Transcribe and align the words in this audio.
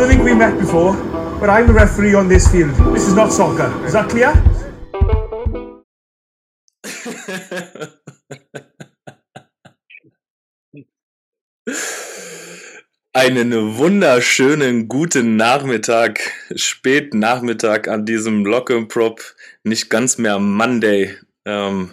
don't 0.00 0.08
think 0.08 0.24
we 0.24 0.34
met 0.34 0.58
before, 0.58 0.94
but 1.40 1.50
I'm 1.50 1.66
the 1.66 1.74
referee 1.74 2.14
on 2.14 2.26
this 2.26 2.48
field. 2.50 2.74
This 2.94 3.06
is 3.06 3.14
not 3.14 3.30
soccer. 3.30 3.70
Is 3.84 3.92
that 3.92 4.08
clear? 4.08 4.32
Einen 13.12 13.76
wunderschönen 13.76 14.88
guten 14.88 15.36
Nachmittag, 15.36 16.20
Spätnachmittag 16.54 17.88
an 17.88 18.06
diesem 18.06 18.46
Lock 18.46 18.72
Prop, 18.88 19.20
nicht 19.64 19.90
ganz 19.90 20.16
mehr 20.16 20.38
Monday. 20.38 21.14
Ähm, 21.44 21.90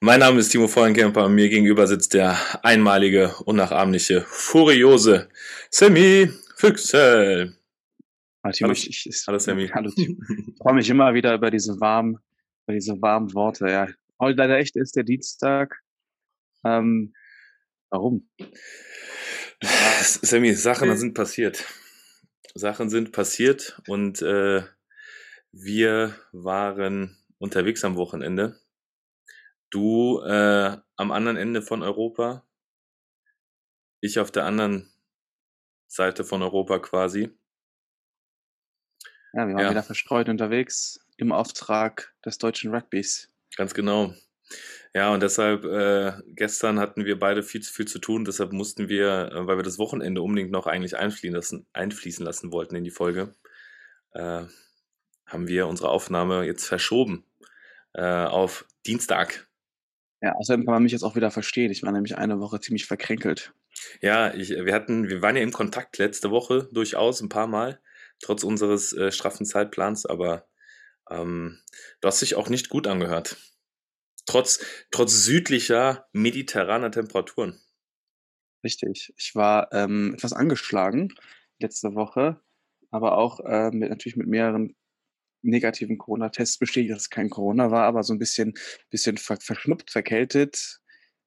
mein 0.00 0.20
Name 0.20 0.40
ist 0.40 0.48
Timo 0.48 0.66
Vollenkemper, 0.66 1.28
mir 1.28 1.50
gegenüber 1.50 1.86
sitzt 1.86 2.14
der 2.14 2.38
einmalige, 2.62 3.34
unnachahmliche, 3.44 4.24
furiose 4.26 5.28
Sammy 5.70 6.30
Füchsel. 6.56 7.56
Hallo, 8.44 8.52
Timo, 8.52 8.72
ich, 8.72 9.06
ich, 9.06 9.24
hallo 9.26 9.38
Sammy. 9.38 9.68
Hallo 9.68 9.90
Timo. 9.90 10.20
Ich 10.48 10.58
freue 10.58 10.74
mich 10.74 10.88
immer 10.88 11.12
wieder 11.14 11.34
über 11.34 11.50
diese 11.50 11.80
warmen, 11.80 12.18
über 12.66 12.74
diese 12.74 13.00
warmen 13.02 13.34
Worte. 13.34 13.68
Ja, 13.68 13.88
heute 14.20 14.38
leider 14.38 14.58
echt 14.58 14.76
ist 14.76 14.94
der 14.94 15.02
Dienstag. 15.02 15.82
Ähm, 16.64 17.12
warum? 17.90 18.28
Sammy, 19.62 20.54
Sachen 20.54 20.96
sind 20.96 21.14
passiert. 21.14 21.64
Sachen 22.54 22.88
sind 22.88 23.12
passiert 23.12 23.80
und 23.88 24.22
äh, 24.22 24.62
wir 25.50 26.14
waren 26.32 27.16
unterwegs 27.38 27.84
am 27.84 27.96
Wochenende. 27.96 28.60
Du 29.70 30.20
äh, 30.20 30.76
am 30.96 31.10
anderen 31.10 31.36
Ende 31.36 31.62
von 31.62 31.82
Europa, 31.82 32.46
ich 34.00 34.20
auf 34.20 34.30
der 34.30 34.44
anderen 34.44 34.93
Seite 35.94 36.24
von 36.24 36.42
Europa 36.42 36.78
quasi. 36.78 37.30
Ja, 39.32 39.48
wir 39.48 39.54
waren 39.54 39.64
ja. 39.64 39.70
wieder 39.70 39.82
verstreut 39.82 40.28
unterwegs 40.28 41.00
im 41.16 41.32
Auftrag 41.32 42.14
des 42.24 42.38
deutschen 42.38 42.74
Rugbys. 42.74 43.30
Ganz 43.56 43.74
genau. 43.74 44.14
Ja, 44.94 45.12
und 45.12 45.22
deshalb, 45.22 45.64
äh, 45.64 46.12
gestern 46.34 46.78
hatten 46.78 47.04
wir 47.04 47.18
beide 47.18 47.42
viel 47.42 47.62
zu 47.62 47.72
viel 47.72 47.86
zu 47.86 47.98
tun, 47.98 48.24
deshalb 48.24 48.52
mussten 48.52 48.88
wir, 48.88 49.32
äh, 49.32 49.46
weil 49.46 49.56
wir 49.56 49.64
das 49.64 49.78
Wochenende 49.78 50.22
unbedingt 50.22 50.52
noch 50.52 50.66
eigentlich 50.66 50.96
einfließen 50.96 51.34
lassen, 51.34 51.66
einfließen 51.72 52.24
lassen 52.24 52.52
wollten 52.52 52.76
in 52.76 52.84
die 52.84 52.90
Folge, 52.90 53.34
äh, 54.12 54.44
haben 55.26 55.48
wir 55.48 55.66
unsere 55.66 55.88
Aufnahme 55.88 56.44
jetzt 56.44 56.66
verschoben 56.66 57.24
äh, 57.94 58.02
auf 58.04 58.66
Dienstag. 58.86 59.48
Ja, 60.20 60.32
außerdem 60.34 60.64
kann 60.64 60.74
man 60.74 60.82
mich 60.84 60.92
jetzt 60.92 61.02
auch 61.02 61.16
wieder 61.16 61.30
verstehen. 61.30 61.72
Ich 61.72 61.82
war 61.82 61.92
nämlich 61.92 62.16
eine 62.16 62.38
Woche 62.38 62.60
ziemlich 62.60 62.86
verkränkelt. 62.86 63.52
Ja, 64.00 64.32
ich, 64.34 64.50
wir 64.50 64.74
hatten, 64.74 65.08
wir 65.08 65.22
waren 65.22 65.36
ja 65.36 65.42
im 65.42 65.52
Kontakt 65.52 65.98
letzte 65.98 66.30
Woche 66.30 66.68
durchaus 66.72 67.20
ein 67.20 67.28
paar 67.28 67.46
Mal, 67.46 67.80
trotz 68.20 68.44
unseres 68.44 68.92
äh, 68.92 69.10
straffen 69.12 69.46
Zeitplans, 69.46 70.06
aber 70.06 70.46
ähm, 71.10 71.60
du 72.00 72.08
hast 72.08 72.22
dich 72.22 72.34
auch 72.34 72.48
nicht 72.48 72.68
gut 72.68 72.86
angehört. 72.86 73.36
Trotz, 74.26 74.64
trotz 74.90 75.12
südlicher, 75.24 76.08
mediterraner 76.12 76.90
Temperaturen. 76.90 77.60
Richtig. 78.62 79.12
Ich 79.18 79.34
war 79.34 79.70
ähm, 79.72 80.14
etwas 80.14 80.32
angeschlagen 80.32 81.12
letzte 81.60 81.94
Woche, 81.94 82.40
aber 82.90 83.18
auch 83.18 83.40
äh, 83.40 83.70
mit, 83.70 83.90
natürlich 83.90 84.16
mit 84.16 84.26
mehreren 84.26 84.74
negativen 85.42 85.98
Corona-Tests 85.98 86.58
bestätigt, 86.58 86.92
dass 86.92 87.02
es 87.02 87.10
kein 87.10 87.28
Corona 87.28 87.70
war, 87.70 87.84
aber 87.84 88.02
so 88.02 88.14
ein 88.14 88.18
bisschen, 88.18 88.54
bisschen 88.90 89.18
ver 89.18 89.36
verschnuppt, 89.40 89.90
verkältet. 89.90 90.80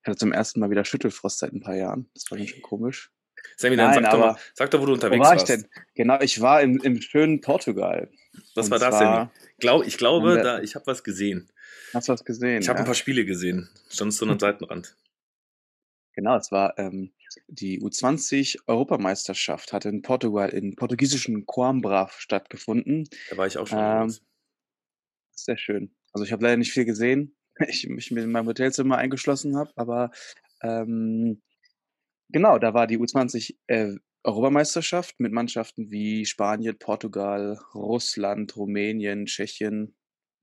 Ich 0.07 0.09
hatte 0.09 0.19
zum 0.19 0.31
ersten 0.31 0.61
Mal 0.61 0.69
wieder 0.69 0.85
Schüttelfrost 0.85 1.39
seit 1.39 1.51
ein 1.51 1.59
paar 1.59 1.75
Jahren. 1.75 2.09
Das 2.13 2.31
war 2.31 2.37
schön 2.37 2.61
komisch. 2.61 3.11
Sammy, 3.57 3.75
dann 3.75 3.91
Nein, 3.91 4.03
sag, 4.05 4.11
doch 4.13 4.19
mal, 4.19 4.37
sag 4.53 4.71
doch, 4.71 4.79
wo 4.79 4.85
du 4.85 4.93
unterwegs 4.93 5.19
wo 5.19 5.23
war 5.25 5.31
warst. 5.31 5.49
ich 5.49 5.55
denn? 5.57 5.67
Genau, 5.95 6.17
ich 6.21 6.39
war 6.39 6.61
im, 6.61 6.77
im 6.77 7.01
schönen 7.01 7.41
Portugal. 7.41 8.09
Was 8.55 8.71
war 8.71 8.79
das, 8.79 8.97
Sammy? 8.97 9.27
Glaub, 9.59 9.85
ich 9.85 9.97
glaube, 9.97 10.41
da, 10.41 10.61
ich 10.61 10.75
habe 10.75 10.87
was 10.87 11.03
gesehen. 11.03 11.51
Hast 11.93 12.07
du 12.07 12.13
was 12.13 12.23
gesehen? 12.23 12.61
Ich 12.61 12.69
habe 12.69 12.77
ja? 12.77 12.83
ein 12.83 12.85
paar 12.85 12.95
Spiele 12.95 13.25
gesehen. 13.25 13.69
Standst 13.89 14.21
du 14.21 14.25
am 14.29 14.39
Seitenrand. 14.39 14.95
Genau, 16.13 16.37
es 16.37 16.53
war 16.53 16.79
ähm, 16.79 17.11
die 17.49 17.81
U20-Europameisterschaft, 17.81 19.73
hat 19.73 19.83
in 19.83 20.03
Portugal, 20.03 20.47
in 20.51 20.77
portugiesischen 20.77 21.45
Coimbra 21.45 22.09
stattgefunden. 22.17 23.09
Da 23.29 23.35
war 23.35 23.45
ich 23.45 23.57
auch 23.57 23.67
schon. 23.67 23.77
Ähm, 23.77 24.15
sehr 25.35 25.57
schön. 25.57 25.93
Also 26.13 26.23
ich 26.23 26.31
habe 26.31 26.43
leider 26.43 26.55
nicht 26.55 26.71
viel 26.71 26.85
gesehen, 26.85 27.36
ich 27.67 27.87
mich 27.89 28.11
in 28.11 28.31
meinem 28.31 28.47
Hotelzimmer 28.47 28.97
eingeschlossen 28.97 29.57
habe, 29.57 29.71
aber 29.75 30.11
ähm, 30.61 31.41
genau, 32.29 32.59
da 32.59 32.73
war 32.73 32.87
die 32.87 32.97
U20 32.97 33.55
äh, 33.67 33.95
Europameisterschaft 34.23 35.19
mit 35.19 35.31
Mannschaften 35.31 35.89
wie 35.89 36.25
Spanien, 36.25 36.77
Portugal, 36.77 37.59
Russland, 37.73 38.55
Rumänien, 38.57 39.25
Tschechien, 39.25 39.95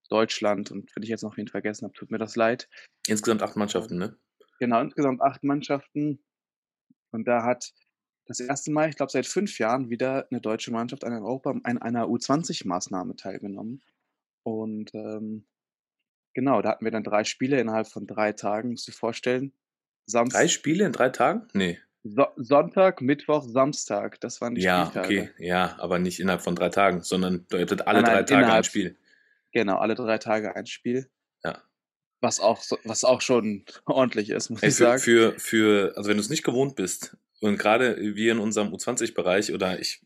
Deutschland 0.09 0.71
und 0.71 0.95
wenn 0.95 1.03
ich 1.03 1.09
jetzt 1.09 1.23
noch 1.23 1.37
wen 1.37 1.49
vergessen 1.49 1.85
habe, 1.85 1.95
tut 1.95 2.11
mir 2.11 2.19
das 2.19 2.37
leid. 2.37 2.69
Insgesamt 3.07 3.43
acht 3.43 3.57
Mannschaften, 3.57 3.99
ne? 3.99 4.17
Genau, 4.59 4.81
insgesamt 4.81 5.21
acht 5.21 5.43
Mannschaften. 5.43 6.25
Und 7.11 7.27
da 7.27 7.45
hat 7.45 7.73
das 8.27 8.41
erste 8.41 8.71
Mal, 8.71 8.89
ich 8.89 8.97
glaube 8.97 9.13
seit 9.13 9.27
fünf 9.27 9.59
Jahren, 9.59 9.91
wieder 9.91 10.27
eine 10.31 10.41
deutsche 10.41 10.73
Mannschaft 10.73 11.05
an 11.05 11.13
Europa, 11.13 11.51
an 11.51 11.79
einer 11.79 12.07
U20-Maßnahme 12.07 13.17
teilgenommen. 13.17 13.83
Und 14.43 14.95
ähm, 14.95 15.47
genau, 16.35 16.61
da 16.63 16.71
hatten 16.71 16.85
wir 16.85 16.93
dann 16.93 17.05
drei 17.05 17.25
Spiele 17.25 17.61
innerhalb 17.61 17.89
von 17.89 18.07
drei 18.07 18.33
Tagen, 18.33 18.71
musst 18.71 18.87
du 18.87 18.93
dir 18.93 18.99
vorstellen. 18.99 19.53
Samst 20.07 20.37
drei 20.37 20.49
Spiele 20.49 20.85
in 20.85 20.93
drei 20.93 21.09
Tagen? 21.09 21.49
Nee. 21.55 21.79
So 22.03 22.27
Sonntag, 22.37 23.01
Mittwoch, 23.01 23.45
Samstag, 23.49 24.21
das 24.21 24.43
waren 24.43 24.55
die 24.55 24.61
ja, 24.61 24.87
Spieltage. 24.87 25.15
Ja, 25.15 25.23
okay, 25.23 25.31
ja, 25.39 25.77
aber 25.79 25.99
nicht 25.99 26.21
innerhalb 26.21 26.43
von 26.43 26.55
drei 26.55 26.69
Tagen, 26.69 27.01
sondern 27.01 27.47
du 27.49 27.59
hättet 27.59 27.87
alle 27.87 28.03
nein, 28.03 28.13
drei 28.13 28.23
Tage 28.25 28.53
ein 28.53 28.65
Spiel. 28.65 28.99
Genau, 29.53 29.79
alle 29.79 29.95
drei 29.95 30.19
Tage 30.19 30.55
ein 30.55 30.67
Spiel. 30.67 31.09
Ja. 31.43 31.63
Was 32.21 32.41
auch, 32.41 32.63
was 32.85 33.05
auch 33.05 33.23
schon 33.23 33.65
ordentlich 33.87 34.29
ist, 34.29 34.51
muss 34.51 34.63
Ey, 34.63 34.69
ich 34.69 34.75
für, 34.75 34.83
sagen. 34.83 35.01
Für, 35.01 35.39
für, 35.39 35.93
also 35.97 36.11
wenn 36.11 36.19
du 36.19 36.23
es 36.23 36.29
nicht 36.29 36.45
gewohnt 36.45 36.77
bist, 36.77 37.17
und 37.41 37.59
gerade 37.59 37.99
wir 37.99 38.33
in 38.33 38.39
unserem 38.39 38.73
U20-Bereich, 38.73 39.53
oder 39.53 39.79
ich 39.79 40.03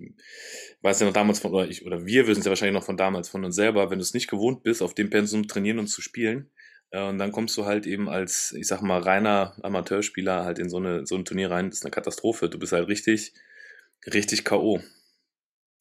weiß 0.83 1.00
ja 1.00 1.06
noch 1.06 1.12
damals 1.12 1.41
von, 1.41 1.53
oder 1.53 1.69
ich, 1.69 1.84
oder 1.84 2.06
wir 2.06 2.27
wissen 2.27 2.41
es 2.41 2.47
ja 2.47 2.50
wahrscheinlich 2.50 2.78
noch 2.78 2.87
von 2.87 2.97
damals, 2.97 3.28
von 3.28 3.44
uns 3.44 3.56
selber, 3.56 3.91
wenn 3.91 3.99
du 3.99 4.03
es 4.03 4.15
nicht 4.15 4.28
gewohnt 4.28 4.62
bist, 4.62 4.83
auf 4.83 4.94
dem 4.94 5.11
Pensum 5.11 5.49
trainieren 5.49 5.78
und 5.78 5.89
zu 5.89 6.03
spielen, 6.03 6.50
äh, 6.91 7.03
und 7.03 7.19
dann 7.19 7.33
kommst 7.33 7.56
du 7.56 7.65
halt 7.66 7.87
eben 7.87 8.09
als, 8.09 8.53
ich 8.53 8.66
sag 8.66 8.83
mal, 8.83 9.00
reiner 9.00 9.56
Amateurspieler 9.62 10.44
halt 10.44 10.59
in 10.59 10.69
so, 10.69 10.78
eine, 10.78 11.06
so 11.06 11.17
ein 11.17 11.25
Turnier 11.25 11.50
rein, 11.50 11.71
das 11.71 11.78
ist 11.78 11.84
eine 11.84 11.91
Katastrophe. 11.91 12.49
Du 12.49 12.59
bist 12.59 12.72
halt 12.72 12.88
richtig, 12.88 13.34
richtig 14.06 14.44
K.O. 14.44 14.81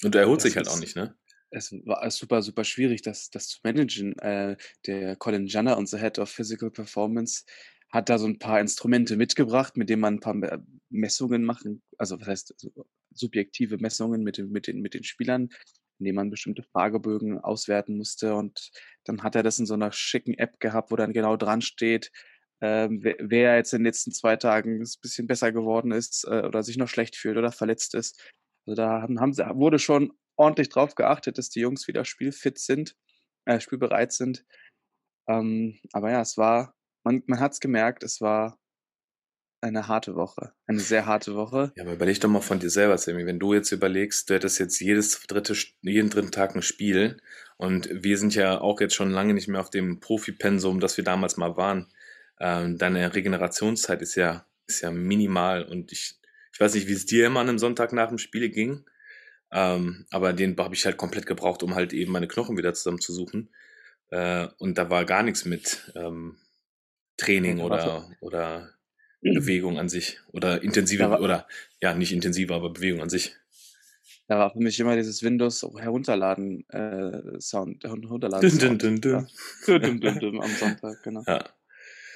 Und 0.04 0.16
du 0.16 0.20
erholst 0.20 0.46
dich 0.46 0.58
halt 0.58 0.68
auch 0.68 0.80
nicht, 0.80 0.96
ne? 0.96 1.16
es 1.50 1.72
war 1.86 2.10
super, 2.12 2.42
super 2.42 2.64
schwierig, 2.64 3.02
das, 3.02 3.30
das 3.30 3.48
zu 3.48 3.60
managen. 3.64 4.18
Äh, 4.20 4.58
der 4.86 5.16
Colin 5.16 5.48
Janner, 5.48 5.78
unser 5.78 5.98
Head 5.98 6.20
of 6.20 6.30
Physical 6.30 6.72
Performance, 6.72 7.46
hat 7.90 8.10
da 8.10 8.18
so 8.18 8.28
ein 8.28 8.38
paar 8.38 8.60
Instrumente 8.60 9.16
mitgebracht, 9.16 9.78
mit 9.78 9.90
denen 9.90 10.02
man 10.02 10.16
ein 10.16 10.20
paar 10.20 10.36
Messungen 10.90 11.44
machen, 11.46 11.82
also 11.98 12.20
was 12.20 12.28
heißt 12.28 12.68
subjektive 13.18 13.78
Messungen 13.78 14.24
mit 14.24 14.38
den, 14.38 14.50
mit 14.52 14.68
den, 14.68 14.82
mit 14.82 14.94
den 14.94 15.04
Spielern, 15.04 15.50
indem 16.00 16.16
man 16.16 16.30
bestimmte 16.30 16.64
Fragebögen 16.64 17.40
auswerten 17.40 17.98
musste. 17.98 18.36
Und 18.36 18.72
dann 19.06 19.24
hat 19.24 19.36
er 19.36 19.44
das 19.44 19.60
in 19.60 19.66
so 19.66 19.74
einer 19.74 19.92
schicken 19.92 20.34
App 20.36 20.60
gehabt, 20.60 20.92
wo 20.92 20.96
dann 20.96 21.14
genau 21.14 21.38
dran 21.38 21.62
steht, 21.62 22.12
äh, 22.60 22.88
wer, 22.92 23.16
wer 23.20 23.56
jetzt 23.56 23.74
in 23.74 23.80
den 23.80 23.86
letzten 23.86 24.12
zwei 24.12 24.36
Tagen 24.36 24.82
ein 24.82 24.88
bisschen 25.02 25.28
besser 25.28 25.52
geworden 25.52 25.92
ist 25.92 26.26
äh, 26.26 26.42
oder 26.42 26.64
sich 26.64 26.78
noch 26.78 26.88
schlecht 26.88 27.16
fühlt 27.16 27.38
oder 27.38 27.52
verletzt 27.52 27.94
ist. 27.96 28.20
Also 28.66 28.76
da 28.76 29.02
haben, 29.02 29.20
haben, 29.20 29.38
wurde 29.38 29.80
schon 29.80 30.14
ordentlich 30.36 30.70
drauf 30.70 30.96
geachtet, 30.96 31.38
dass 31.38 31.50
die 31.50 31.62
Jungs 31.62 31.88
wieder 31.88 32.06
spielfit 32.06 32.60
sind, 32.60 32.96
äh, 33.46 33.60
spielbereit 33.60 34.12
sind. 34.12 34.46
Ähm, 35.28 35.80
aber 35.94 36.12
ja, 36.12 36.22
es 36.22 36.38
war, 36.38 36.76
man, 37.04 37.24
man 37.28 37.40
hat 37.40 37.54
es 37.54 37.60
gemerkt, 37.60 38.04
es 38.04 38.22
war 38.22 38.60
eine 39.62 39.88
harte 39.88 40.16
Woche. 40.16 40.54
Eine 40.68 40.80
sehr 40.80 41.06
harte 41.06 41.36
Woche. 41.36 41.72
Ja, 41.76 41.84
aber 41.84 41.94
überleg 41.94 42.20
doch 42.20 42.30
mal 42.30 42.42
von 42.42 42.60
dir 42.60 42.70
selber, 42.70 42.98
Sammy. 42.98 43.26
Wenn 43.26 43.40
du 43.40 43.54
jetzt 43.54 43.72
überlegst, 43.72 44.30
du 44.30 44.36
hättest 44.36 44.60
jetzt 44.60 44.80
jedes 44.80 45.22
dritte, 45.28 45.56
jeden 45.82 46.10
dritten 46.10 46.32
Tag 46.32 46.56
ein 46.56 46.62
Spiel 46.62 47.18
und 47.58 47.90
wir 47.92 48.18
sind 48.18 48.36
ja 48.36 48.62
auch 48.62 48.80
jetzt 48.80 48.96
schon 48.96 49.12
lange 49.12 49.34
nicht 49.34 49.48
mehr 49.48 49.62
auf 49.62 49.70
dem 49.70 50.00
Profi-Pensum, 50.00 50.80
das 50.80 50.98
wir 50.98 51.04
damals 51.04 51.38
mal 51.38 51.58
waren. 51.58 51.88
Ähm, 52.40 52.78
deine 52.78 53.16
Regenerationszeit 53.16 54.02
ist 54.02 54.16
ja, 54.16 54.46
ist 54.68 54.82
ja 54.82 54.92
minimal 54.92 55.64
und 55.64 55.92
ich, 55.92 56.20
ich 56.54 56.60
weiß 56.60 56.76
nicht, 56.76 56.88
wie 56.88 56.94
es 56.94 57.06
dir 57.06 57.28
immer 57.28 57.40
an 57.40 57.50
einem 57.50 57.60
Sonntag 57.60 57.94
nach 57.94 58.10
dem 58.10 58.20
Spiel 58.20 58.50
ging. 58.50 58.86
Ähm, 59.52 60.06
aber 60.12 60.34
den 60.34 60.58
habe 60.58 60.76
ich 60.76 60.86
halt 60.86 60.98
komplett 60.98 61.26
gebraucht, 61.26 61.64
um 61.64 61.74
halt 61.74 61.94
eben 61.94 62.12
meine 62.12 62.28
Knochen 62.28 62.58
wieder 62.58 62.74
zusammenzusuchen. 62.74 63.50
Äh, 64.10 64.48
und 64.58 64.78
da 64.78 64.90
war 64.90 65.06
gar 65.06 65.24
nichts 65.24 65.46
mit 65.46 65.92
ähm, 65.96 66.38
Training 67.18 67.60
oder, 67.60 68.10
oder 68.20 68.77
Bewegung 69.34 69.80
an 69.80 69.90
sich. 69.90 70.20
Oder 70.32 70.62
intensive, 70.62 71.10
war, 71.10 71.22
oder 71.22 71.48
ja, 71.82 71.94
nicht 71.94 72.12
intensive, 72.12 72.54
aber 72.54 72.72
Bewegung 72.72 73.02
an 73.02 73.10
sich. 73.10 73.36
Da 74.28 74.38
war 74.38 74.52
für 74.52 74.60
mich 74.60 74.80
immer 74.80 74.96
dieses 74.96 75.24
Windows 75.24 75.66
herunterladen 75.78 76.68
äh, 76.70 77.40
Sound, 77.40 77.84
herunterladen 77.84 78.50
dün, 78.50 78.78
dün, 78.78 79.02
dün, 79.02 79.28
dün. 79.68 80.02
dün, 80.02 80.20
dün, 80.20 80.42
am 80.42 80.52
Sonntag, 80.52 81.02
genau. 81.04 81.24
Ja. 81.26 81.46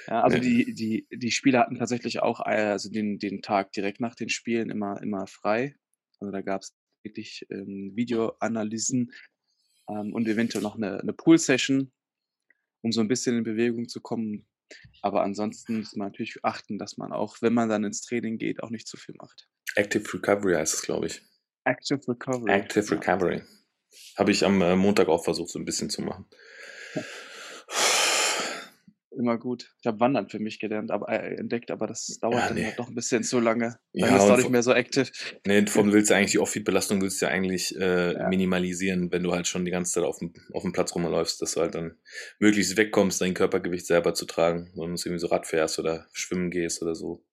Ja, 0.07 0.23
also 0.23 0.39
die, 0.39 0.73
die, 0.73 1.07
die 1.11 1.31
Spieler 1.31 1.59
hatten 1.59 1.77
tatsächlich 1.77 2.21
auch 2.21 2.41
äh, 2.41 2.71
also 2.71 2.89
den, 2.89 3.19
den 3.19 3.41
Tag 3.41 3.71
direkt 3.71 3.99
nach 3.99 4.15
den 4.15 4.29
Spielen 4.29 4.69
immer, 4.69 5.01
immer 5.01 5.27
frei. 5.27 5.75
Also 6.19 6.31
da 6.31 6.41
gab 6.41 6.61
es 6.61 6.75
lediglich 7.03 7.45
ähm, 7.49 7.91
Videoanalysen 7.95 9.11
ähm, 9.89 10.13
und 10.13 10.27
eventuell 10.27 10.63
noch 10.63 10.75
eine, 10.75 10.99
eine 10.99 11.13
Pool-Session, 11.13 11.91
um 12.81 12.91
so 12.91 13.01
ein 13.01 13.07
bisschen 13.07 13.37
in 13.37 13.43
Bewegung 13.43 13.87
zu 13.87 14.01
kommen. 14.01 14.47
Aber 15.01 15.23
ansonsten 15.23 15.79
muss 15.79 15.95
man 15.95 16.09
natürlich 16.09 16.37
achten, 16.43 16.77
dass 16.77 16.97
man 16.97 17.11
auch, 17.11 17.37
wenn 17.41 17.53
man 17.53 17.69
dann 17.69 17.83
ins 17.83 18.01
Training 18.01 18.37
geht, 18.37 18.63
auch 18.63 18.69
nicht 18.69 18.87
zu 18.87 18.97
viel 18.97 19.15
macht. 19.17 19.47
Active 19.75 20.03
Recovery 20.13 20.55
heißt 20.55 20.73
es, 20.73 20.81
glaube 20.81 21.07
ich. 21.07 21.21
Active 21.65 21.99
Recovery. 22.07 22.51
Active 22.51 22.91
Recovery. 22.91 23.43
Habe 24.17 24.31
ich 24.31 24.45
am 24.45 24.61
äh, 24.61 24.75
Montag 24.75 25.07
auch 25.07 25.23
versucht, 25.23 25.49
so 25.49 25.59
ein 25.59 25.65
bisschen 25.65 25.89
zu 25.89 26.01
machen. 26.01 26.25
Immer 29.17 29.37
gut. 29.37 29.73
Ich 29.81 29.87
habe 29.87 29.99
Wandern 29.99 30.29
für 30.29 30.39
mich 30.39 30.57
gelernt, 30.59 30.89
aber 30.89 31.09
äh, 31.09 31.35
entdeckt, 31.35 31.69
aber 31.69 31.85
das 31.85 32.17
dauert 32.21 32.39
Ja, 32.39 32.47
dann 32.47 32.57
nee. 32.57 32.63
halt 32.65 32.79
doch 32.79 32.87
ein 32.87 32.95
bisschen 32.95 33.23
zu 33.23 33.41
lange. 33.41 33.77
Ja, 33.91 34.07
Dann 34.07 34.15
ist 34.15 34.23
und 34.23 34.31
auch 34.31 34.37
nicht 34.37 34.49
mehr 34.49 34.63
so 34.63 34.73
active. 34.73 35.11
Nee, 35.45 35.65
vom 35.67 35.91
willst 35.91 36.09
du 36.09 36.15
eigentlich 36.15 36.31
die 36.31 36.39
Off-Feed-Belastung 36.39 37.01
willst 37.01 37.21
du 37.21 37.25
ja 37.25 37.31
eigentlich 37.31 37.75
äh, 37.77 38.13
Ja. 38.13 38.29
minimalisieren, 38.29 39.11
wenn 39.11 39.23
du 39.23 39.33
halt 39.33 39.47
schon 39.47 39.65
die 39.65 39.71
ganze 39.71 39.93
Zeit 39.95 40.05
auf 40.05 40.19
dem, 40.19 40.33
auf 40.53 40.63
dem 40.63 40.71
Platz 40.71 40.95
rumläufst, 40.95 41.41
dass 41.41 41.53
du 41.55 41.61
halt 41.61 41.75
dann 41.75 41.97
möglichst 42.39 42.77
wegkommst, 42.77 43.19
dein 43.19 43.33
Körpergewicht 43.33 43.85
selber 43.85 44.13
zu 44.13 44.25
tragen, 44.25 44.71
wenn 44.75 44.95
du 44.95 45.01
irgendwie 45.01 45.19
so 45.19 45.27
Rad 45.27 45.45
fährst 45.45 45.77
oder 45.77 46.07
schwimmen 46.13 46.49
gehst 46.49 46.81
oder 46.81 46.95
so, 46.95 47.25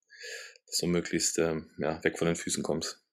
dass 0.67 0.79
du 0.79 0.87
möglichst 0.89 1.39
ähm, 1.39 1.71
ja, 1.79 2.03
weg 2.03 2.19
von 2.19 2.27
den 2.27 2.37
Füßen 2.37 2.65
kommst. 2.65 3.05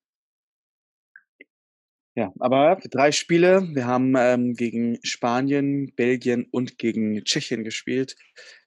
Ja, 2.18 2.32
aber 2.40 2.80
drei 2.92 3.12
Spiele. 3.12 3.68
Wir 3.74 3.88
haben 3.88 4.16
ähm, 4.18 4.54
gegen 4.54 4.98
Spanien, 5.04 5.94
Belgien 5.96 6.48
und 6.50 6.78
gegen 6.78 7.22
Tschechien 7.26 7.64
gespielt. 7.66 8.16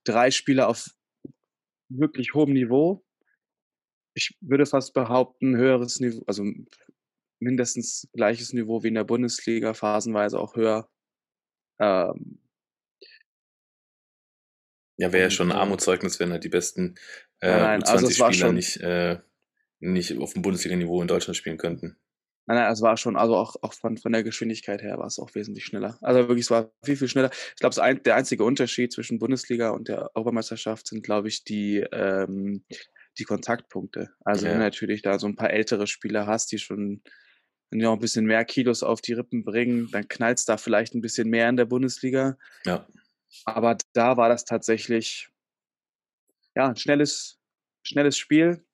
Drei 0.04 0.30
Spiele 0.30 0.66
auf 0.66 0.90
wirklich 1.90 2.34
hohem 2.34 2.52
Niveau. 2.52 3.02
Ich 4.14 4.36
würde 4.40 4.66
fast 4.66 4.92
behaupten, 4.92 5.56
höheres 5.56 6.00
Niveau, 6.00 6.22
also 6.26 6.44
mindestens 7.40 8.08
gleiches 8.12 8.52
Niveau 8.52 8.82
wie 8.82 8.88
in 8.88 8.94
der 8.94 9.04
Bundesliga, 9.04 9.72
phasenweise 9.72 10.38
auch 10.38 10.54
höher. 10.56 10.90
Ähm, 11.80 12.40
Ja, 15.00 15.12
wäre 15.12 15.22
ja 15.24 15.30
schon 15.30 15.52
ein 15.52 15.56
äh, 15.56 15.60
Armutszeugnis, 15.60 16.18
wenn 16.18 16.32
halt 16.32 16.42
die 16.44 16.48
besten 16.48 16.96
äh, 17.40 17.48
Nein, 17.48 17.60
nein, 17.60 17.82
also 17.84 18.08
es 18.08 18.18
war 18.18 18.30
U20-Spieler 18.30 18.46
schon- 18.46 18.54
nicht, 18.56 18.76
äh, 18.78 19.20
nicht 19.80 20.18
auf 20.18 20.32
dem 20.34 20.42
Bundesliga-Niveau 20.42 21.00
in 21.00 21.08
Deutschland 21.08 21.36
spielen 21.36 21.56
könnten. 21.56 21.96
Nein, 22.48 22.56
nein, 22.56 22.72
es 22.72 22.80
war 22.80 22.96
schon, 22.96 23.16
also 23.16 23.36
auch, 23.36 23.56
auch 23.60 23.74
von, 23.74 23.98
von 23.98 24.10
der 24.10 24.24
Geschwindigkeit 24.24 24.80
her 24.80 24.96
war 24.96 25.06
es 25.06 25.18
auch 25.18 25.34
wesentlich 25.34 25.66
schneller. 25.66 25.98
Also 26.00 26.20
wirklich, 26.28 26.46
es 26.46 26.50
war 26.50 26.70
viel, 26.82 26.96
viel 26.96 27.08
schneller. 27.08 27.30
Ich 27.30 27.60
glaube, 27.60 27.80
ein, 27.82 28.02
der 28.02 28.16
einzige 28.16 28.42
Unterschied 28.42 28.90
zwischen 28.90 29.18
Bundesliga 29.18 29.68
und 29.68 29.88
der 29.88 30.10
Europameisterschaft 30.16 30.86
sind, 30.86 31.02
glaube 31.02 31.28
ich, 31.28 31.44
die, 31.44 31.84
ähm, 31.92 32.64
die 33.18 33.24
Kontaktpunkte. 33.24 34.14
Also 34.24 34.46
Ja. 34.46 34.52
wenn 34.52 34.60
du 34.60 34.64
natürlich 34.64 35.02
da 35.02 35.18
so 35.18 35.26
ein 35.26 35.36
paar 35.36 35.50
ältere 35.50 35.86
Spieler 35.86 36.26
hast, 36.26 36.50
die 36.50 36.58
schon 36.58 37.02
wenn 37.70 37.84
auch 37.84 37.92
ein 37.92 37.98
bisschen 37.98 38.24
mehr 38.24 38.46
Kilos 38.46 38.82
auf 38.82 39.02
die 39.02 39.12
Rippen 39.12 39.44
bringen, 39.44 39.90
dann 39.90 40.08
knallt's 40.08 40.46
da 40.46 40.56
vielleicht 40.56 40.94
ein 40.94 41.02
bisschen 41.02 41.28
mehr 41.28 41.50
in 41.50 41.58
der 41.58 41.66
Bundesliga. 41.66 42.38
Ja. 42.64 42.86
Aber 43.44 43.76
da 43.92 44.16
war 44.16 44.30
das 44.30 44.46
tatsächlich 44.46 45.28
ja, 46.56 46.68
ein 46.68 46.76
schnelles, 46.76 47.38
schnelles 47.82 48.16
Spiel. 48.16 48.64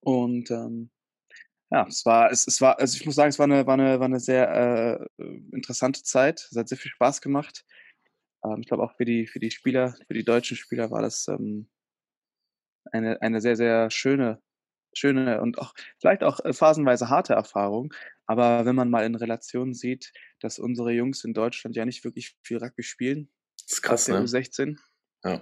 Und 0.00 0.50
ähm, 0.50 0.90
ja, 1.72 1.86
es 1.86 2.04
war, 2.04 2.30
es, 2.32 2.46
es 2.46 2.60
war, 2.60 2.78
also 2.78 2.96
ich 2.96 3.06
muss 3.06 3.14
sagen, 3.14 3.28
es 3.28 3.38
war 3.38 3.44
eine, 3.44 3.66
war 3.66 3.74
eine, 3.74 4.00
war 4.00 4.06
eine 4.06 4.20
sehr 4.20 5.08
äh, 5.18 5.22
interessante 5.52 6.02
Zeit. 6.02 6.48
Es 6.50 6.56
hat 6.56 6.68
sehr 6.68 6.78
viel 6.78 6.90
Spaß 6.90 7.20
gemacht. 7.20 7.64
Ähm, 8.44 8.58
ich 8.60 8.66
glaube 8.66 8.82
auch 8.82 8.96
für 8.96 9.04
die, 9.04 9.26
für 9.26 9.38
die 9.38 9.50
Spieler, 9.50 9.96
für 10.06 10.14
die 10.14 10.24
deutschen 10.24 10.56
Spieler 10.56 10.90
war 10.90 11.02
das 11.02 11.28
ähm, 11.28 11.68
eine, 12.92 13.20
eine 13.22 13.40
sehr, 13.40 13.56
sehr 13.56 13.90
schöne, 13.90 14.42
schöne 14.94 15.40
und 15.40 15.58
auch 15.58 15.74
vielleicht 16.00 16.24
auch 16.24 16.40
äh, 16.44 16.52
phasenweise 16.52 17.08
harte 17.08 17.34
Erfahrung. 17.34 17.94
Aber 18.26 18.64
wenn 18.64 18.74
man 18.76 18.90
mal 18.90 19.04
in 19.04 19.14
Relation 19.14 19.74
sieht, 19.74 20.12
dass 20.40 20.58
unsere 20.58 20.92
Jungs 20.92 21.24
in 21.24 21.34
Deutschland 21.34 21.76
ja 21.76 21.84
nicht 21.84 22.04
wirklich 22.04 22.36
viel 22.42 22.58
Rugby 22.58 22.82
spielen, 22.82 23.30
Das 23.60 23.72
ist 23.72 23.82
krass, 23.82 24.08
ne? 24.08 24.20
U16, 24.22 24.76
Ja. 25.24 25.40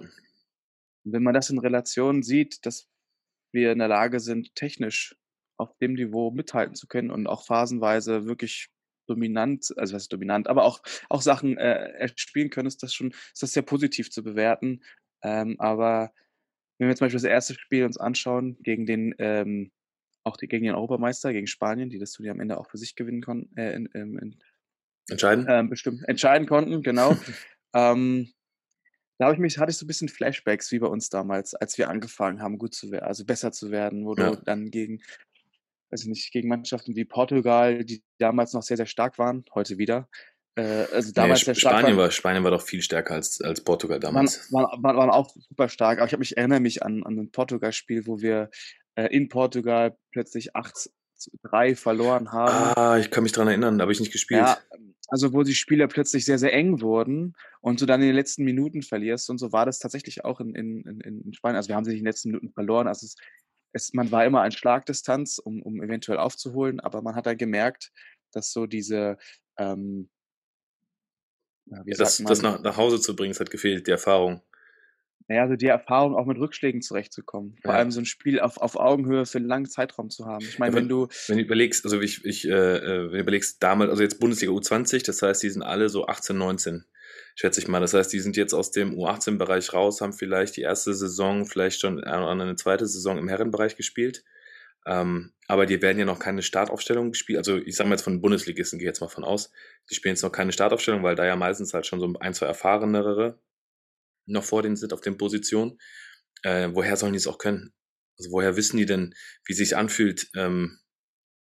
wenn 1.05 1.23
man 1.23 1.33
das 1.33 1.49
in 1.49 1.59
Relation 1.59 2.21
sieht, 2.21 2.65
dass 2.65 2.87
wir 3.51 3.71
in 3.71 3.79
der 3.79 3.87
Lage 3.87 4.19
sind, 4.19 4.53
technisch 4.53 5.15
auf 5.59 5.75
dem 5.77 5.93
Niveau 5.93 6.31
mithalten 6.31 6.75
zu 6.75 6.87
können 6.87 7.11
und 7.11 7.27
auch 7.27 7.45
phasenweise 7.45 8.25
wirklich 8.25 8.69
dominant, 9.07 9.73
also 9.77 9.95
was 9.95 10.03
ist 10.03 10.13
dominant, 10.13 10.47
aber 10.47 10.63
auch, 10.63 10.81
auch 11.09 11.21
Sachen 11.21 11.57
äh, 11.57 11.89
erspielen 11.99 12.49
können, 12.49 12.67
ist 12.67 12.83
das 12.83 12.93
schon, 12.93 13.11
ist 13.11 13.41
das 13.41 13.53
sehr 13.53 13.63
positiv 13.63 14.11
zu 14.11 14.23
bewerten. 14.23 14.81
Ähm, 15.21 15.55
aber 15.59 16.13
wenn 16.77 16.87
wir 16.87 16.95
zum 16.95 17.05
Beispiel 17.05 17.17
das 17.19 17.29
erste 17.29 17.55
Spiel 17.55 17.85
uns 17.85 17.97
anschauen, 17.97 18.57
gegen 18.61 18.85
den, 18.85 19.13
ähm, 19.17 19.71
auch 20.23 20.37
die, 20.37 20.47
gegen 20.47 20.65
den 20.65 20.75
Europameister, 20.75 21.33
gegen 21.33 21.47
Spanien, 21.47 21.89
die 21.89 21.99
das 21.99 22.11
Turnier 22.13 22.31
am 22.31 22.39
Ende 22.39 22.57
auch 22.57 22.69
für 22.69 22.77
sich 22.77 22.95
gewinnen 22.95 23.21
konnten, 23.21 23.55
äh, 23.57 23.73
in, 23.73 23.87
in, 23.87 24.17
in, 24.17 24.39
Entscheiden? 25.09 25.45
ähm, 25.49 25.69
bestimmt 25.69 26.07
entscheiden 26.07 26.47
konnten, 26.47 26.81
genau. 26.83 27.15
ähm, 27.73 28.31
da 29.17 29.25
habe 29.25 29.33
ich 29.35 29.41
mich, 29.41 29.57
hatte 29.57 29.71
ich 29.71 29.77
so 29.77 29.83
ein 29.85 29.87
bisschen 29.87 30.07
Flashbacks 30.07 30.71
wie 30.71 30.79
bei 30.79 30.87
uns 30.87 31.09
damals, 31.09 31.53
als 31.53 31.77
wir 31.77 31.89
angefangen 31.89 32.41
haben, 32.41 32.57
gut 32.57 32.73
zu 32.73 32.91
werden, 32.91 33.03
also 33.03 33.25
besser 33.25 33.51
zu 33.51 33.71
werden, 33.71 34.05
wo 34.05 34.15
Ja. 34.15 34.31
du 34.35 34.41
dann 34.43 34.71
gegen, 34.71 35.01
weiß 35.91 36.01
ich 36.03 36.07
nicht, 36.07 36.31
gegen 36.31 36.47
Mannschaften 36.49 36.95
wie 36.95 37.05
Portugal, 37.05 37.83
die 37.83 38.03
damals 38.17 38.53
noch 38.53 38.63
sehr, 38.63 38.77
sehr 38.77 38.85
stark 38.85 39.17
waren, 39.17 39.43
heute 39.53 39.77
wieder. 39.77 40.07
Äh, 40.55 40.85
also 40.93 41.09
Nee, 41.09 41.13
damals 41.15 41.39
Sp- 41.41 41.45
sehr 41.45 41.55
stark 41.55 41.79
Spanien 41.79 41.97
war, 41.97 42.11
Spanien 42.11 42.43
war 42.43 42.51
doch 42.51 42.61
viel 42.61 42.81
stärker 42.81 43.13
als, 43.15 43.41
als 43.41 43.63
Portugal 43.63 43.99
damals. 43.99 44.51
waren, 44.51 44.83
waren, 44.83 44.97
waren 44.97 45.09
auch 45.09 45.29
super 45.35 45.69
stark. 45.69 45.99
Aber 45.99 46.07
ich, 46.07 46.13
hab 46.13 46.21
ich 46.21 46.37
erinnere 46.37 46.59
mich 46.59 46.83
an, 46.83 47.03
an 47.03 47.17
ein 47.17 47.31
Portugal-Spiel, 47.31 48.07
wo 48.07 48.19
wir 48.21 48.49
äh, 48.95 49.07
in 49.07 49.29
Portugal 49.29 49.97
plötzlich 50.11 50.55
8 50.55 50.75
zu 51.15 51.31
3 51.43 51.75
verloren 51.75 52.31
haben. 52.31 52.73
Ah, 52.79 52.97
ich 52.97 53.11
kann 53.11 53.23
mich 53.23 53.31
dran 53.31 53.47
erinnern, 53.47 53.77
da 53.77 53.83
habe 53.83 53.91
ich 53.91 53.99
nicht 53.99 54.11
gespielt. 54.11 54.41
Ja, 54.41 54.57
also 55.09 55.33
wo 55.33 55.43
die 55.43 55.55
Spieler 55.55 55.87
plötzlich 55.87 56.23
sehr, 56.23 56.37
sehr 56.37 56.53
eng 56.53 56.81
wurden 56.81 57.35
und 57.61 57.81
du 57.81 57.85
dann 57.85 57.99
in 58.01 58.07
den 58.07 58.15
letzten 58.15 58.43
Minuten 58.43 58.83
verlierst. 58.83 59.29
Und 59.29 59.37
so 59.39 59.51
war 59.51 59.65
das 59.65 59.79
tatsächlich 59.79 60.23
auch 60.23 60.39
in, 60.39 60.53
in, 60.55 60.83
in, 60.85 61.21
in 61.21 61.33
Spanien. 61.33 61.57
Also 61.57 61.69
wir 61.69 61.75
haben 61.75 61.83
sie 61.83 61.91
nicht 61.91 61.99
in 61.99 62.03
den 62.05 62.09
letzten 62.09 62.29
Minuten 62.29 62.51
verloren. 62.51 62.87
Also 62.87 63.05
es, 63.05 63.15
es, 63.71 63.93
man 63.93 64.11
war 64.11 64.25
immer 64.25 64.41
an 64.41 64.51
Schlagdistanz, 64.51 65.39
um, 65.39 65.61
um 65.61 65.81
eventuell 65.81 66.17
aufzuholen, 66.17 66.79
aber 66.79 67.01
man 67.01 67.15
hat 67.15 67.25
dann 67.25 67.37
gemerkt, 67.37 67.91
dass 68.31 68.51
so 68.51 68.65
diese, 68.65 69.17
ähm, 69.57 70.09
ja, 71.65 71.85
wie 71.85 71.91
Ja, 71.91 71.97
das, 71.97 72.19
man, 72.19 72.29
das 72.29 72.41
nach, 72.41 72.61
nach 72.61 72.77
Hause 72.77 72.99
zu 72.99 73.15
bringen, 73.15 73.31
es 73.31 73.39
hat 73.39 73.51
gefehlt, 73.51 73.87
die 73.87 73.91
Erfahrung. 73.91 74.41
Naja, 75.27 75.43
also 75.43 75.55
die 75.55 75.67
Erfahrung, 75.67 76.15
auch 76.15 76.25
mit 76.25 76.37
Rückschlägen 76.39 76.81
zurechtzukommen. 76.81 77.55
Vor 77.61 77.73
Ja. 77.73 77.77
allem 77.79 77.91
so 77.91 77.99
ein 77.99 78.05
Spiel 78.05 78.39
auf, 78.39 78.57
auf 78.57 78.75
Augenhöhe 78.77 79.25
für 79.25 79.37
einen 79.37 79.47
langen 79.47 79.67
Zeitraum 79.67 80.09
zu 80.09 80.25
haben. 80.25 80.43
Ich 80.43 80.57
meine, 80.57 80.73
Ja, 80.73 80.81
wenn 80.81 80.89
du, 80.89 81.07
Wenn 81.27 81.37
du 81.37 81.43
überlegst, 81.43 81.83
also 81.85 82.01
ich, 82.01 82.25
ich 82.25 82.47
äh, 82.47 82.51
äh, 82.51 83.03
wenn 83.05 83.11
du 83.11 83.19
überlegst, 83.19 83.61
damals, 83.61 83.91
also 83.91 84.01
jetzt 84.01 84.19
Bundesliga 84.19 84.51
U20, 84.51 85.05
das 85.05 85.21
heißt, 85.21 85.43
die 85.43 85.49
sind 85.49 85.61
alle 85.61 85.89
so 85.89 86.07
18, 86.07 86.35
19, 86.37 86.85
schätze 87.35 87.59
ich 87.61 87.67
mal. 87.67 87.79
Das 87.79 87.93
heißt, 87.93 88.11
die 88.11 88.19
sind 88.19 88.37
jetzt 88.37 88.53
aus 88.53 88.71
dem 88.71 88.95
U18-Bereich 88.95 89.73
raus, 89.73 90.01
haben 90.01 90.13
vielleicht 90.13 90.57
die 90.57 90.61
erste 90.61 90.93
Saison, 90.95 91.45
vielleicht 91.45 91.79
schon 91.81 92.03
eine, 92.03 92.27
eine 92.41 92.55
zweite 92.55 92.87
Saison 92.87 93.17
im 93.19 93.27
Herrenbereich 93.27 93.75
gespielt. 93.75 94.23
Ähm, 94.87 95.33
aber 95.47 95.65
die 95.65 95.81
werden 95.81 95.99
ja 95.99 96.05
noch 96.05 96.19
keine 96.19 96.41
Startaufstellung 96.41 97.11
gespielt. 97.11 97.37
Also 97.37 97.57
ich 97.57 97.75
sage 97.75 97.89
mal 97.89 97.95
jetzt 97.95 98.03
von 98.03 98.21
Bundesligisten, 98.21 98.79
gehe 98.79 98.87
jetzt 98.87 99.01
mal 99.01 99.09
von 99.09 99.23
aus. 99.23 99.51
Die 99.91 99.95
spielen 99.95 100.15
jetzt 100.15 100.23
noch 100.23 100.31
keine 100.31 100.51
Startaufstellung, 100.53 101.03
weil 101.03 101.15
da 101.15 101.25
ja 101.25 101.35
meistens 101.35 101.73
halt 101.73 101.85
schon 101.85 101.99
so 101.99 102.11
ein, 102.19 102.33
zwei 102.33 102.47
erfahrenere 102.47 103.37
noch 104.29 104.43
vor 104.43 104.61
denen 104.63 104.75
sind 104.75 104.93
auf 104.93 105.01
den 105.01 105.17
Positionen. 105.17 105.77
Äh, 106.43 106.69
woher 106.73 106.97
sollen 106.97 107.13
die 107.13 107.17
es 107.17 107.27
auch 107.27 107.37
können? 107.37 107.73
Also 108.17 108.31
woher 108.31 108.55
wissen 108.55 108.77
die 108.77 108.85
denn, 108.85 109.13
wie 109.45 109.53
sich 109.53 109.75
anfühlt, 109.77 110.29
ähm, 110.35 110.79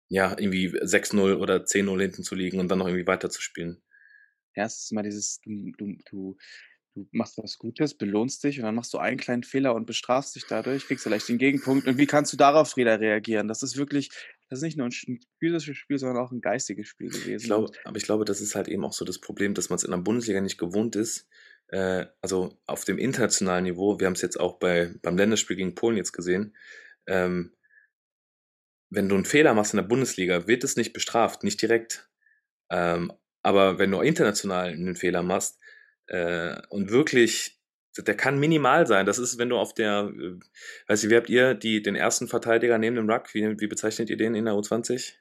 ja, 0.10 0.32
irgendwie 0.38 0.70
6-0 0.82 1.36
oder 1.36 1.66
10-0 1.66 2.02
hinten 2.02 2.24
zu 2.24 2.36
liegen 2.36 2.60
und 2.60 2.70
dann 2.70 2.80
noch 2.80 2.88
irgendwie 2.88 3.08
weiterzuspielen? 3.08 3.84
Ja, 4.56 4.66
es 4.66 4.80
ist 4.84 4.92
immer 4.92 5.04
dieses, 5.04 5.40
du, 5.42 5.72
du, 5.78 5.96
du, 6.10 6.38
du 6.96 7.08
machst 7.12 7.38
was 7.38 7.58
Gutes, 7.58 7.96
belohnst 7.96 8.44
dich 8.44 8.58
und 8.58 8.66
dann 8.66 8.76
machst 8.76 8.94
du 8.94 8.98
einen 8.98 9.18
kleinen 9.18 9.44
Fehler 9.44 9.76
und 9.76 9.86
bestrafst 9.86 10.36
dich 10.36 10.46
dadurch, 10.48 10.86
kriegst 10.86 11.04
vielleicht 11.04 11.30
den 11.30 11.38
Gegenpunkt. 11.38 11.88
Und 11.88 11.98
wie 11.98 12.08
kannst 12.08 12.34
du 12.34 12.38
darauf 12.38 12.76
wieder 12.76 13.00
reagieren? 13.00 13.48
Das 13.48 13.62
ist 13.64 13.78
wirklich, 13.78 14.10
das 14.50 14.60
ist 14.60 14.64
nicht 14.64 14.78
nur 14.78 14.88
ein 14.88 14.92
sch- 14.92 15.08
ein 15.08 15.20
physisches 15.40 15.78
Spiel, 15.78 16.00
sondern 16.00 16.18
auch 16.24 16.32
ein 16.32 16.42
geistiges 16.42 16.88
Spiel 16.88 17.10
gewesen. 17.10 17.44
Ich 17.44 17.44
glaube, 17.46 17.72
aber 17.84 17.98
ich 17.98 18.04
glaube, 18.04 18.26
das 18.26 18.42
ist 18.42 18.56
halt 18.56 18.68
eben 18.68 18.84
auch 18.84 18.94
so 18.94 19.06
das 19.06 19.20
Problem, 19.20 19.54
dass 19.54 19.70
man 19.70 19.78
es 19.78 19.84
in 19.84 19.92
der 19.92 19.98
Bundesliga 20.00 20.42
nicht 20.42 20.58
gewohnt 20.58 20.96
ist. 20.96 21.28
Äh, 21.72 22.06
also 22.22 22.58
auf 22.66 22.86
dem 22.86 22.98
internationalen 22.98 23.64
Niveau, 23.64 24.00
wir 24.00 24.08
haben 24.08 24.14
es 24.14 24.22
jetzt 24.22 24.40
auch 24.40 24.60
bei, 24.60 24.94
beim 25.02 25.18
Länderspiel 25.18 25.56
gegen 25.56 25.76
Polen 25.76 25.98
jetzt 25.98 26.14
gesehen, 26.14 26.56
ähm, 27.08 27.54
wenn 28.92 29.08
du 29.08 29.16
einen 29.16 29.26
Fehler 29.26 29.54
machst 29.54 29.74
in 29.74 29.78
der 29.78 29.88
Bundesliga, 29.88 30.48
wird 30.48 30.64
es 30.64 30.76
nicht 30.76 30.94
bestraft, 30.94 31.44
nicht 31.44 31.62
direkt. 31.62 32.10
Ähm, 32.72 33.14
aber 33.44 33.80
wenn 33.80 33.92
du 33.92 34.02
international 34.02 34.70
einen 34.70 34.96
Fehler 34.96 35.24
machst 35.24 35.60
äh, 36.08 36.60
und 36.70 36.90
wirklich, 36.90 37.60
der 37.98 38.18
kann 38.18 38.40
minimal 38.40 38.88
sein. 38.88 39.06
Das 39.06 39.20
ist, 39.20 39.38
wenn 39.38 39.50
du 39.50 39.58
auf 39.58 39.74
der, 39.74 40.12
äh, 40.16 40.40
weiß 40.88 41.04
ich, 41.04 41.10
wie 41.10 41.16
habt 41.16 41.30
ihr 41.30 41.54
die, 41.54 41.82
den 41.82 41.96
ersten 41.96 42.28
Verteidiger 42.28 42.78
neben 42.78 42.96
dem 42.96 43.10
Ruck? 43.10 43.34
Wie, 43.34 43.60
wie 43.60 43.68
bezeichnet 43.68 44.10
ihr 44.10 44.18
den 44.18 44.36
in 44.36 44.46
der 44.46 44.56
U20? 44.56 45.14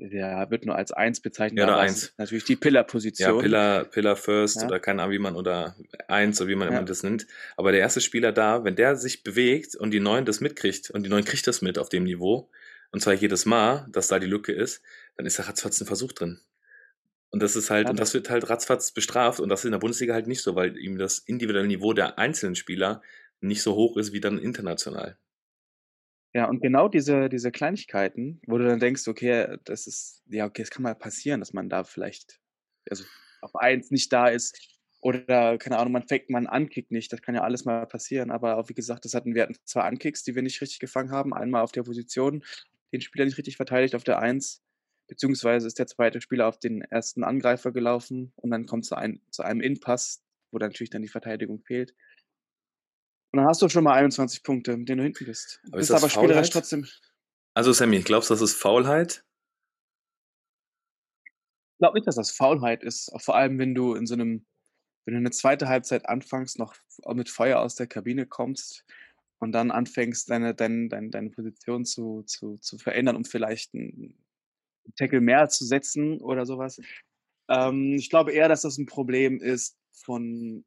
Der 0.00 0.50
wird 0.50 0.64
nur 0.66 0.74
als 0.74 0.92
eins 0.92 1.20
bezeichnet, 1.20 1.58
Ja, 1.60 1.84
es 1.84 1.90
eins. 1.90 2.14
natürlich 2.16 2.44
die 2.44 2.54
Ja, 2.54 2.58
Pillar-Position. 2.60 3.40
Pillar, 3.42 3.84
Pillar 3.84 4.16
First 4.16 4.56
Ja. 4.56 4.66
oder 4.66 4.80
keine 4.80 5.02
Ahnung, 5.02 5.12
wie 5.14 5.18
man, 5.18 5.36
oder 5.36 5.76
eins 6.08 6.40
oder 6.40 6.48
wie 6.48 6.54
man 6.56 6.68
Ja. 6.70 6.78
immer 6.78 6.84
das 6.86 7.02
nennt. 7.02 7.26
Aber 7.56 7.70
der 7.72 7.80
erste 7.80 8.00
Spieler 8.00 8.32
da, 8.32 8.64
wenn 8.64 8.76
der 8.76 8.96
sich 8.96 9.22
bewegt 9.22 9.76
und 9.76 9.90
die 9.92 10.00
Neuen 10.00 10.24
das 10.24 10.40
mitkriegt 10.40 10.90
und 10.90 11.02
die 11.04 11.10
Neuen 11.10 11.24
kriegt 11.24 11.46
das 11.46 11.62
mit 11.62 11.78
auf 11.78 11.88
dem 11.88 12.04
Niveau, 12.04 12.50
und 12.92 13.00
zwar 13.00 13.14
jedes 13.14 13.46
Mal, 13.46 13.86
dass 13.90 14.08
da 14.08 14.18
die 14.18 14.26
Lücke 14.26 14.52
ist, 14.52 14.82
dann 15.16 15.26
ist 15.26 15.38
da 15.38 15.44
ratzfatz 15.44 15.80
ein 15.80 15.86
Versuch 15.86 16.12
drin. 16.12 16.40
Und 17.30 17.42
das 17.42 17.54
ist 17.54 17.70
halt, 17.70 17.84
Ja, 17.84 17.90
und 17.90 18.00
das 18.00 18.12
wird 18.14 18.28
halt 18.30 18.50
ratzfatz 18.50 18.90
bestraft 18.92 19.38
und 19.38 19.48
das 19.48 19.60
ist 19.60 19.66
in 19.66 19.72
der 19.72 19.78
Bundesliga 19.78 20.14
halt 20.14 20.26
nicht 20.26 20.42
so, 20.42 20.56
weil 20.56 20.76
ihm 20.76 20.98
das 20.98 21.18
individuelle 21.20 21.68
Niveau 21.68 21.92
der 21.92 22.18
einzelnen 22.18 22.56
Spieler 22.56 23.02
nicht 23.40 23.62
so 23.62 23.74
hoch 23.76 23.96
ist 23.96 24.12
wie 24.12 24.20
dann 24.20 24.38
international. 24.38 25.16
Ja, 26.32 26.48
und 26.48 26.60
genau 26.60 26.88
diese, 26.88 27.28
diese 27.28 27.50
Kleinigkeiten, 27.50 28.40
wo 28.46 28.56
du 28.56 28.64
dann 28.64 28.78
denkst, 28.78 29.08
okay, 29.08 29.56
das 29.64 29.86
ist, 29.86 30.22
ja, 30.28 30.46
okay, 30.46 30.62
es 30.62 30.70
kann 30.70 30.84
mal 30.84 30.94
passieren, 30.94 31.40
dass 31.40 31.52
man 31.52 31.68
da 31.68 31.82
vielleicht, 31.82 32.38
also 32.88 33.04
auf 33.42 33.56
eins 33.56 33.90
nicht 33.90 34.12
da 34.12 34.28
ist 34.28 34.78
oder, 35.00 35.58
keine 35.58 35.78
Ahnung, 35.78 35.92
man 35.92 36.06
fängt 36.06 36.30
mal 36.30 36.38
einen 36.38 36.46
Ankick 36.46 36.90
nicht, 36.92 37.12
das 37.12 37.22
kann 37.22 37.34
ja 37.34 37.42
alles 37.42 37.64
mal 37.64 37.84
passieren, 37.86 38.30
aber 38.30 38.58
auch, 38.58 38.68
wie 38.68 38.74
gesagt, 38.74 39.04
das 39.04 39.14
hatten 39.14 39.34
wir 39.34 39.42
hatten 39.42 39.56
zwei 39.64 39.82
Ankicks, 39.82 40.22
die 40.22 40.36
wir 40.36 40.42
nicht 40.42 40.60
richtig 40.60 40.78
gefangen 40.78 41.10
haben, 41.10 41.34
einmal 41.34 41.62
auf 41.62 41.72
der 41.72 41.82
Position, 41.82 42.44
den 42.92 43.00
Spieler 43.00 43.24
nicht 43.24 43.38
richtig 43.38 43.56
verteidigt 43.56 43.96
auf 43.96 44.04
der 44.04 44.20
Eins, 44.20 44.62
beziehungsweise 45.08 45.66
ist 45.66 45.80
der 45.80 45.88
zweite 45.88 46.20
Spieler 46.20 46.46
auf 46.46 46.58
den 46.60 46.82
ersten 46.82 47.24
Angreifer 47.24 47.72
gelaufen 47.72 48.32
und 48.36 48.50
dann 48.50 48.66
kommt 48.66 48.84
zu, 48.84 48.94
ein, 48.94 49.20
zu 49.30 49.42
einem 49.42 49.60
Inpass, 49.60 50.22
wo 50.52 50.58
dann 50.58 50.70
natürlich 50.70 50.90
dann 50.90 51.02
die 51.02 51.08
Verteidigung 51.08 51.60
fehlt. 51.60 51.94
Und 53.32 53.38
dann 53.38 53.46
hast 53.46 53.62
du 53.62 53.68
schon 53.68 53.84
mal 53.84 53.94
21 53.94 54.42
Punkte, 54.42 54.76
mit 54.76 54.88
denen 54.88 54.98
du 54.98 55.04
hinten 55.04 55.24
bist. 55.24 55.60
Aber 55.68 55.78
ist 55.78 55.88
bist 55.88 56.02
aber 56.02 56.10
spielerisch 56.10 56.50
trotzdem. 56.50 56.86
Also 57.54 57.72
Sammy, 57.72 58.00
glaubst 58.00 58.30
du, 58.30 58.34
das 58.34 58.42
ist 58.42 58.54
Faulheit? 58.54 59.24
Ich 61.24 61.78
glaube 61.78 61.96
nicht, 61.96 62.06
dass 62.06 62.16
das 62.16 62.32
Faulheit 62.32 62.82
ist. 62.82 63.12
Auch 63.12 63.20
vor 63.20 63.36
allem, 63.36 63.58
wenn 63.58 63.74
du 63.74 63.94
in 63.94 64.06
so 64.06 64.14
einem, 64.14 64.46
wenn 65.04 65.14
du 65.14 65.18
eine 65.18 65.30
zweite 65.30 65.68
Halbzeit 65.68 66.08
anfängst, 66.08 66.58
noch 66.58 66.74
mit 67.14 67.28
Feuer 67.28 67.60
aus 67.60 67.76
der 67.76 67.86
Kabine 67.86 68.26
kommst 68.26 68.84
und 69.38 69.52
dann 69.52 69.70
anfängst, 69.70 70.28
deine, 70.28 70.54
deine, 70.54 70.88
deine, 70.88 71.10
deine 71.10 71.30
Position 71.30 71.84
zu, 71.84 72.22
zu, 72.24 72.58
zu 72.58 72.78
verändern, 72.78 73.16
um 73.16 73.24
vielleicht 73.24 73.74
einen 73.74 74.14
Tackle 74.96 75.20
mehr 75.20 75.48
zu 75.48 75.64
setzen 75.64 76.20
oder 76.20 76.46
sowas. 76.46 76.80
Ähm, 77.48 77.94
ich 77.94 78.10
glaube 78.10 78.32
eher, 78.32 78.48
dass 78.48 78.62
das 78.62 78.76
ein 78.76 78.86
Problem 78.86 79.40
ist 79.40 79.78
von, 79.92 80.64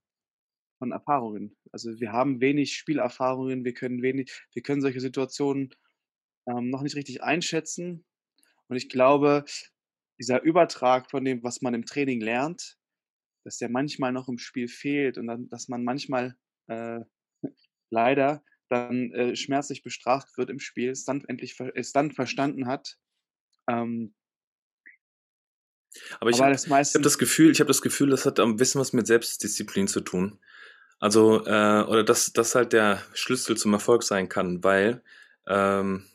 von 0.83 0.91
Erfahrungen. 0.91 1.55
Also 1.71 1.97
wir 2.01 2.11
haben 2.11 2.41
wenig 2.41 2.75
Spielerfahrungen, 2.75 3.63
wir 3.63 3.73
können 3.73 4.01
wenig, 4.01 4.29
wir 4.51 4.61
können 4.61 4.81
solche 4.81 4.99
Situationen 4.99 5.73
ähm, 6.45 6.69
noch 6.69 6.81
nicht 6.81 6.97
richtig 6.97 7.23
einschätzen. 7.23 8.03
Und 8.67 8.75
ich 8.75 8.89
glaube, 8.89 9.45
dieser 10.19 10.41
Übertrag 10.41 11.09
von 11.09 11.23
dem, 11.23 11.41
was 11.41 11.61
man 11.61 11.73
im 11.73 11.85
Training 11.85 12.19
lernt, 12.19 12.77
dass 13.45 13.59
der 13.59 13.69
manchmal 13.69 14.11
noch 14.11 14.27
im 14.27 14.37
Spiel 14.37 14.67
fehlt 14.67 15.17
und 15.17 15.27
dann, 15.27 15.47
dass 15.47 15.69
man 15.69 15.85
manchmal 15.85 16.35
äh, 16.67 16.99
leider 17.89 18.43
dann 18.67 19.13
äh, 19.13 19.37
schmerzlich 19.37 19.83
bestraft 19.83 20.37
wird 20.37 20.49
im 20.49 20.59
Spiel, 20.59 20.89
es 20.89 21.05
dann 21.05 21.23
endlich 21.29 21.57
es 21.75 21.93
dann 21.93 22.11
verstanden 22.11 22.67
hat. 22.67 22.97
Ähm, 23.69 24.13
Aber 26.19 26.29
ich 26.29 26.41
habe 26.41 26.53
hab 26.53 27.03
das 27.03 27.17
Gefühl, 27.17 27.51
ich 27.51 27.61
habe 27.61 27.69
das 27.69 27.81
Gefühl, 27.81 28.09
das 28.09 28.25
hat 28.25 28.41
ein 28.41 28.57
bisschen 28.57 28.81
was 28.81 28.91
mit 28.91 29.07
Selbstdisziplin 29.07 29.87
zu 29.87 30.01
tun. 30.01 30.41
Also, 31.03 31.45
äh, 31.45 31.83
oder 31.83 32.01
dass 32.05 32.31
das 32.31 32.55
halt 32.55 32.71
der 32.71 33.03
Schlüssel 33.13 33.57
zum 33.57 33.73
Erfolg 33.73 34.03
sein 34.03 34.29
kann, 34.29 34.63
weil 34.63 35.03
ähm, 35.45 36.05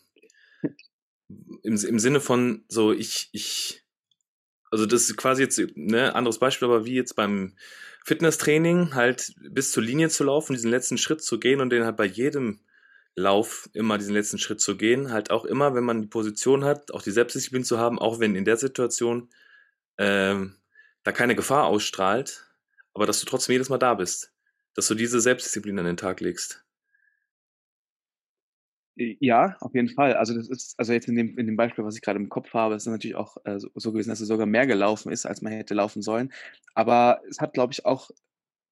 im, 1.62 1.76
im 1.76 1.98
Sinne 1.98 2.20
von 2.20 2.64
so, 2.68 2.94
ich, 2.94 3.28
ich, 3.32 3.84
also 4.70 4.86
das 4.86 5.02
ist 5.02 5.18
quasi 5.18 5.42
jetzt 5.42 5.60
ne 5.74 6.14
anderes 6.14 6.38
Beispiel, 6.38 6.68
aber 6.68 6.86
wie 6.86 6.94
jetzt 6.94 7.16
beim 7.16 7.54
Fitnesstraining 8.06 8.94
halt 8.94 9.34
bis 9.50 9.72
zur 9.72 9.82
Linie 9.82 10.08
zu 10.08 10.24
laufen, 10.24 10.54
diesen 10.54 10.70
letzten 10.70 10.96
Schritt 10.96 11.22
zu 11.22 11.38
gehen 11.38 11.60
und 11.60 11.68
den 11.68 11.84
halt 11.84 11.98
bei 11.98 12.06
jedem 12.06 12.60
Lauf 13.14 13.68
immer 13.74 13.98
diesen 13.98 14.14
letzten 14.14 14.38
Schritt 14.38 14.62
zu 14.62 14.78
gehen, 14.78 15.12
halt 15.12 15.30
auch 15.30 15.44
immer, 15.44 15.74
wenn 15.74 15.84
man 15.84 16.00
die 16.00 16.08
Position 16.08 16.64
hat, 16.64 16.94
auch 16.94 17.02
die 17.02 17.10
Selbstdisziplin 17.10 17.62
zu 17.62 17.78
haben, 17.78 17.98
auch 17.98 18.20
wenn 18.20 18.34
in 18.34 18.46
der 18.46 18.56
Situation 18.56 19.28
ähm, 19.98 20.56
da 21.02 21.12
keine 21.12 21.36
Gefahr 21.36 21.66
ausstrahlt, 21.66 22.46
aber 22.94 23.04
dass 23.04 23.20
du 23.20 23.26
trotzdem 23.26 23.52
jedes 23.52 23.68
Mal 23.68 23.76
da 23.76 23.92
bist, 23.92 24.32
dass 24.78 24.86
du 24.86 24.94
diese 24.94 25.20
Selbstdisziplin 25.20 25.76
an 25.80 25.86
den 25.86 25.96
Tag 25.96 26.20
legst. 26.20 26.64
ja, 28.94 29.56
auf 29.58 29.74
jeden 29.74 29.88
Fall. 29.88 30.14
Also 30.14 30.34
das 30.34 30.48
ist, 30.48 30.78
also 30.78 30.92
jetzt 30.92 31.08
in 31.08 31.16
dem, 31.16 31.36
in 31.36 31.46
dem 31.46 31.56
Beispiel, 31.56 31.84
was 31.84 31.96
ich 31.96 32.00
gerade 32.00 32.20
im 32.20 32.28
Kopf 32.28 32.54
habe, 32.54 32.76
ist 32.76 32.86
es 32.86 32.92
natürlich 32.92 33.16
auch 33.16 33.36
äh, 33.44 33.58
so, 33.58 33.68
so 33.74 33.90
gewesen, 33.90 34.10
dass 34.10 34.20
es 34.20 34.28
sogar 34.28 34.46
mehr 34.46 34.68
gelaufen 34.68 35.10
ist, 35.10 35.26
als 35.26 35.42
man 35.42 35.52
hätte 35.52 35.74
laufen 35.74 36.00
sollen. 36.00 36.32
Aber 36.74 37.20
es 37.28 37.40
hat, 37.40 37.54
glaube 37.54 37.72
ich, 37.72 37.86
auch 37.86 38.12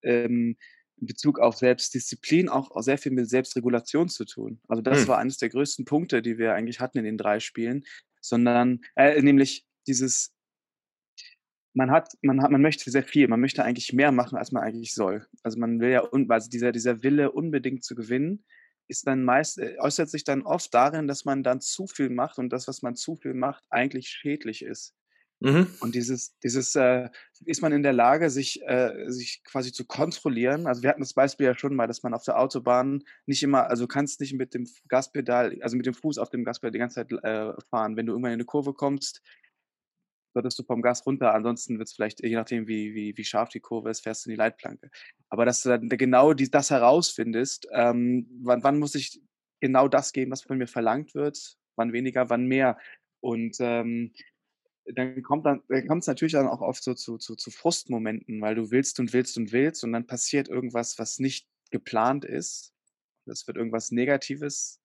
ähm, 0.03 0.57
in 1.01 1.07
Bezug 1.09 1.41
auf 1.41 1.57
Selbstdisziplin 1.57 2.49
auch, 2.49 2.71
auch 2.71 2.83
sehr 2.83 2.99
viel 2.99 3.11
mit 3.11 3.29
Selbstregulation 3.29 4.09
zu 4.09 4.27
tun. 4.27 4.61
Also 4.69 4.83
das 4.83 5.01
Hm. 5.01 5.09
war 5.09 5.19
eines 5.19 5.39
der 5.39 5.49
größten 5.49 5.87
Punkte, 5.87 6.23
die 6.23 6.39
wir 6.39 6.55
eigentlich 6.55 6.79
hatten 6.79 6.99
in 6.99 7.05
den 7.05 7.19
drei 7.19 7.41
Spielen, 7.41 7.85
sondern 8.21 8.81
äh, 8.95 9.21
nämlich 9.21 9.67
dieses, 9.89 10.36
man 11.77 11.91
hat, 11.91 12.15
man 12.23 12.43
hat, 12.43 12.51
man 12.51 12.63
möchte 12.63 12.91
sehr 12.91 13.03
viel, 13.03 13.29
man 13.29 13.41
möchte 13.41 13.63
eigentlich 13.63 13.93
mehr 13.93 14.11
machen, 14.11 14.39
als 14.39 14.51
man 14.51 14.63
eigentlich 14.63 14.95
soll. 14.95 15.27
Also 15.43 15.59
man 15.59 15.79
will 15.79 15.91
ja, 15.91 16.09
also 16.29 16.49
dieser, 16.49 16.73
dieser 16.73 17.03
Wille 17.03 17.31
unbedingt 17.33 17.85
zu 17.85 17.95
gewinnen, 17.95 18.45
ist 18.89 19.07
dann 19.07 19.25
meist, 19.25 19.59
äh, 19.59 19.77
äußert 19.79 20.09
sich 20.09 20.25
dann 20.25 20.43
oft 20.43 20.73
darin, 20.73 21.07
dass 21.07 21.27
man 21.27 21.43
dann 21.43 21.61
zu 21.61 21.87
viel 21.87 22.09
macht 22.09 22.39
und 22.39 22.51
das, 22.51 22.67
was 22.67 22.81
man 22.81 22.97
zu 22.97 23.17
viel 23.17 23.35
macht, 23.35 23.63
eigentlich 23.69 24.09
schädlich 24.09 24.63
ist. 24.63 24.95
Mhm. 25.41 25.67
Und 25.81 25.95
dieses, 25.95 26.39
dieses, 26.39 26.75
äh, 26.77 27.11
ist 27.45 27.61
man 27.61 27.73
in 27.73 27.83
der 27.83 27.93
Lage, 27.93 28.31
sich, 28.31 28.63
äh, 28.67 29.11
sich 29.11 29.43
quasi 29.45 29.71
zu 29.71 29.85
kontrollieren. 29.85 30.67
Also 30.67 30.83
wir 30.83 30.89
hatten 30.89 31.03
das 31.03 31.13
Beispiel 31.13 31.45
ja 31.45 31.59
schon 31.59 31.77
mal, 31.77 31.87
dass 31.87 32.03
man 32.03 32.15
auf 32.15 32.25
der 32.25 32.39
Autobahn 32.39 33.05
nicht 33.27 33.43
immer, 33.43 33.67
also 33.67 33.85
du 33.85 33.89
kannst 33.89 34.21
nicht 34.21 34.33
mit 34.33 34.55
dem 34.55 34.67
Gaspedal, 34.89 35.59
also 35.61 35.77
mit 35.77 35.85
dem 35.85 35.93
Fuß 35.93 36.17
auf 36.17 36.31
dem 36.31 36.43
Gaspedal 36.43 36.73
die 36.73 36.79
ganze 36.79 36.95
Zeit 36.95 37.13
äh, 37.13 37.53
fahren. 37.69 37.97
Wenn 37.97 38.07
du 38.07 38.13
irgendwann 38.13 38.33
in 38.33 38.37
eine 38.37 38.47
Kurve 38.47 38.73
kommst, 38.73 39.21
solltest 40.37 40.59
du 40.59 40.65
vom 40.65 40.83
Gas 40.83 41.07
runter, 41.07 41.33
ansonsten 41.33 41.79
wird 41.79 41.89
es 41.89 41.95
vielleicht, 41.95 42.23
je 42.23 42.35
nachdem, 42.35 42.69
wie, 42.69 42.95
wie, 42.95 43.17
wie 43.17 43.25
scharf 43.25 43.49
die 43.49 43.61
Kurve 43.61 43.89
ist, 43.89 44.01
fährst 44.03 44.27
du 44.27 44.29
in 44.29 44.35
die 44.35 44.39
Leitplanke. 44.39 44.91
Aber 45.31 45.47
dass 45.47 45.63
du 45.63 45.71
dann 45.71 45.89
genau 45.89 46.35
die, 46.35 46.51
das 46.51 46.71
herausfindest, 46.71 47.67
ähm, 47.73 48.29
wann, 48.43 48.63
wann 48.63 48.79
muss 48.79 48.95
ich 48.95 49.19
genau 49.61 49.89
das 49.89 50.13
geben, 50.13 50.31
was 50.31 50.43
von 50.43 50.59
mir 50.59 50.67
verlangt 50.67 51.15
wird, 51.15 51.57
wann 51.77 51.95
weniger, 51.95 52.29
wann 52.29 52.45
mehr. 52.45 52.77
Und 53.21 53.57
ähm, 53.61 54.13
dann 54.85 55.23
kommt 55.23 55.47
dann, 55.47 55.63
dann 55.69 55.87
kommt 55.87 56.03
es 56.03 56.07
natürlich 56.07 56.35
dann 56.35 56.49
auch 56.49 56.61
oft 56.61 56.85
so 56.85 56.93
zu, 56.93 57.17
zu, 57.17 57.35
zu 57.35 57.51
Frustmomenten, 57.51 58.43
weil 58.43 58.55
du 58.55 58.71
willst 58.71 59.01
und 59.01 59.15
willst 59.15 59.39
und 59.39 59.53
willst 59.53 59.85
und 59.85 59.93
dann 59.95 60.07
passiert 60.07 60.49
irgendwas, 60.49 60.99
was 60.99 61.19
nicht 61.19 61.49
geplant 61.71 62.27
ist. 62.27 62.75
Das 63.25 63.47
wird 63.47 63.57
irgendwas 63.57 63.91
Negatives. 63.91 64.83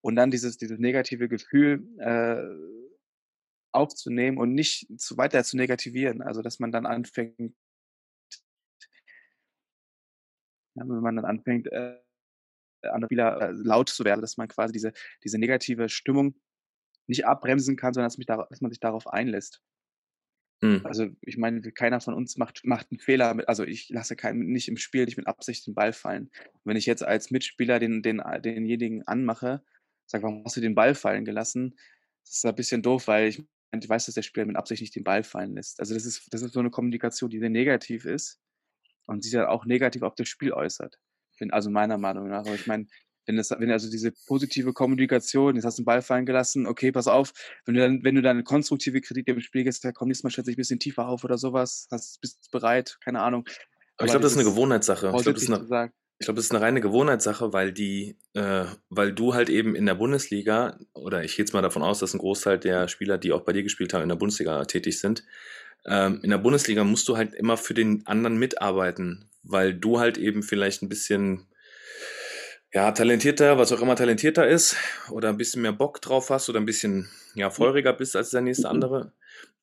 Und 0.00 0.16
dann 0.16 0.30
dieses, 0.30 0.56
dieses 0.56 0.78
negative 0.78 1.28
Gefühl 1.28 1.86
äh, 1.98 2.85
aufzunehmen 3.76 4.38
und 4.38 4.54
nicht 4.54 4.88
zu 5.00 5.16
weiter 5.16 5.44
zu 5.44 5.56
negativieren. 5.56 6.22
Also 6.22 6.42
dass 6.42 6.58
man 6.58 6.72
dann 6.72 6.86
anfängt, 6.86 7.54
wenn 10.74 10.86
man 10.88 11.16
dann 11.16 11.24
anfängt, 11.24 11.68
äh, 11.68 11.98
andere 12.82 13.08
Spieler 13.08 13.40
äh, 13.40 13.52
laut 13.52 13.88
zu 13.88 14.04
werden, 14.04 14.20
dass 14.20 14.36
man 14.36 14.48
quasi 14.48 14.72
diese, 14.72 14.92
diese 15.24 15.38
negative 15.38 15.88
Stimmung 15.88 16.34
nicht 17.06 17.26
abbremsen 17.26 17.76
kann, 17.76 17.94
sondern 17.94 18.06
dass, 18.06 18.18
mich 18.18 18.26
darauf, 18.26 18.48
dass 18.48 18.60
man 18.60 18.70
sich 18.70 18.80
darauf 18.80 19.06
einlässt. 19.06 19.62
Mhm. 20.62 20.80
Also 20.84 21.08
ich 21.20 21.36
meine, 21.36 21.60
keiner 21.72 22.00
von 22.00 22.14
uns 22.14 22.36
macht, 22.36 22.64
macht 22.64 22.90
einen 22.90 23.00
Fehler. 23.00 23.34
Mit, 23.34 23.48
also 23.48 23.64
ich 23.64 23.88
lasse 23.90 24.16
keinen 24.16 24.46
nicht 24.46 24.68
im 24.68 24.76
Spiel 24.76 25.04
nicht 25.04 25.16
mit 25.16 25.26
Absicht 25.26 25.66
den 25.66 25.74
Ball 25.74 25.92
fallen. 25.92 26.30
Und 26.52 26.60
wenn 26.64 26.76
ich 26.76 26.86
jetzt 26.86 27.04
als 27.04 27.30
Mitspieler 27.30 27.78
den, 27.78 28.02
den, 28.02 28.22
denjenigen 28.42 29.06
anmache, 29.06 29.62
sage, 30.06 30.24
warum 30.24 30.44
hast 30.44 30.56
du 30.56 30.60
den 30.60 30.74
Ball 30.74 30.94
fallen 30.94 31.24
gelassen? 31.24 31.76
Das 32.24 32.36
ist 32.36 32.46
ein 32.46 32.54
bisschen 32.54 32.82
doof, 32.82 33.06
weil 33.06 33.28
ich, 33.28 33.44
ich 33.72 33.88
weiß, 33.88 34.06
dass 34.06 34.14
der 34.14 34.22
Spieler 34.22 34.46
mit 34.46 34.56
Absicht 34.56 34.80
nicht 34.80 34.94
den 34.94 35.04
Ball 35.04 35.22
fallen 35.22 35.54
lässt. 35.54 35.80
Also 35.80 35.94
das 35.94 36.04
ist, 36.04 36.28
das 36.32 36.42
ist 36.42 36.54
so 36.54 36.60
eine 36.60 36.70
Kommunikation, 36.70 37.30
die 37.30 37.38
sehr 37.38 37.50
negativ 37.50 38.04
ist 38.04 38.40
und 39.06 39.22
sich 39.22 39.32
dann 39.32 39.46
auch 39.46 39.64
negativ 39.66 40.02
auf 40.02 40.14
das 40.14 40.28
Spiel 40.28 40.52
äußert. 40.52 40.98
Bin, 41.38 41.52
also 41.52 41.70
meiner 41.70 41.98
Meinung 41.98 42.28
nach. 42.28 42.46
Aber 42.46 42.54
ich 42.54 42.66
meine, 42.66 42.86
wenn 43.26 43.36
das, 43.36 43.50
wenn 43.50 43.70
also 43.70 43.90
diese 43.90 44.12
positive 44.26 44.72
Kommunikation, 44.72 45.56
jetzt 45.56 45.64
hast 45.64 45.78
du 45.78 45.82
den 45.82 45.86
Ball 45.86 46.00
fallen 46.00 46.26
gelassen, 46.26 46.66
okay, 46.66 46.92
pass 46.92 47.08
auf, 47.08 47.32
wenn 47.64 47.74
du 47.74 47.80
dann, 47.80 48.04
wenn 48.04 48.14
du 48.14 48.22
dann 48.22 48.36
eine 48.36 48.44
konstruktive 48.44 49.00
Kritik 49.00 49.28
im 49.28 49.40
Spiel 49.40 49.64
gehst, 49.64 49.86
komm, 49.94 50.08
nächstes 50.08 50.24
Mal 50.24 50.30
stellt 50.30 50.46
sich 50.46 50.54
ein 50.54 50.56
bisschen 50.56 50.78
tiefer 50.78 51.08
auf 51.08 51.24
oder 51.24 51.36
sowas, 51.36 51.88
hast, 51.90 52.20
bist 52.20 52.50
bereit, 52.50 52.98
keine 53.00 53.20
Ahnung. 53.20 53.44
Aber 53.96 54.06
ich 54.06 54.12
glaube, 54.12 54.22
das 54.22 54.32
ist 54.32 54.38
eine 54.38 54.48
Gewohnheitssache. 54.48 55.06
Ich 55.06 55.22
glaube, 55.22 55.32
das 55.34 55.42
ist 55.42 55.50
eine. 55.50 55.92
Ich 56.18 56.24
glaube, 56.26 56.36
das 56.36 56.46
ist 56.46 56.52
eine 56.52 56.62
reine 56.62 56.80
Gewohnheitssache, 56.80 57.52
weil 57.52 57.72
die, 57.72 58.16
äh, 58.32 58.64
weil 58.88 59.12
du 59.12 59.34
halt 59.34 59.50
eben 59.50 59.74
in 59.74 59.84
der 59.84 59.94
Bundesliga, 59.94 60.78
oder 60.94 61.24
ich 61.24 61.36
gehe 61.36 61.44
jetzt 61.44 61.52
mal 61.52 61.62
davon 61.62 61.82
aus, 61.82 61.98
dass 61.98 62.14
ein 62.14 62.18
Großteil 62.18 62.58
der 62.58 62.88
Spieler, 62.88 63.18
die 63.18 63.32
auch 63.32 63.42
bei 63.42 63.52
dir 63.52 63.62
gespielt 63.62 63.92
haben, 63.92 64.02
in 64.02 64.08
der 64.08 64.16
Bundesliga 64.16 64.64
tätig 64.64 64.98
sind, 64.98 65.24
ähm, 65.84 66.20
in 66.22 66.30
der 66.30 66.38
Bundesliga 66.38 66.84
musst 66.84 67.08
du 67.08 67.16
halt 67.16 67.34
immer 67.34 67.56
für 67.56 67.74
den 67.74 68.06
anderen 68.06 68.38
mitarbeiten, 68.38 69.28
weil 69.42 69.74
du 69.74 70.00
halt 70.00 70.16
eben 70.16 70.42
vielleicht 70.42 70.82
ein 70.82 70.88
bisschen 70.88 71.46
ja, 72.72 72.90
talentierter, 72.92 73.58
was 73.58 73.72
auch 73.72 73.80
immer 73.80 73.94
talentierter 73.94 74.48
ist, 74.48 74.76
oder 75.10 75.28
ein 75.28 75.36
bisschen 75.36 75.62
mehr 75.62 75.72
Bock 75.72 76.00
drauf 76.00 76.30
hast 76.30 76.48
oder 76.48 76.60
ein 76.60 76.66
bisschen 76.66 77.08
ja, 77.34 77.50
feuriger 77.50 77.92
bist 77.92 78.16
als 78.16 78.30
der 78.30 78.40
nächste 78.40 78.68
andere. 78.68 79.12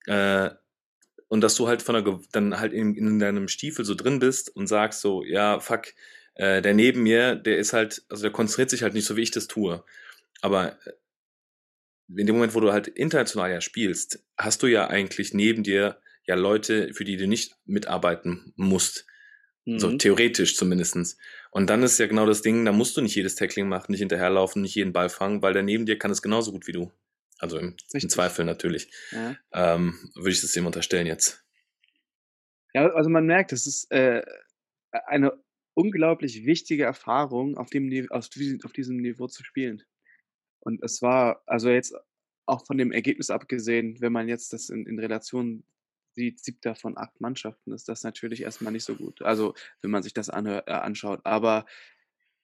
Äh, 0.05 0.51
und 1.27 1.41
dass 1.41 1.55
du 1.55 1.67
halt 1.67 1.81
von 1.81 1.95
der, 1.95 2.19
dann 2.31 2.59
halt 2.59 2.73
in, 2.73 2.95
in 2.95 3.19
deinem 3.19 3.47
Stiefel 3.47 3.85
so 3.85 3.95
drin 3.95 4.19
bist 4.19 4.55
und 4.55 4.67
sagst 4.67 5.01
so, 5.01 5.23
ja, 5.23 5.59
fuck, 5.59 5.87
äh, 6.35 6.61
der 6.61 6.73
neben 6.73 7.03
mir, 7.03 7.35
der 7.35 7.57
ist 7.57 7.73
halt, 7.73 8.03
also 8.09 8.23
der 8.23 8.31
konzentriert 8.31 8.69
sich 8.69 8.83
halt 8.83 8.93
nicht 8.93 9.05
so, 9.05 9.15
wie 9.15 9.21
ich 9.21 9.31
das 9.31 9.47
tue. 9.47 9.83
Aber 10.41 10.77
in 12.09 12.27
dem 12.27 12.35
Moment, 12.35 12.53
wo 12.53 12.59
du 12.59 12.71
halt 12.71 12.87
international 12.87 13.51
ja 13.51 13.61
spielst, 13.61 14.23
hast 14.37 14.61
du 14.63 14.67
ja 14.67 14.87
eigentlich 14.87 15.33
neben 15.33 15.63
dir 15.63 15.99
ja 16.25 16.35
Leute, 16.35 16.93
für 16.93 17.03
die 17.03 17.17
du 17.17 17.27
nicht 17.27 17.55
mitarbeiten 17.65 18.53
musst. 18.55 19.05
Mhm. 19.65 19.79
So 19.79 19.97
theoretisch 19.97 20.55
zumindestens. 20.55 21.17
Und 21.51 21.69
dann 21.69 21.83
ist 21.83 21.99
ja 21.99 22.07
genau 22.07 22.25
das 22.25 22.41
Ding, 22.41 22.65
da 22.65 22.71
musst 22.71 22.97
du 22.97 23.01
nicht 23.01 23.15
jedes 23.15 23.35
Tackling 23.35 23.67
machen, 23.67 23.91
nicht 23.91 23.99
hinterherlaufen, 23.99 24.61
nicht 24.61 24.75
jeden 24.75 24.93
Ball 24.93 25.09
fangen, 25.09 25.41
weil 25.41 25.53
der 25.53 25.63
neben 25.63 25.85
dir 25.85 25.97
kann 25.97 26.11
es 26.11 26.21
genauso 26.21 26.51
gut 26.51 26.67
wie 26.67 26.71
du. 26.71 26.91
Also 27.39 27.57
im, 27.57 27.75
im 27.93 28.09
Zweifel 28.09 28.45
natürlich. 28.45 28.91
Ja. 29.11 29.35
Ähm, 29.53 30.11
würde 30.15 30.31
ich 30.31 30.41
das 30.41 30.51
dem 30.51 30.65
unterstellen 30.65 31.07
jetzt. 31.07 31.43
Ja, 32.73 32.89
also 32.91 33.09
man 33.09 33.25
merkt, 33.25 33.51
es 33.51 33.67
ist 33.67 33.91
äh, 33.91 34.23
eine 34.91 35.33
unglaublich 35.73 36.45
wichtige 36.45 36.83
Erfahrung, 36.83 37.57
auf, 37.57 37.69
dem, 37.69 37.89
auf, 38.09 38.29
auf 38.63 38.73
diesem 38.73 38.97
Niveau 38.97 39.27
zu 39.27 39.43
spielen. 39.43 39.83
Und 40.59 40.81
es 40.83 41.01
war, 41.01 41.41
also 41.45 41.69
jetzt 41.69 41.95
auch 42.45 42.65
von 42.65 42.77
dem 42.77 42.91
Ergebnis 42.91 43.29
abgesehen, 43.29 43.99
wenn 44.01 44.13
man 44.13 44.27
jetzt 44.27 44.53
das 44.53 44.69
in, 44.69 44.85
in 44.85 44.99
Relation 44.99 45.63
sieht, 46.15 46.43
siebter 46.43 46.75
von 46.75 46.97
acht 46.97 47.19
Mannschaften, 47.21 47.71
ist 47.71 47.89
das 47.89 48.03
natürlich 48.03 48.41
erstmal 48.41 48.71
nicht 48.71 48.83
so 48.83 48.95
gut. 48.95 49.21
Also, 49.21 49.55
wenn 49.81 49.91
man 49.91 50.03
sich 50.03 50.13
das 50.13 50.29
anhör, 50.29 50.63
äh, 50.67 50.71
anschaut. 50.71 51.21
Aber 51.23 51.65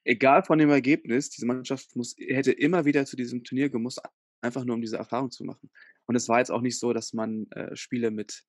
egal 0.04 0.44
von 0.44 0.58
dem 0.58 0.70
Ergebnis, 0.70 1.30
diese 1.30 1.46
Mannschaft 1.46 1.96
muss, 1.96 2.16
hätte 2.18 2.52
immer 2.52 2.86
wieder 2.86 3.06
zu 3.06 3.16
diesem 3.16 3.44
Turnier 3.44 3.70
gemusst, 3.70 4.02
einfach 4.42 4.64
nur 4.66 4.76
um 4.76 4.82
diese 4.82 4.98
Erfahrung 4.98 5.32
zu 5.32 5.44
machen. 5.44 5.70
Und 6.06 6.16
es 6.16 6.28
war 6.28 6.40
jetzt 6.40 6.52
auch 6.52 6.62
nicht 6.62 6.80
so, 6.80 6.94
dass 6.94 7.14
man 7.14 7.50
äh, 7.52 7.76
Spiele 7.76 8.10
mit 8.10 8.44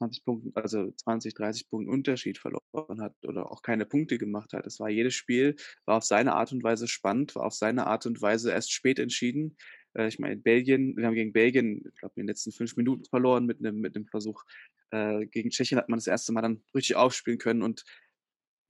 20 0.00 0.24
Punkten, 0.24 0.52
also 0.54 0.90
20, 0.90 1.34
30 1.34 1.68
Punkten 1.68 1.90
Unterschied 1.92 2.38
verloren 2.38 3.02
hat 3.02 3.14
oder 3.24 3.50
auch 3.52 3.62
keine 3.62 3.84
Punkte 3.84 4.16
gemacht 4.16 4.54
hat. 4.54 4.66
Es 4.66 4.80
war 4.80 4.88
jedes 4.88 5.14
Spiel, 5.14 5.56
war 5.84 5.98
auf 5.98 6.04
seine 6.04 6.34
Art 6.34 6.52
und 6.52 6.62
Weise 6.62 6.88
spannend, 6.88 7.34
war 7.34 7.44
auf 7.44 7.54
seine 7.54 7.86
Art 7.86 8.06
und 8.06 8.20
Weise 8.22 8.50
erst 8.50 8.72
spät 8.72 8.98
entschieden. 8.98 9.56
Äh, 9.94 10.08
ich 10.08 10.18
meine, 10.18 10.36
Belgien, 10.36 10.96
wir 10.96 11.06
haben 11.06 11.14
gegen 11.14 11.32
Belgien, 11.32 11.84
ich 11.86 12.00
glaube, 12.00 12.14
in 12.16 12.22
den 12.22 12.28
letzten 12.28 12.52
fünf 12.52 12.76
Minuten 12.76 13.04
verloren 13.04 13.44
mit 13.44 13.58
einem, 13.58 13.80
mit 13.80 13.94
einem 13.94 14.06
Versuch. 14.06 14.42
Äh, 14.90 15.26
gegen 15.26 15.50
Tschechien 15.50 15.78
hat 15.78 15.88
man 15.90 15.98
das 15.98 16.06
erste 16.06 16.32
Mal 16.32 16.42
dann 16.42 16.62
richtig 16.74 16.96
aufspielen 16.96 17.38
können 17.38 17.62
und 17.62 17.84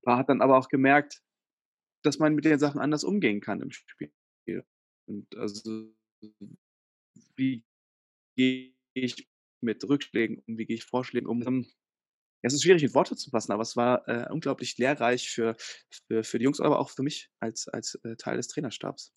hat 0.07 0.29
dann 0.29 0.43
aber 0.43 0.59
auch 0.59 0.69
gemerkt, 0.69 1.23
dass 2.03 2.19
man 2.19 2.35
mit 2.35 2.45
den 2.45 2.59
Sachen 2.59 2.81
anders 2.81 3.05
umgehen 3.05 3.41
kann 3.41 3.61
im 3.61 3.71
Spiel. 3.71 4.13
Und 5.07 5.37
also, 5.37 5.95
wie 7.37 7.65
gehe 8.37 8.75
ich 8.95 9.30
mit 9.61 9.83
Rückschlägen 9.89 10.43
um, 10.47 10.59
wie 10.59 10.67
gehe 10.67 10.77
ich 10.77 10.85
Vorschlägen 10.85 11.27
um. 11.27 11.41
Ja, 11.43 12.47
es 12.47 12.55
ist 12.55 12.63
schwierig 12.63 12.83
in 12.83 12.95
Worte 12.95 13.17
zu 13.17 13.31
fassen, 13.31 13.53
aber 13.53 13.63
es 13.63 13.77
war 13.77 14.09
äh, 14.09 14.27
unglaublich 14.31 14.79
lehrreich 14.79 15.31
für, 15.31 15.57
für, 16.09 16.25
für 16.25 16.39
die 16.39 16.45
Jungs, 16.45 16.61
aber 16.61 16.79
auch 16.79 16.91
für 16.91 17.03
mich 17.03 17.31
als, 17.39 17.69
als 17.69 17.97
äh, 18.03 18.17
Teil 18.17 18.39
des 18.39 18.49
Trainerstabs. 18.49 19.13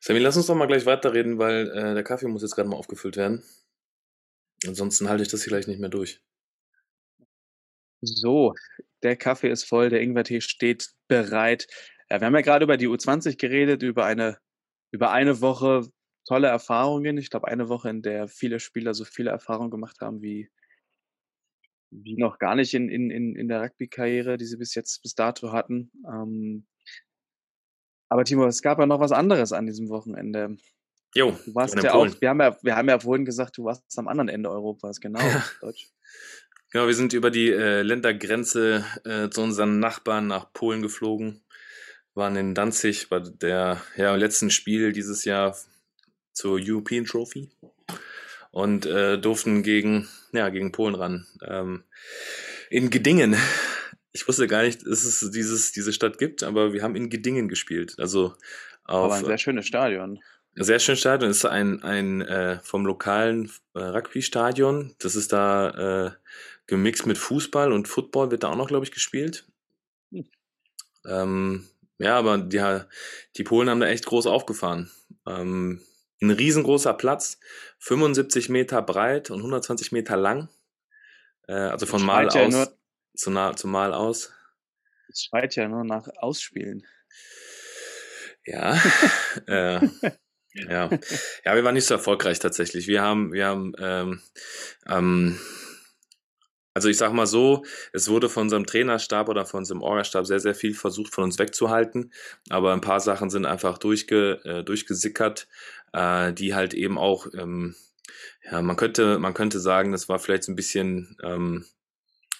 Sammy, 0.00 0.18
lass 0.18 0.36
uns 0.36 0.46
doch 0.46 0.54
mal 0.54 0.66
gleich 0.66 0.86
weiterreden, 0.86 1.38
weil 1.38 1.70
äh, 1.70 1.94
der 1.94 2.02
Kaffee 2.02 2.26
muss 2.26 2.42
jetzt 2.42 2.54
gerade 2.54 2.68
mal 2.68 2.76
aufgefüllt 2.76 3.16
werden. 3.16 3.44
Ansonsten 4.66 5.08
halte 5.08 5.22
ich 5.22 5.28
das 5.28 5.42
hier 5.42 5.50
gleich 5.50 5.66
nicht 5.66 5.80
mehr 5.80 5.90
durch. 5.90 6.22
So, 8.00 8.54
der 9.02 9.16
Kaffee 9.16 9.50
ist 9.50 9.64
voll, 9.64 9.90
der 9.90 10.00
Ingwertee 10.00 10.40
steht 10.40 10.90
bereit. 11.06 11.66
Ja, 12.10 12.20
wir 12.20 12.26
haben 12.26 12.34
ja 12.34 12.40
gerade 12.40 12.64
über 12.64 12.76
die 12.76 12.88
U20 12.88 13.36
geredet, 13.36 13.82
über 13.82 14.04
eine, 14.04 14.38
über 14.90 15.12
eine 15.12 15.40
Woche 15.40 15.88
tolle 16.24 16.48
Erfahrungen. 16.48 17.18
Ich 17.18 17.30
glaube, 17.30 17.48
eine 17.48 17.68
Woche, 17.68 17.90
in 17.90 18.02
der 18.02 18.28
viele 18.28 18.60
Spieler 18.60 18.94
so 18.94 19.04
viele 19.04 19.30
Erfahrungen 19.30 19.70
gemacht 19.70 20.00
haben 20.00 20.22
wie, 20.22 20.50
wie 21.90 22.16
noch 22.16 22.38
gar 22.38 22.54
nicht 22.54 22.74
in, 22.74 22.88
in, 22.88 23.10
in, 23.10 23.36
in 23.36 23.48
der 23.48 23.62
Rugby-Karriere, 23.62 24.36
die 24.36 24.46
sie 24.46 24.56
bis 24.56 24.74
jetzt, 24.74 25.02
bis 25.02 25.14
dato 25.14 25.52
hatten. 25.52 25.90
Ähm, 26.06 26.66
aber 28.08 28.24
Timo, 28.24 28.46
es 28.46 28.62
gab 28.62 28.78
ja 28.78 28.86
noch 28.86 29.00
was 29.00 29.12
anderes 29.12 29.52
an 29.52 29.66
diesem 29.66 29.88
Wochenende. 29.88 30.56
Jo, 31.14 31.36
du 31.44 31.54
warst 31.54 31.74
ja 31.82 31.92
auch, 31.92 32.08
wir 32.20 32.28
haben 32.30 32.40
ja, 32.40 32.56
wir 32.62 32.76
haben 32.76 32.88
ja 32.88 32.98
vorhin 32.98 33.24
gesagt, 33.24 33.58
du 33.58 33.64
warst 33.64 33.98
am 33.98 34.08
anderen 34.08 34.28
Ende 34.28 34.50
Europas, 34.50 35.00
genau, 35.00 35.20
Deutsch. 35.60 35.90
Genau, 36.70 36.86
wir 36.86 36.94
sind 36.94 37.12
über 37.12 37.30
die 37.30 37.50
äh, 37.50 37.82
Ländergrenze 37.82 38.84
äh, 39.04 39.28
zu 39.28 39.42
unseren 39.42 39.78
Nachbarn 39.78 40.26
nach 40.26 40.54
Polen 40.54 40.80
geflogen, 40.80 41.42
waren 42.14 42.36
in 42.36 42.54
Danzig 42.54 43.10
bei 43.10 43.20
der 43.20 43.82
ja, 43.96 44.14
letzten 44.14 44.50
Spiel 44.50 44.92
dieses 44.92 45.26
Jahr 45.26 45.54
zur 46.32 46.60
European 46.62 47.04
Trophy 47.04 47.50
und 48.50 48.86
äh, 48.86 49.18
durften 49.18 49.62
gegen, 49.62 50.08
ja, 50.32 50.48
gegen 50.50 50.72
Polen 50.72 50.94
ran. 50.94 51.26
Ähm, 51.46 51.84
in 52.70 52.90
Gedingen. 52.90 53.36
Ich 54.12 54.28
wusste 54.28 54.46
gar 54.46 54.62
nicht, 54.62 54.86
dass 54.86 55.04
es 55.04 55.30
dieses, 55.30 55.72
diese 55.72 55.92
Stadt 55.92 56.18
gibt, 56.18 56.42
aber 56.42 56.72
wir 56.72 56.82
haben 56.82 56.96
in 56.96 57.10
Gedingen 57.10 57.48
gespielt. 57.48 57.94
Also 57.98 58.34
auf, 58.84 59.04
aber 59.04 59.14
ein 59.14 59.24
sehr 59.24 59.38
schönes 59.38 59.66
Stadion. 59.66 60.20
Sehr 60.54 60.78
schönes 60.78 61.00
Stadion. 61.00 61.30
Es 61.30 61.38
ist 61.38 61.44
ein, 61.46 61.82
ein 61.82 62.20
äh, 62.20 62.58
vom 62.62 62.84
lokalen 62.84 63.50
äh, 63.74 63.80
Rugby-Stadion. 63.80 64.94
Das 64.98 65.16
ist 65.16 65.32
da 65.32 66.06
äh, 66.06 66.10
gemixt 66.66 67.06
mit 67.06 67.16
Fußball 67.16 67.72
und 67.72 67.88
Football 67.88 68.30
wird 68.30 68.42
da 68.42 68.50
auch 68.50 68.56
noch, 68.56 68.68
glaube 68.68 68.84
ich, 68.84 68.92
gespielt. 68.92 69.46
Hm. 70.10 70.26
Ähm, 71.06 71.66
ja, 71.98 72.18
aber 72.18 72.36
die, 72.38 72.80
die 73.36 73.44
Polen 73.44 73.70
haben 73.70 73.80
da 73.80 73.86
echt 73.86 74.04
groß 74.04 74.26
aufgefahren. 74.26 74.90
Ähm, 75.26 75.80
ein 76.22 76.30
riesengroßer 76.30 76.94
Platz, 76.94 77.38
75 77.78 78.48
Meter 78.48 78.80
breit 78.80 79.30
und 79.30 79.38
120 79.38 79.92
Meter 79.92 80.16
lang. 80.16 80.48
Äh, 81.48 81.52
also 81.52 81.86
von 81.86 82.04
Mal 82.04 82.28
aus 82.28 82.34
ja 82.34 82.48
nur, 82.48 82.78
zu, 83.14 83.30
nah, 83.30 83.54
zu 83.56 83.66
Mal 83.66 83.92
aus. 83.92 84.32
Es 85.08 85.24
schreit 85.24 85.56
ja 85.56 85.68
nur 85.68 85.84
nach 85.84 86.08
Ausspielen. 86.16 86.86
Ja, 88.46 88.80
äh, 89.46 89.80
ja, 90.54 90.90
ja, 91.44 91.54
wir 91.54 91.64
waren 91.64 91.74
nicht 91.74 91.86
so 91.86 91.94
erfolgreich 91.94 92.38
tatsächlich. 92.38 92.86
Wir 92.86 93.02
haben, 93.02 93.32
wir 93.32 93.46
haben 93.46 93.72
ähm, 93.78 94.22
ähm, 94.86 95.38
also 96.74 96.88
ich 96.88 96.96
sage 96.96 97.12
mal 97.12 97.26
so, 97.26 97.64
es 97.92 98.08
wurde 98.08 98.30
von 98.30 98.44
unserem 98.44 98.64
Trainerstab 98.64 99.28
oder 99.28 99.44
von 99.44 99.58
unserem 99.58 99.82
Orgastab 99.82 100.26
sehr, 100.26 100.40
sehr 100.40 100.54
viel 100.54 100.74
versucht 100.74 101.14
von 101.14 101.24
uns 101.24 101.38
wegzuhalten, 101.38 102.12
aber 102.48 102.72
ein 102.72 102.80
paar 102.80 103.00
Sachen 103.00 103.28
sind 103.28 103.44
einfach 103.44 103.76
durchge, 103.76 104.40
äh, 104.44 104.64
durchgesickert, 104.64 105.48
äh, 105.92 106.32
die 106.32 106.54
halt 106.54 106.74
eben 106.74 106.98
auch, 106.98 107.26
ähm, 107.34 107.74
ja, 108.50 108.62
man 108.62 108.76
könnte, 108.76 109.18
man 109.18 109.34
könnte 109.34 109.60
sagen, 109.60 109.92
das 109.92 110.08
war 110.08 110.18
vielleicht 110.18 110.44
so 110.44 110.52
ein 110.52 110.56
bisschen, 110.56 111.16
ähm, 111.22 111.64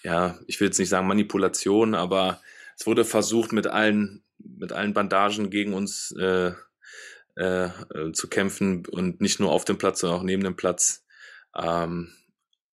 ja, 0.03 0.39
ich 0.47 0.61
will 0.61 0.69
jetzt 0.69 0.79
nicht 0.79 0.89
sagen 0.89 1.07
Manipulation, 1.07 1.95
aber 1.95 2.41
es 2.77 2.87
wurde 2.87 3.05
versucht, 3.05 3.53
mit 3.53 3.67
allen, 3.67 4.25
mit 4.39 4.73
allen 4.73 4.95
Bandagen 4.95 5.51
gegen 5.51 5.75
uns 5.75 6.13
äh, 6.19 6.53
äh, 7.37 7.67
äh 7.67 8.13
zu 8.13 8.29
kämpfen 8.29 8.85
und 8.87 9.21
nicht 9.21 9.39
nur 9.39 9.53
auf 9.53 9.65
dem 9.65 9.79
Platz, 9.79 10.01
sondern 10.01 10.21
auch 10.21 10.25
neben 10.25 10.43
dem 10.43 10.57
Platz. 10.57 11.05
Ähm, 11.57 12.13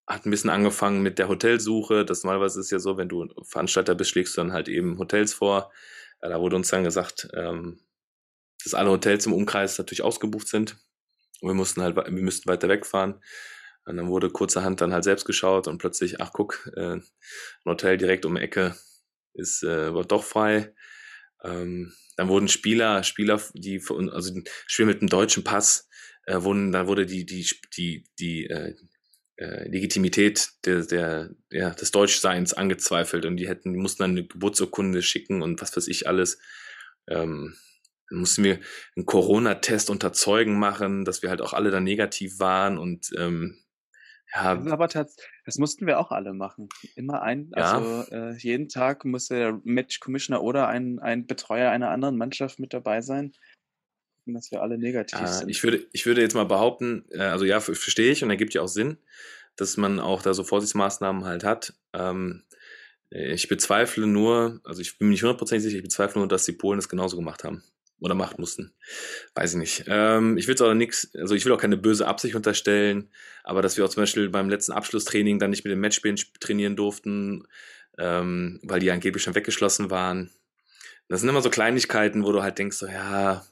hat 0.07 0.25
ein 0.25 0.31
bisschen 0.31 0.49
angefangen 0.49 1.03
mit 1.03 1.19
der 1.19 1.27
Hotelsuche. 1.27 2.03
Das 2.03 2.23
normalerweise 2.23 2.59
ist 2.59 2.71
ja 2.71 2.79
so, 2.79 2.97
wenn 2.97 3.09
du 3.09 3.27
Veranstalter 3.43 3.93
bist, 3.93 4.09
schlägst 4.09 4.35
du 4.35 4.41
dann 4.41 4.53
halt 4.53 4.67
eben 4.67 4.97
Hotels 4.97 5.33
vor. 5.35 5.71
Da 6.19 6.39
wurde 6.41 6.55
uns 6.55 6.69
dann 6.69 6.83
gesagt, 6.83 7.29
ähm, 7.33 7.79
dass 8.63 8.73
alle 8.73 8.89
Hotels 8.89 9.25
im 9.25 9.33
Umkreis 9.33 9.77
natürlich 9.77 10.03
ausgebucht 10.03 10.47
sind. 10.47 10.77
Und 11.41 11.49
wir 11.49 11.53
mussten 11.53 11.81
halt, 11.81 11.95
wir 11.95 12.11
müssten 12.11 12.49
weiter 12.49 12.69
wegfahren. 12.69 13.21
Und 13.85 13.97
dann 13.97 14.09
wurde 14.09 14.29
kurzerhand 14.29 14.81
dann 14.81 14.93
halt 14.93 15.03
selbst 15.03 15.25
geschaut 15.25 15.67
und 15.67 15.77
plötzlich, 15.77 16.21
ach 16.21 16.31
guck, 16.33 16.71
äh, 16.75 16.95
ein 16.95 17.03
Hotel 17.65 17.97
direkt 17.97 18.25
um 18.25 18.35
die 18.35 18.41
Ecke 18.41 18.75
ist 19.33 19.63
äh, 19.63 19.93
war 19.93 20.05
doch 20.05 20.23
frei. 20.23 20.73
Ähm, 21.43 21.93
dann 22.17 22.27
wurden 22.27 22.47
Spieler, 22.49 23.03
Spieler, 23.03 23.41
die 23.53 23.81
also 23.89 24.33
Spieler 24.67 24.87
mit 24.87 25.01
einem 25.01 25.09
deutschen 25.09 25.43
Pass, 25.43 25.87
äh, 26.25 26.41
wurden, 26.41 26.71
dann 26.71 26.87
wurde 26.87 27.05
die, 27.05 27.25
die, 27.25 27.47
die, 27.75 28.03
die, 28.19 28.45
äh, 28.47 28.75
äh, 29.37 29.69
Legitimität 29.69 30.49
der, 30.65 30.85
der, 30.85 31.29
ja, 31.49 31.69
des 31.69 31.91
Deutschseins 31.91 32.53
angezweifelt 32.53 33.25
und 33.25 33.37
die 33.37 33.47
hätten, 33.47 33.71
die 33.71 33.79
mussten 33.79 34.03
dann 34.03 34.11
eine 34.11 34.27
Geburtsurkunde 34.27 35.01
schicken 35.01 35.41
und 35.41 35.61
was 35.61 35.75
weiß 35.75 35.87
ich 35.87 36.07
alles. 36.07 36.39
Ähm, 37.07 37.55
dann 38.09 38.19
mussten 38.19 38.43
wir 38.43 38.59
einen 38.95 39.05
Corona-Test 39.05 39.89
unter 39.89 40.13
Zeugen 40.13 40.57
machen, 40.57 41.05
dass 41.05 41.21
wir 41.21 41.29
halt 41.29 41.41
auch 41.41 41.53
alle 41.53 41.71
da 41.71 41.79
negativ 41.79 42.39
waren 42.39 42.77
und 42.77 43.11
ähm, 43.17 43.57
ja. 44.33 44.55
Das, 44.55 44.71
aber 44.71 44.87
das 44.87 45.57
mussten 45.57 45.87
wir 45.87 45.99
auch 45.99 46.11
alle 46.11 46.33
machen. 46.33 46.69
Immer 46.95 47.23
ein, 47.23 47.51
ja. 47.55 47.77
also 47.77 48.11
äh, 48.11 48.37
jeden 48.37 48.69
Tag 48.69 49.05
musste 49.05 49.35
der 49.35 49.61
Match 49.63 49.99
Commissioner 49.99 50.43
oder 50.43 50.67
ein, 50.67 50.99
ein 50.99 51.25
Betreuer 51.25 51.71
einer 51.71 51.89
anderen 51.89 52.17
Mannschaft 52.17 52.59
mit 52.59 52.73
dabei 52.73 53.01
sein 53.01 53.33
dass 54.33 54.51
wir 54.51 54.61
alle 54.61 54.77
negativ 54.77 55.19
äh, 55.19 55.25
sind. 55.25 55.49
Ich 55.49 55.63
würde, 55.63 55.87
ich 55.91 56.05
würde 56.05 56.21
jetzt 56.21 56.35
mal 56.35 56.45
behaupten, 56.45 57.05
äh, 57.09 57.21
also 57.21 57.45
ja, 57.45 57.59
verstehe 57.59 58.11
ich 58.11 58.23
und 58.23 58.29
ergibt 58.29 58.53
ja 58.53 58.61
auch 58.61 58.67
Sinn, 58.67 58.97
dass 59.55 59.75
man 59.75 59.99
auch 59.99 60.21
da 60.21 60.35
so 60.35 60.43
Vorsichtsmaßnahmen 60.43 61.25
halt 61.25 61.43
hat. 61.43 61.73
Ähm, 61.93 62.43
ich 63.09 63.47
bezweifle 63.47 64.05
nur, 64.05 64.61
also 64.63 64.81
ich 64.81 64.99
bin 64.99 65.07
mir 65.07 65.13
nicht 65.13 65.23
hundertprozentig 65.23 65.63
sicher, 65.63 65.77
ich 65.77 65.83
bezweifle 65.83 66.19
nur, 66.19 66.27
dass 66.27 66.45
die 66.45 66.51
Polen 66.51 66.77
das 66.77 66.89
genauso 66.89 67.17
gemacht 67.17 67.43
haben 67.43 67.63
oder 67.99 68.15
machen 68.15 68.35
mussten. 68.39 68.73
Weiß 69.35 69.53
ich 69.53 69.57
nicht. 69.57 69.83
Ähm, 69.88 70.38
ich 70.38 70.47
will 70.47 70.62
auch 70.62 70.73
nichts, 70.73 71.09
also 71.15 71.35
ich 71.35 71.45
will 71.45 71.51
auch 71.51 71.62
keine 71.62 71.77
böse 71.77 72.07
Absicht 72.07 72.35
unterstellen, 72.35 73.09
aber 73.43 73.62
dass 73.62 73.77
wir 73.77 73.85
auch 73.85 73.89
zum 73.89 74.03
Beispiel 74.03 74.29
beim 74.29 74.49
letzten 74.49 74.71
Abschlusstraining 74.71 75.39
dann 75.39 75.49
nicht 75.49 75.63
mit 75.63 75.71
dem 75.71 75.79
Matchspielen 75.79 76.17
trainieren 76.39 76.75
durften, 76.75 77.47
ähm, 77.97 78.59
weil 78.63 78.79
die 78.79 78.91
angeblich 78.91 79.23
schon 79.23 79.35
weggeschlossen 79.35 79.89
waren. 79.89 80.31
Das 81.07 81.21
sind 81.21 81.29
immer 81.29 81.41
so 81.41 81.49
Kleinigkeiten, 81.49 82.23
wo 82.23 82.31
du 82.31 82.43
halt 82.43 82.57
denkst, 82.59 82.77
so, 82.77 82.88
ja, 82.88 83.45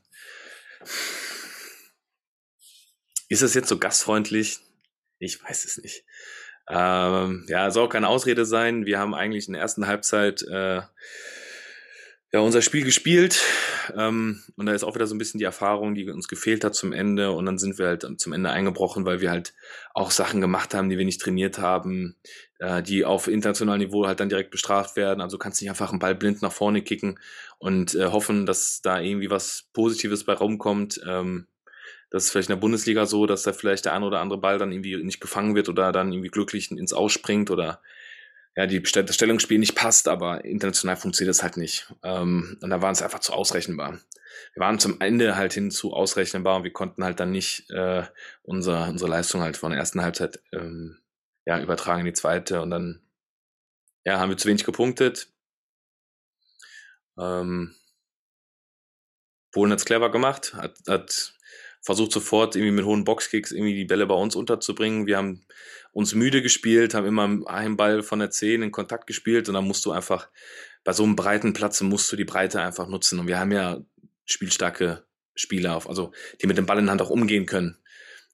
ist 3.29 3.41
es 3.41 3.53
jetzt 3.53 3.67
so 3.67 3.77
gastfreundlich? 3.77 4.59
Ich 5.19 5.43
weiß 5.43 5.65
es 5.65 5.77
nicht. 5.77 6.05
Ähm, 6.69 7.45
ja, 7.47 7.71
soll 7.71 7.85
auch 7.85 7.89
keine 7.89 8.09
Ausrede 8.09 8.45
sein. 8.45 8.85
Wir 8.85 8.99
haben 8.99 9.15
eigentlich 9.15 9.47
in 9.47 9.53
der 9.53 9.61
ersten 9.61 9.87
Halbzeit 9.87 10.43
äh, 10.43 10.81
ja, 12.33 12.41
unser 12.41 12.61
Spiel 12.61 12.83
gespielt. 12.83 13.41
Ähm, 13.95 14.43
und 14.57 14.65
da 14.65 14.73
ist 14.73 14.83
auch 14.83 14.95
wieder 14.95 15.07
so 15.07 15.15
ein 15.15 15.17
bisschen 15.17 15.37
die 15.37 15.45
Erfahrung, 15.45 15.95
die 15.95 16.09
uns 16.09 16.27
gefehlt 16.27 16.63
hat 16.63 16.75
zum 16.75 16.91
Ende. 16.91 17.31
Und 17.31 17.45
dann 17.45 17.57
sind 17.57 17.77
wir 17.77 17.87
halt 17.87 18.05
zum 18.17 18.33
Ende 18.33 18.49
eingebrochen, 18.49 19.05
weil 19.05 19.21
wir 19.21 19.31
halt 19.31 19.53
auch 19.93 20.11
Sachen 20.11 20.41
gemacht 20.41 20.73
haben, 20.73 20.89
die 20.89 20.97
wir 20.97 21.05
nicht 21.05 21.21
trainiert 21.21 21.57
haben, 21.59 22.17
äh, 22.59 22.83
die 22.83 23.05
auf 23.05 23.27
internationalem 23.27 23.81
Niveau 23.81 24.07
halt 24.07 24.19
dann 24.19 24.29
direkt 24.29 24.51
bestraft 24.51 24.97
werden. 24.97 25.21
Also 25.21 25.37
kannst 25.37 25.61
nicht 25.61 25.69
einfach 25.69 25.91
einen 25.91 25.99
Ball 25.99 26.15
blind 26.15 26.41
nach 26.41 26.51
vorne 26.51 26.81
kicken 26.81 27.17
und 27.59 27.95
äh, 27.95 28.07
hoffen, 28.07 28.45
dass 28.45 28.81
da 28.81 28.99
irgendwie 28.99 29.29
was 29.29 29.69
Positives 29.71 30.25
bei 30.25 30.33
rumkommt. 30.33 31.01
Ähm, 31.07 31.47
das 32.09 32.25
ist 32.25 32.31
vielleicht 32.31 32.49
in 32.49 32.55
der 32.55 32.61
Bundesliga 32.61 33.05
so, 33.05 33.25
dass 33.25 33.43
da 33.43 33.53
vielleicht 33.53 33.85
der 33.85 33.93
ein 33.93 34.03
oder 34.03 34.21
andere 34.21 34.39
Ball 34.39 34.57
dann 34.57 34.71
irgendwie 34.71 35.01
nicht 35.03 35.19
gefangen 35.19 35.55
wird 35.55 35.69
oder 35.69 35.91
dann 35.91 36.11
irgendwie 36.11 36.29
glücklich 36.29 36.71
ins 36.71 36.93
Ausspringt 36.93 37.51
oder 37.51 37.81
ja, 38.57 38.65
die 38.65 38.81
das 38.81 39.13
Stellungsspiel 39.13 39.59
nicht 39.59 39.75
passt, 39.75 40.07
aber 40.07 40.43
international 40.43 40.97
funktioniert 40.97 41.29
das 41.29 41.43
halt 41.43 41.57
nicht. 41.57 41.93
Ähm, 42.03 42.57
und 42.59 42.71
da 42.71 42.81
waren 42.81 42.93
es 42.93 43.03
einfach 43.03 43.19
zu 43.19 43.31
ausrechenbar. 43.31 43.99
Wir 44.53 44.59
waren 44.59 44.79
zum 44.79 44.99
Ende 44.99 45.35
halt 45.35 45.53
hin 45.53 45.69
zu 45.69 45.93
ausrechenbar 45.93 46.57
und 46.57 46.63
wir 46.63 46.73
konnten 46.73 47.03
halt 47.03 47.19
dann 47.19 47.29
nicht 47.29 47.69
äh, 47.69 48.03
unser, 48.41 48.87
unsere 48.87 49.11
Leistung 49.11 49.41
halt 49.41 49.57
von 49.57 49.69
der 49.69 49.79
ersten 49.79 50.01
Halbzeit 50.01 50.39
ähm, 50.51 50.97
ja, 51.45 51.61
übertragen 51.61 51.99
in 51.99 52.07
die 52.07 52.13
zweite 52.13 52.61
und 52.61 52.71
dann 52.71 52.99
ja, 54.05 54.19
haben 54.19 54.29
wir 54.29 54.37
zu 54.37 54.47
wenig 54.47 54.63
gepunktet. 54.63 55.31
Ähm, 57.19 57.75
Polen 59.51 59.71
hat's 59.71 59.85
clever 59.85 60.11
gemacht, 60.11 60.55
hat, 60.55 60.79
hat 60.87 61.36
versucht 61.81 62.11
sofort 62.11 62.55
irgendwie 62.55 62.71
mit 62.71 62.85
hohen 62.85 63.03
Boxkicks 63.03 63.51
irgendwie 63.51 63.75
die 63.75 63.85
Bälle 63.85 64.05
bei 64.05 64.15
uns 64.15 64.35
unterzubringen. 64.35 65.07
Wir 65.07 65.17
haben 65.17 65.45
uns 65.91 66.13
müde 66.13 66.41
gespielt, 66.41 66.93
haben 66.93 67.07
immer 67.07 67.47
einen 67.47 67.77
Ball 67.77 68.03
von 68.03 68.19
der 68.19 68.29
10 68.29 68.61
in 68.61 68.71
Kontakt 68.71 69.07
gespielt 69.07 69.47
und 69.47 69.55
dann 69.55 69.65
musst 69.65 69.85
du 69.85 69.91
einfach 69.91 70.29
bei 70.83 70.93
so 70.93 71.03
einem 71.03 71.15
breiten 71.15 71.53
Platz 71.53 71.81
musst 71.81 72.11
du 72.11 72.15
die 72.15 72.23
Breite 72.23 72.61
einfach 72.61 72.87
nutzen. 72.87 73.19
Und 73.19 73.27
wir 73.27 73.39
haben 73.39 73.51
ja 73.51 73.81
spielstarke 74.25 75.05
Spieler, 75.35 75.75
auf, 75.75 75.89
also 75.89 76.13
die 76.41 76.47
mit 76.47 76.57
dem 76.57 76.65
Ball 76.65 76.79
in 76.79 76.85
der 76.85 76.91
Hand 76.91 77.01
auch 77.01 77.09
umgehen 77.09 77.45
können. 77.45 77.77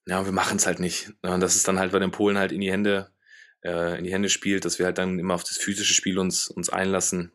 Ja, 0.05 0.25
wir 0.25 0.31
machen 0.31 0.57
es 0.57 0.67
halt 0.67 0.79
nicht. 0.79 1.11
Und 1.21 1.39
das 1.39 1.55
ist 1.55 1.67
dann 1.67 1.79
halt 1.79 1.91
bei 1.91 1.99
den 1.99 2.11
Polen 2.11 2.37
halt 2.37 2.51
in 2.51 2.61
die 2.61 2.71
Hände, 2.71 3.11
äh, 3.63 3.97
in 3.97 4.03
die 4.03 4.11
Hände 4.11 4.29
spielt, 4.29 4.65
dass 4.65 4.77
wir 4.77 4.85
halt 4.85 4.97
dann 4.97 5.17
immer 5.17 5.33
auf 5.33 5.43
das 5.43 5.57
physische 5.57 5.93
Spiel 5.93 6.19
uns, 6.19 6.47
uns 6.47 6.69
einlassen. 6.69 7.31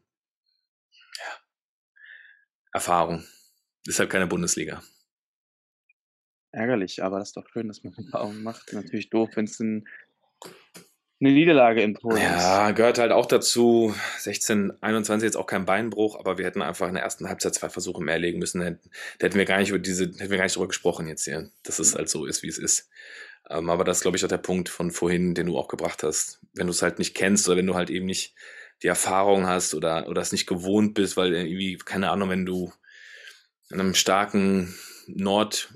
Ja. 0.93 1.41
Erfahrung. 2.73 3.27
Halt 3.89 4.11
keine 4.11 4.27
Bundesliga. 4.27 4.83
Ärgerlich, 6.53 7.03
aber 7.03 7.19
das 7.19 7.29
ist 7.29 7.37
doch 7.37 7.49
schön, 7.49 7.69
dass 7.69 7.85
man 7.85 7.95
Erfahrungen 7.99 8.43
macht. 8.43 8.73
Natürlich 8.73 9.11
doof, 9.11 9.31
wenn 9.35 9.45
es 9.45 9.61
ein, 9.61 9.89
eine 11.21 11.33
Niederlage 11.33 11.83
in 11.83 11.95
Polen 11.95 12.23
Ja, 12.23 12.71
gehört 12.71 12.99
halt 12.99 13.13
auch 13.13 13.27
dazu. 13.27 13.95
16, 14.19 14.83
21 14.83 15.27
jetzt 15.27 15.37
auch 15.37 15.47
kein 15.47 15.65
Beinbruch, 15.65 16.19
aber 16.19 16.39
wir 16.39 16.47
hätten 16.47 16.63
einfach 16.63 16.89
in 16.89 16.95
der 16.95 17.03
ersten 17.03 17.29
Halbzeit 17.29 17.55
zwei 17.55 17.69
Versuche 17.69 18.03
mehr 18.03 18.19
legen 18.19 18.39
müssen. 18.39 18.61
Da 18.61 19.27
hätten 19.27 19.39
wir 19.39 19.45
gar 19.45 19.59
nicht 19.59 19.71
über 19.71 19.79
diese, 19.79 20.05
hätten 20.05 20.31
wir 20.31 20.37
gar 20.37 20.45
nicht 20.45 20.57
drüber 20.57 20.69
gesprochen 20.69 21.09
jetzt 21.09 21.25
hier, 21.25 21.51
dass 21.65 21.79
es 21.79 21.95
halt 21.95 22.09
so 22.09 22.25
ist, 22.25 22.43
wie 22.43 22.49
es 22.49 22.59
ist. 22.59 22.89
Ähm, 23.51 23.71
aber 23.71 23.85
das 23.85 23.99
ist, 23.99 24.03
glaube 24.03 24.17
ich, 24.17 24.25
auch 24.25 24.29
der 24.29 24.39
Punkt 24.39 24.69
von 24.69 24.91
vorhin, 24.91 25.35
den 25.35 25.47
du 25.47 25.59
auch 25.59 25.69
gebracht 25.69 26.03
hast. 26.03 26.41
Wenn 26.55 26.67
du 26.67 26.73
es 26.73 26.83
halt 26.83 26.99
nicht 26.99 27.15
kennst 27.15 27.49
oder 27.49 27.57
wenn 27.57 27.67
du 27.67 27.75
halt 27.75 27.91
eben 27.91 28.07
nicht 28.07 28.35
die 28.83 28.89
Erfahrung 28.89 29.47
hast 29.47 29.75
oder, 29.75 30.09
oder 30.09 30.23
es 30.23 30.33
nicht 30.33 30.47
gewohnt 30.47 30.95
bist, 30.95 31.17
weil 31.17 31.35
irgendwie, 31.35 31.79
keine 31.79 32.11
Ahnung, 32.11 32.31
wenn 32.31 32.47
du 32.47 32.73
in 33.71 33.81
einem 33.81 33.95
starken 33.95 34.75
Nord 35.07 35.71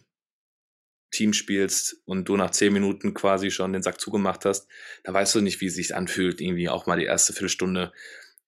Team 1.12 1.33
spielst 1.33 2.03
und 2.05 2.29
du 2.29 2.37
nach 2.37 2.51
zehn 2.51 2.72
Minuten 2.72 3.14
quasi 3.14 3.51
schon 3.51 3.72
den 3.72 3.83
Sack 3.83 4.01
zugemacht 4.01 4.44
hast, 4.44 4.66
dann 5.05 5.14
weißt 5.14 5.35
du 5.35 5.40
nicht, 5.40 5.61
wie 5.61 5.66
es 5.66 5.75
sich 5.75 5.94
anfühlt, 5.94 6.40
irgendwie 6.40 6.68
auch 6.68 6.87
mal 6.87 6.98
die 6.98 7.05
erste 7.05 7.33
Viertelstunde 7.33 7.92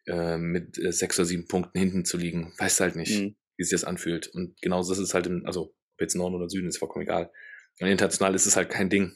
äh, 0.07 0.39
mit 0.39 0.79
äh, 0.79 0.91
sechs 0.91 1.19
oder 1.19 1.27
sieben 1.27 1.47
Punkten 1.47 1.79
hinten 1.79 2.05
zu 2.05 2.17
liegen. 2.17 2.53
Weißt 2.59 2.81
halt 2.81 2.97
nicht, 2.97 3.21
mhm. 3.21 3.37
wie 3.57 3.65
sich 3.65 3.73
das 3.73 3.85
anfühlt. 3.85 4.27
Und 4.29 4.61
genauso 4.61 4.93
ist 4.93 4.99
es 4.99 5.15
halt 5.15 5.27
im, 5.27 5.47
also 5.47 5.75
ob 5.95 6.01
jetzt 6.01 6.17
Norden 6.17 6.35
oder 6.35 6.49
Süden, 6.49 6.67
ist 6.67 6.79
vollkommen 6.79 7.05
egal. 7.05 7.31
Und 7.81 7.89
international 7.89 8.35
ist 8.35 8.47
es 8.47 8.57
halt 8.57 8.71
kein 8.71 8.91
Ding. 8.91 9.15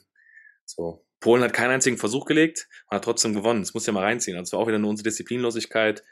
So. 0.65 1.05
Polen 1.21 1.43
hat 1.43 1.53
keinen 1.53 1.73
einzigen 1.73 1.97
Versuch 1.97 2.27
gelegt 2.27 2.69
und 2.89 2.97
hat 2.97 3.05
trotzdem 3.05 3.35
gewonnen. 3.35 3.63
Das 3.63 3.75
muss 3.75 3.87
ja 3.87 3.93
mal 3.93 4.05
reinziehen. 4.05 4.37
Also 4.37 4.57
war 4.57 4.63
auch 4.63 4.69
wieder 4.69 4.79
nur 4.79 4.91
unsere 4.91 5.09
Disziplinlosigkeit. 5.09 6.05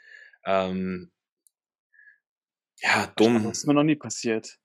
Ähm, 0.45 1.11
ja, 2.81 3.13
dumm. 3.15 3.43
Das 3.43 3.59
ist 3.59 3.67
mir 3.67 3.73
noch 3.73 3.83
nie 3.83 3.95
passiert 3.95 4.59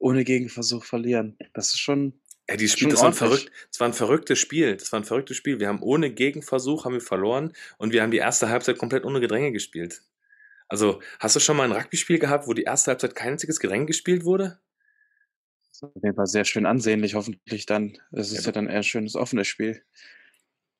ohne 0.00 0.24
Gegenversuch 0.24 0.84
verlieren. 0.84 1.36
Das 1.52 1.68
ist 1.68 1.78
schon. 1.78 2.14
Ja, 2.48 2.56
die 2.56 2.68
Spiel, 2.68 2.88
das, 2.88 3.00
war 3.00 3.08
ein 3.08 3.14
verrückt, 3.14 3.52
das 3.70 3.78
war 3.78 3.86
ein 3.86 3.92
verrücktes 3.92 4.40
Spiel. 4.40 4.76
Das 4.76 4.90
war 4.90 4.98
ein 4.98 5.04
verrücktes 5.04 5.36
Spiel. 5.36 5.60
Wir 5.60 5.68
haben 5.68 5.82
ohne 5.82 6.10
Gegenversuch 6.10 6.84
haben 6.84 6.94
wir 6.94 7.00
verloren 7.00 7.52
und 7.78 7.92
wir 7.92 8.02
haben 8.02 8.10
die 8.10 8.18
erste 8.18 8.48
Halbzeit 8.48 8.76
komplett 8.76 9.04
ohne 9.04 9.20
Gedränge 9.20 9.52
gespielt. 9.52 10.02
Also, 10.66 11.00
hast 11.20 11.36
du 11.36 11.40
schon 11.40 11.56
mal 11.56 11.64
ein 11.64 11.72
Rugby-Spiel 11.72 12.18
gehabt, 12.18 12.48
wo 12.48 12.52
die 12.54 12.62
erste 12.62 12.90
Halbzeit 12.90 13.14
kein 13.14 13.32
einziges 13.32 13.60
Gedränge 13.60 13.86
gespielt 13.86 14.24
wurde? 14.24 14.58
Auf 15.82 15.90
jeden 16.02 16.14
Fall 16.14 16.26
sehr 16.26 16.44
schön 16.44 16.66
ansehnlich, 16.66 17.14
hoffentlich 17.14 17.66
dann. 17.66 17.96
Es 18.12 18.32
ist 18.32 18.40
ja, 18.40 18.46
ja 18.46 18.52
dann 18.52 18.66
eher 18.66 18.78
ein 18.78 18.82
schönes 18.82 19.14
offenes 19.14 19.46
Spiel. 19.46 19.82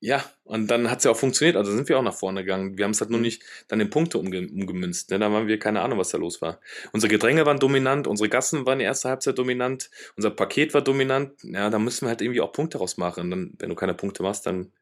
Ja, 0.02 0.24
und 0.44 0.68
dann 0.70 0.90
hat 0.90 0.98
es 0.98 1.04
ja 1.04 1.10
auch 1.10 1.16
funktioniert. 1.16 1.56
Also 1.56 1.72
sind 1.72 1.88
wir 1.90 1.98
auch 1.98 2.02
nach 2.02 2.14
vorne 2.14 2.42
gegangen. 2.42 2.78
Wir 2.78 2.84
haben 2.84 2.92
es 2.92 3.02
halt 3.02 3.10
nur 3.10 3.18
mhm. 3.18 3.24
nicht 3.24 3.42
dann 3.68 3.80
in 3.80 3.90
Punkte 3.90 4.16
umge 4.16 4.48
umgemünzt. 4.48 5.10
Ne? 5.10 5.18
Da 5.18 5.30
waren 5.30 5.46
wir 5.46 5.58
keine 5.58 5.82
Ahnung, 5.82 5.98
was 5.98 6.08
da 6.08 6.16
los 6.16 6.40
war. 6.40 6.58
Unsere 6.92 7.10
Gedränge 7.10 7.44
waren 7.44 7.58
dominant, 7.58 8.06
unsere 8.06 8.30
Gassen 8.30 8.64
waren 8.64 8.78
die 8.78 8.86
erste 8.86 9.10
Halbzeit 9.10 9.38
dominant, 9.38 9.90
unser 10.16 10.30
Paket 10.30 10.72
war 10.72 10.80
dominant. 10.80 11.32
Ja, 11.42 11.68
da 11.68 11.78
müssen 11.78 12.06
wir 12.06 12.08
halt 12.08 12.22
irgendwie 12.22 12.40
auch 12.40 12.52
Punkte 12.52 12.78
rausmachen. 12.78 13.30
Dann, 13.30 13.52
wenn 13.58 13.68
du 13.68 13.74
keine 13.74 13.92
Punkte 13.92 14.22
machst, 14.22 14.46
dann 14.46 14.72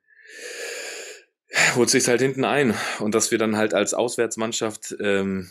holt 1.75 1.91
sich 1.91 2.07
halt 2.07 2.21
hinten 2.21 2.45
ein. 2.45 2.75
Und 3.01 3.15
dass 3.17 3.33
wir 3.33 3.39
dann 3.39 3.57
halt 3.57 3.75
als 3.75 3.95
Auswärtsmannschaft 3.95 4.97
ähm, 5.01 5.51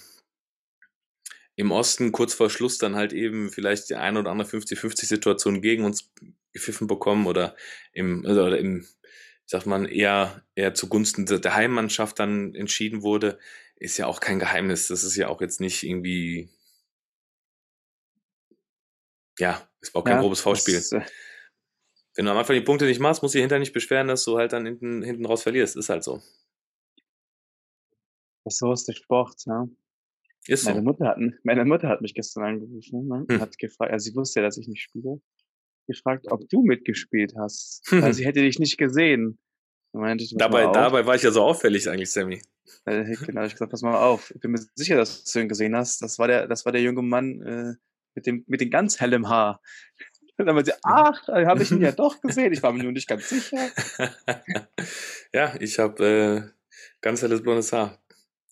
im 1.58 1.72
Osten 1.72 2.14
kurz 2.14 2.34
vor 2.34 2.50
Schluss 2.50 2.78
dann 2.78 2.96
halt 2.96 3.12
eben 3.12 3.50
vielleicht 3.50 3.90
die 3.90 3.96
ein 3.96 4.16
oder 4.16 4.30
andere 4.30 4.48
50-50-Situation 4.48 5.62
gegen 5.62 5.84
uns 5.84 6.10
gepfiffen 6.54 6.88
bekommen 6.88 7.28
oder 7.28 7.56
im, 7.94 8.24
oder 8.26 8.58
im 8.58 8.86
sagt 9.48 9.66
man, 9.66 9.86
eher, 9.86 10.44
eher 10.56 10.74
zugunsten 10.74 11.26
der 11.26 11.56
Heimmannschaft 11.56 12.20
dann 12.20 12.54
entschieden 12.54 13.02
wurde, 13.02 13.40
ist 13.78 13.98
ja 13.98 14.06
auch 14.06 14.20
kein 14.20 14.40
Geheimnis. 14.40 14.88
Das 14.88 15.04
ist 15.04 15.16
ja 15.16 15.30
auch 15.30 15.42
jetzt 15.42 15.62
nicht 15.62 15.84
irgendwie, 15.84 16.50
ja, 19.40 19.68
es 19.80 19.94
war 19.94 20.02
auch 20.02 20.06
kein 20.06 20.18
ja, 20.18 20.22
grobes 20.22 20.42
V-Spiel. 20.42 20.76
Äh 20.76 21.06
Wenn 22.16 22.26
du 22.26 22.32
am 22.32 22.38
Anfang 22.38 22.56
die 22.56 22.62
Punkte 22.62 22.86
nicht 22.86 23.00
machst, 23.00 23.24
musst 23.24 23.36
du 23.36 23.40
hinterher 23.40 23.60
nicht 23.60 23.74
beschweren, 23.74 24.08
dass 24.08 24.26
du 24.26 24.38
halt 24.38 24.52
dann 24.52 24.66
hinten, 24.66 25.02
hinten 25.02 25.26
raus 25.26 25.44
verlierst. 25.44 25.78
Ist 25.78 25.90
halt 25.90 26.04
so. 26.04 26.22
So 28.46 28.72
ist 28.72 28.88
der 28.88 28.94
Sport, 28.94 29.46
ja. 29.46 29.68
Ist 30.48 30.66
meine, 30.66 30.80
so. 30.80 30.84
Mutter 30.84 31.08
hat, 31.08 31.18
meine 31.44 31.66
Mutter 31.66 31.90
hat 31.90 32.02
mich 32.02 32.14
gestern 32.14 32.44
angerufen 32.44 33.08
ne? 33.08 33.26
Hm. 33.30 33.42
hat 33.42 33.58
gefragt, 33.58 33.92
also 33.92 34.10
sie 34.10 34.16
wusste 34.16 34.40
ja, 34.40 34.46
dass 34.46 34.58
ich 34.58 34.68
nicht 34.68 34.82
spiele 34.82 35.22
gefragt, 35.88 36.28
ob 36.30 36.48
du 36.50 36.62
mitgespielt 36.62 37.34
hast, 37.38 37.82
weil 37.92 38.14
sie 38.14 38.26
hätte 38.26 38.42
dich 38.42 38.60
nicht 38.60 38.78
gesehen. 38.78 39.40
Ich, 40.18 40.36
dabei, 40.38 40.68
dabei 40.72 41.06
war 41.06 41.16
ich 41.16 41.24
ja 41.24 41.32
so 41.32 41.42
auffällig 41.42 41.90
eigentlich, 41.90 42.12
Sammy. 42.12 42.42
Äh, 42.86 43.16
genau, 43.26 43.44
ich 43.44 43.54
gesagt, 43.54 43.72
pass 43.72 43.82
mal 43.82 43.98
auf. 43.98 44.32
Ich 44.32 44.42
bin 44.42 44.52
mir 44.52 44.60
sicher, 44.76 44.96
dass 44.96 45.24
du 45.24 45.40
ihn 45.40 45.50
gesehen 45.50 45.76
hast. 45.76 46.02
Das 46.02 46.20
war 46.20 46.28
der, 46.28 46.48
das 46.48 46.66
war 46.66 46.72
der 46.72 46.82
junge 46.82 47.02
Mann 47.02 47.42
äh, 47.42 47.74
mit 48.14 48.28
dem, 48.28 48.44
mit 48.48 48.62
dem 48.62 48.70
ganz 48.70 49.00
hellem 49.00 49.28
Haar. 49.30 49.62
dann 50.38 50.56
war 50.56 50.64
sie, 50.64 50.74
ach, 50.84 51.28
habe 51.28 51.64
ich 51.64 51.72
ihn 51.72 51.82
ja 51.82 51.92
doch 51.94 52.22
gesehen. 52.22 52.54
Ich 52.54 52.62
war 52.62 52.74
mir 52.74 52.84
nur 52.84 52.92
nicht 52.92 53.08
ganz 53.08 53.30
sicher. 53.30 53.72
ja, 55.34 55.56
ich 55.60 55.80
habe 55.80 56.06
äh, 56.06 56.68
ganz 57.02 57.22
helles 57.22 57.42
blondes 57.42 57.74
Haar. 57.74 57.98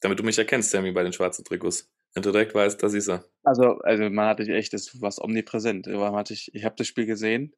Damit 0.01 0.19
du 0.19 0.23
mich 0.23 0.37
erkennst, 0.37 0.71
Sammy, 0.71 0.91
bei 0.91 1.03
den 1.03 1.13
schwarzen 1.13 1.45
Trikots. 1.45 1.89
Wenn 2.15 2.23
du 2.23 2.31
direkt 2.31 2.55
weißt, 2.55 2.81
das 2.81 2.93
ist 2.93 3.09
er. 3.09 3.25
Also, 3.43 3.79
also 3.79 4.09
man 4.09 4.29
hatte 4.29 4.43
echt, 4.43 4.73
das 4.73 5.01
war 5.01 5.13
omnipräsent. 5.21 5.87
Hatte 5.87 6.33
ich 6.33 6.49
ich 6.55 6.63
habe 6.63 6.75
das 6.77 6.87
Spiel 6.87 7.05
gesehen. 7.05 7.53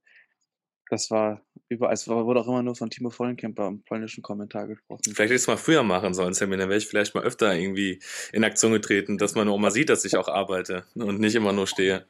Das 0.89 1.11
war 1.11 1.41
überall, 1.69 1.93
es 1.93 2.07
wurde 2.07 2.39
auch 2.39 2.47
immer 2.47 2.63
nur 2.63 2.75
von 2.75 2.89
Timo 2.89 3.09
Vollenkemper 3.09 3.67
im 3.67 3.83
polnischen 3.83 4.23
Kommentar 4.23 4.67
gesprochen. 4.67 5.01
Vielleicht 5.03 5.19
hätte 5.19 5.33
ich 5.35 5.41
es 5.41 5.47
mal 5.47 5.57
früher 5.57 5.83
machen 5.83 6.13
sollen, 6.13 6.33
Sammy, 6.33 6.57
dann 6.57 6.69
wäre 6.69 6.77
ich 6.77 6.87
vielleicht 6.87 7.13
mal 7.13 7.23
öfter 7.23 7.53
irgendwie 7.53 8.01
in 8.31 8.43
Aktion 8.45 8.71
getreten, 8.71 9.17
dass 9.17 9.35
man 9.35 9.47
auch 9.49 9.57
mal 9.57 9.69
sieht, 9.69 9.89
dass 9.89 10.05
ich 10.05 10.15
auch 10.15 10.29
arbeite 10.29 10.85
und 10.95 11.19
nicht 11.19 11.35
immer 11.35 11.51
nur 11.51 11.67
stehe. 11.67 12.07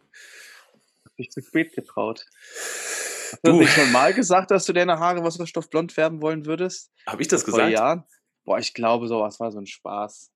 Hab 1.06 1.14
ich 1.18 1.32
zu 1.32 1.42
spät 1.42 1.74
getraut. 1.74 2.28
Hast 3.32 3.40
du, 3.44 3.54
nicht 3.54 3.74
schon 3.74 3.92
mal 3.92 4.14
gesagt, 4.14 4.52
dass 4.52 4.66
du 4.66 4.74
deine 4.74 5.00
Haare 5.00 5.24
wasserstoffblond 5.24 5.92
färben 5.92 6.22
wollen 6.22 6.46
würdest? 6.46 6.92
Habe 7.08 7.24
ich 7.24 7.28
das 7.28 7.44
Vor 7.44 7.56
gesagt? 7.56 7.74
Jahren? 7.74 8.04
Boah, 8.46 8.60
ich 8.60 8.74
glaube, 8.74 9.08
sowas 9.08 9.40
war 9.40 9.52
so 9.52 9.58
ein 9.58 9.66
Spaß. 9.66 10.32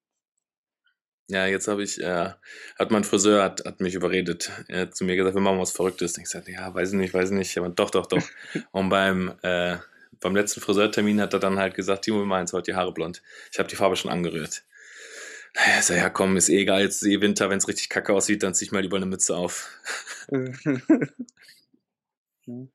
Ja, 1.31 1.45
jetzt 1.45 1.69
habe 1.69 1.81
ich, 1.81 1.97
äh, 2.01 2.29
hat 2.77 2.91
mein 2.91 3.05
Friseur 3.05 3.41
hat, 3.41 3.63
hat 3.65 3.79
mich 3.79 3.93
überredet. 3.93 4.51
Er 4.67 4.81
hat 4.81 4.95
zu 4.97 5.05
mir 5.05 5.15
gesagt, 5.15 5.33
wir 5.33 5.41
machen 5.41 5.59
was 5.59 5.71
Verrücktes. 5.71 6.17
Und 6.17 6.23
ich 6.23 6.29
sagte, 6.29 6.51
ja, 6.51 6.73
weiß 6.73 6.89
ich 6.89 6.95
nicht, 6.95 7.13
weiß 7.13 7.29
ich 7.31 7.37
nicht. 7.37 7.57
Aber 7.57 7.69
doch, 7.69 7.89
doch, 7.89 8.05
doch. 8.05 8.21
Und 8.71 8.89
beim, 8.89 9.31
äh, 9.41 9.77
beim 10.19 10.35
letzten 10.35 10.59
Friseurtermin 10.59 11.21
hat 11.21 11.31
er 11.31 11.39
dann 11.39 11.57
halt 11.57 11.73
gesagt, 11.73 12.03
Timo, 12.03 12.19
wir 12.19 12.25
machen 12.25 12.41
jetzt 12.41 12.51
heute 12.51 12.71
die 12.71 12.75
Haare 12.75 12.93
blond. 12.93 13.21
Ich 13.49 13.59
habe 13.59 13.69
die 13.69 13.77
Farbe 13.77 13.95
schon 13.95 14.11
angerührt. 14.11 14.63
Naja, 15.55 15.79
ist 15.79 15.89
ja, 15.89 16.09
komm, 16.09 16.35
ist 16.35 16.49
eh 16.49 16.59
egal, 16.61 16.81
jetzt 16.81 17.01
ist 17.01 17.07
eh 17.07 17.21
Winter, 17.21 17.49
wenn 17.49 17.59
es 17.59 17.67
richtig 17.67 17.87
kacke 17.87 18.13
aussieht, 18.13 18.43
dann 18.43 18.53
zieh 18.53 18.65
ich 18.65 18.71
mal 18.73 18.81
lieber 18.81 18.97
eine 18.97 19.05
Mütze 19.05 19.35
auf. 19.35 19.69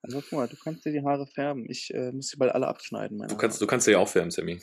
Also 0.00 0.22
guck 0.22 0.32
mal, 0.32 0.48
du 0.48 0.56
kannst 0.56 0.86
dir 0.86 0.92
die 0.92 1.02
Haare 1.02 1.26
färben. 1.26 1.66
Ich 1.68 1.92
äh, 1.92 2.10
muss 2.12 2.28
sie 2.28 2.36
bald 2.38 2.54
alle 2.54 2.66
abschneiden. 2.68 3.18
Meine 3.18 3.28
Du 3.28 3.36
kannst, 3.36 3.56
Haare. 3.56 3.66
du 3.66 3.68
kannst 3.68 3.86
ja 3.88 3.98
auch 3.98 4.08
färben, 4.08 4.30
Sammy. 4.30 4.60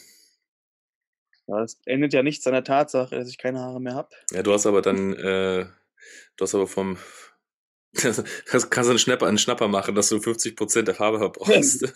Das 1.48 1.80
ändert 1.86 2.14
ja 2.14 2.24
nichts 2.24 2.48
an 2.48 2.54
der 2.54 2.64
Tatsache, 2.64 3.16
dass 3.16 3.30
ich 3.30 3.38
keine 3.38 3.60
Haare 3.60 3.82
mehr 3.82 3.96
habe. 3.96 4.10
Ja, 4.32 4.44
du 4.44 4.54
hast 4.54 4.66
aber 4.66 4.82
dann, 4.82 5.14
äh, 5.14 5.66
du 6.38 6.42
hast 6.42 6.56
aber 6.56 6.68
vom, 6.68 6.98
kannst, 7.96 8.24
kannst 8.72 8.88
du 8.88 8.92
einen 8.92 9.00
Schnapper, 9.00 9.28
einen 9.28 9.38
Schnapper 9.38 9.68
machen, 9.68 9.96
dass 9.96 10.10
du 10.10 10.18
50% 10.18 10.84
der 10.84 10.96
Farbe 10.96 11.20
verbrauchst. 11.20 11.94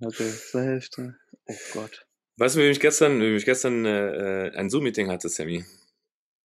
Also 0.00 0.24
zur 0.50 0.62
Hälfte. 0.62 1.16
Oh 1.46 1.54
Gott. 1.74 2.06
weißt 2.38 2.56
du, 2.56 2.60
wie 2.60 2.68
ich 2.68 2.80
gestern, 2.80 3.20
wie 3.20 3.36
ich 3.36 3.44
gestern 3.44 3.84
äh, 3.84 4.52
ein 4.54 4.70
Zoom-Meeting 4.70 5.10
hatte, 5.10 5.28
Sammy? 5.28 5.64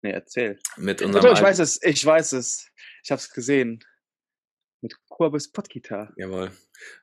Nee, 0.01 0.11
erzähl. 0.11 0.59
Mit 0.77 1.01
unserem 1.01 1.23
doch, 1.23 1.33
ich 1.33 1.43
weiß 1.43 1.59
es, 1.59 1.81
ich 1.83 2.03
weiß 2.03 2.33
es. 2.33 2.71
Ich 3.03 3.11
hab's 3.11 3.29
gesehen. 3.29 3.83
Mit 4.81 4.95
Courbis 5.09 5.51
Podgitar. 5.51 6.11
Jawohl. 6.17 6.51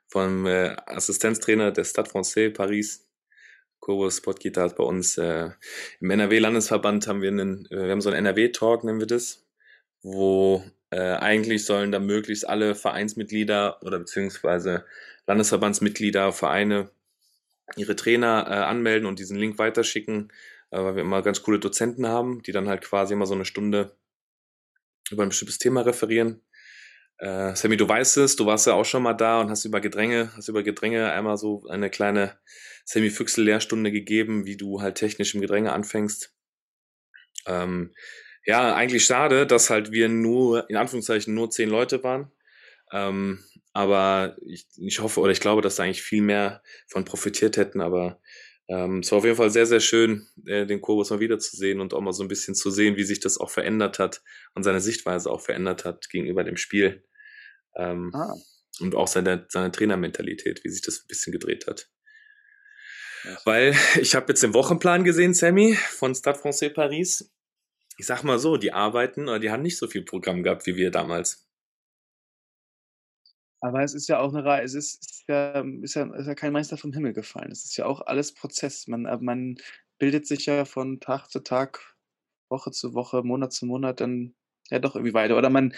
Vom 0.09 0.47
äh, 0.47 0.75
Assistenztrainer 0.87 1.71
der 1.71 1.85
Stade 1.85 2.11
Francais 2.11 2.53
Paris. 2.53 3.08
Kobus 3.89 4.21
Podgita 4.21 4.65
hat 4.65 4.77
bei 4.77 4.85
uns 4.85 5.17
äh, 5.17 5.49
im 6.01 6.11
NRW-Landesverband 6.11 7.07
haben 7.07 7.23
wir 7.23 7.31
einen, 7.31 7.65
äh, 7.71 7.85
wir 7.85 7.91
haben 7.91 8.03
so 8.03 8.11
einen 8.11 8.27
NRW-Talk, 8.27 8.85
nennen 8.85 9.01
wir 9.01 9.07
das, 9.07 9.47
wo 10.03 10.63
äh, 10.91 10.99
eigentlich 10.99 11.65
sollen 11.65 11.91
da 11.91 11.99
möglichst 11.99 12.47
alle 12.47 12.75
Vereinsmitglieder 12.75 13.83
oder 13.83 13.99
beziehungsweise 13.99 14.85
Landesverbandsmitglieder, 15.27 16.33
Vereine 16.33 16.91
ihre 17.77 17.97
Trainer 17.97 18.45
äh, 18.51 18.53
anmelden 18.57 19.09
und 19.09 19.21
diesen 19.21 19.39
Link 19.39 19.59
weiterschicken, 19.59 20.35
äh, 20.71 20.77
weil 20.77 20.97
wir 20.97 21.03
immer 21.03 21.23
ganz 21.23 21.43
coole 21.43 21.59
Dozenten 21.59 22.09
haben, 22.09 22.43
die 22.43 22.53
dann 22.53 22.69
halt 22.69 22.83
quasi 22.83 23.15
immer 23.15 23.25
so 23.25 23.33
eine 23.33 23.47
Stunde 23.47 23.97
über 25.11 25.23
ein 25.23 25.31
bestimmtes 25.31 25.57
Thema 25.57 25.81
referieren. 25.81 26.43
Äh, 27.19 27.55
Sammy, 27.57 27.77
du 27.77 27.89
weißt 27.89 28.17
es, 28.19 28.37
du 28.37 28.47
warst 28.47 28.67
ja 28.67 28.75
auch 28.75 28.85
schon 28.85 29.03
mal 29.03 29.15
da 29.15 29.41
und 29.41 29.51
hast 29.51 29.65
über 29.65 29.81
Gedränge, 29.81 30.31
hast 30.37 30.49
über 30.49 30.63
Gedränge 30.63 31.11
einmal 31.13 31.37
so 31.37 31.65
eine 31.69 31.91
kleine 31.91 32.39
Sammy 32.85 33.11
Füchsel 33.11 33.45
Lehrstunde 33.45 33.91
gegeben, 33.93 34.47
wie 34.47 34.57
du 34.57 34.81
halt 34.81 34.97
technisch 34.97 35.35
im 35.35 35.41
Gedränge 35.41 35.73
anfängst. 35.73 36.33
Ähm, 37.47 37.95
ja, 38.47 38.75
eigentlich 38.75 39.05
schade, 39.05 39.47
dass 39.47 39.71
halt 39.71 39.93
wir 39.93 40.09
nur, 40.09 40.69
in 40.71 40.77
Anführungszeichen, 40.77 41.35
nur 41.35 41.51
zehn 41.51 41.69
Leute 41.69 42.03
waren. 42.05 42.31
Ähm, 42.93 43.45
aber 43.73 44.37
ich, 44.47 44.67
ich 44.79 45.01
hoffe 45.01 45.21
oder 45.21 45.33
ich 45.33 45.41
glaube, 45.41 45.63
dass 45.63 45.77
da 45.77 45.83
eigentlich 45.83 46.03
viel 46.03 46.23
mehr 46.23 46.63
von 46.87 47.05
profitiert 47.05 47.57
hätten. 47.57 47.81
Aber 47.81 48.21
ähm, 48.69 49.01
es 49.01 49.11
war 49.13 49.19
auf 49.19 49.25
jeden 49.25 49.37
Fall 49.37 49.51
sehr, 49.51 49.67
sehr 49.67 49.81
schön, 49.81 50.27
äh, 50.47 50.67
den 50.67 50.81
Kobus 50.81 51.11
mal 51.11 51.21
wiederzusehen 51.21 51.81
und 51.81 51.95
auch 51.95 52.01
mal 52.01 52.13
so 52.13 52.23
ein 52.23 52.29
bisschen 52.29 52.55
zu 52.55 52.71
sehen, 52.71 52.97
wie 52.97 53.05
sich 53.05 53.21
das 53.21 53.39
auch 53.39 53.51
verändert 53.51 53.99
hat 53.99 54.23
und 54.55 54.63
seine 54.63 54.81
Sichtweise 54.81 55.31
auch 55.31 55.41
verändert 55.41 55.85
hat 55.85 56.09
gegenüber 56.11 56.45
dem 56.45 56.57
Spiel. 56.57 57.05
Ähm, 57.79 58.11
Ah. 58.15 58.35
und 58.81 58.95
auch 58.95 59.09
seine, 59.09 59.47
seine 59.49 59.73
Trainermentalität, 59.73 60.65
wie 60.65 60.69
sich 60.69 60.83
das 60.83 61.01
ein 61.01 61.07
bisschen 61.09 61.33
gedreht 61.33 61.67
hat. 61.67 61.89
Ja. 63.25 63.39
Weil 63.45 63.73
ich 64.01 64.15
habe 64.15 64.27
jetzt 64.29 64.43
den 64.43 64.55
Wochenplan 64.55 65.05
gesehen, 65.05 65.35
Sammy, 65.35 65.75
von 65.75 66.15
Stade 66.15 66.39
Francais 66.39 66.73
Paris. 66.73 67.33
Ich 67.99 68.07
sag 68.07 68.23
mal 68.23 68.39
so, 68.39 68.57
die 68.57 68.73
arbeiten 68.73 69.23
oder 69.29 69.41
die 69.41 69.51
haben 69.51 69.63
nicht 69.63 69.79
so 69.79 69.89
viel 69.89 70.03
Programm 70.05 70.43
gehabt 70.43 70.67
wie 70.67 70.77
wir 70.77 70.91
damals. 70.91 71.49
Aber 73.61 73.83
es 73.83 73.93
ist 73.93 74.09
ja 74.09 74.21
auch 74.21 74.33
eine 74.33 74.45
Reise, 74.45 74.79
es 74.79 74.95
ist, 74.95 75.11
ist, 75.11 75.25
ja, 75.29 75.61
ist, 75.83 75.95
ja, 75.95 76.15
ist 76.15 76.27
ja 76.27 76.35
kein 76.37 76.53
Meister 76.53 76.77
vom 76.77 76.93
Himmel 76.93 77.13
gefallen. 77.13 77.51
Es 77.51 77.65
ist 77.65 77.77
ja 77.77 77.87
auch 77.87 78.01
alles 78.03 78.33
Prozess. 78.33 78.87
Man, 78.87 79.07
äh, 79.07 79.19
man 79.21 79.57
bildet 79.99 80.27
sich 80.29 80.47
ja 80.47 80.65
von 80.65 81.01
Tag 81.01 81.29
zu 81.29 81.41
Tag, 81.41 81.97
Woche 82.49 82.71
zu 82.71 82.95
Woche, 82.95 83.23
Monat 83.25 83.53
zu 83.53 83.67
Monat 83.67 84.01
dann 84.01 84.35
ja 84.71 84.79
doch 84.79 84.95
irgendwie 84.95 85.15
weiter. 85.15 85.37
Oder 85.37 85.51
man 85.51 85.75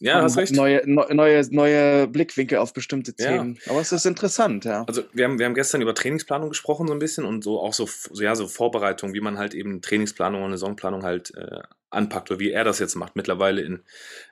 Ja, 0.00 0.22
hast 0.22 0.36
recht. 0.36 0.52
Neue, 0.52 0.82
neu- 0.86 1.12
neue, 1.12 1.42
neue 1.50 2.08
Blickwinkel 2.08 2.58
auf 2.58 2.72
bestimmte 2.72 3.14
Ja. 3.18 3.30
Themen. 3.32 3.58
Aber 3.68 3.80
es 3.80 3.92
ist 3.92 4.06
interessant, 4.06 4.64
ja. 4.64 4.84
Also 4.86 5.02
wir 5.12 5.24
haben, 5.24 5.38
wir 5.38 5.46
haben 5.46 5.54
gestern 5.54 5.82
über 5.82 5.94
Trainingsplanung 5.94 6.48
gesprochen 6.48 6.88
so 6.88 6.92
ein 6.92 6.98
bisschen 6.98 7.24
und 7.24 7.44
so 7.44 7.60
auch 7.60 7.74
so, 7.74 7.86
so 7.86 8.22
ja, 8.22 8.34
so 8.34 8.48
Vorbereitung, 8.48 9.14
wie 9.14 9.20
man 9.20 9.38
halt 9.38 9.54
eben 9.54 9.82
Trainingsplanung 9.82 10.40
und 10.40 10.48
eine 10.48 10.58
Saisonplanung 10.58 11.02
halt 11.02 11.34
äh, 11.36 11.60
anpackt 11.90 12.30
oder 12.30 12.40
wie 12.40 12.50
er 12.50 12.64
das 12.64 12.78
jetzt 12.78 12.94
macht 12.94 13.14
mittlerweile 13.14 13.60
in, 13.62 13.82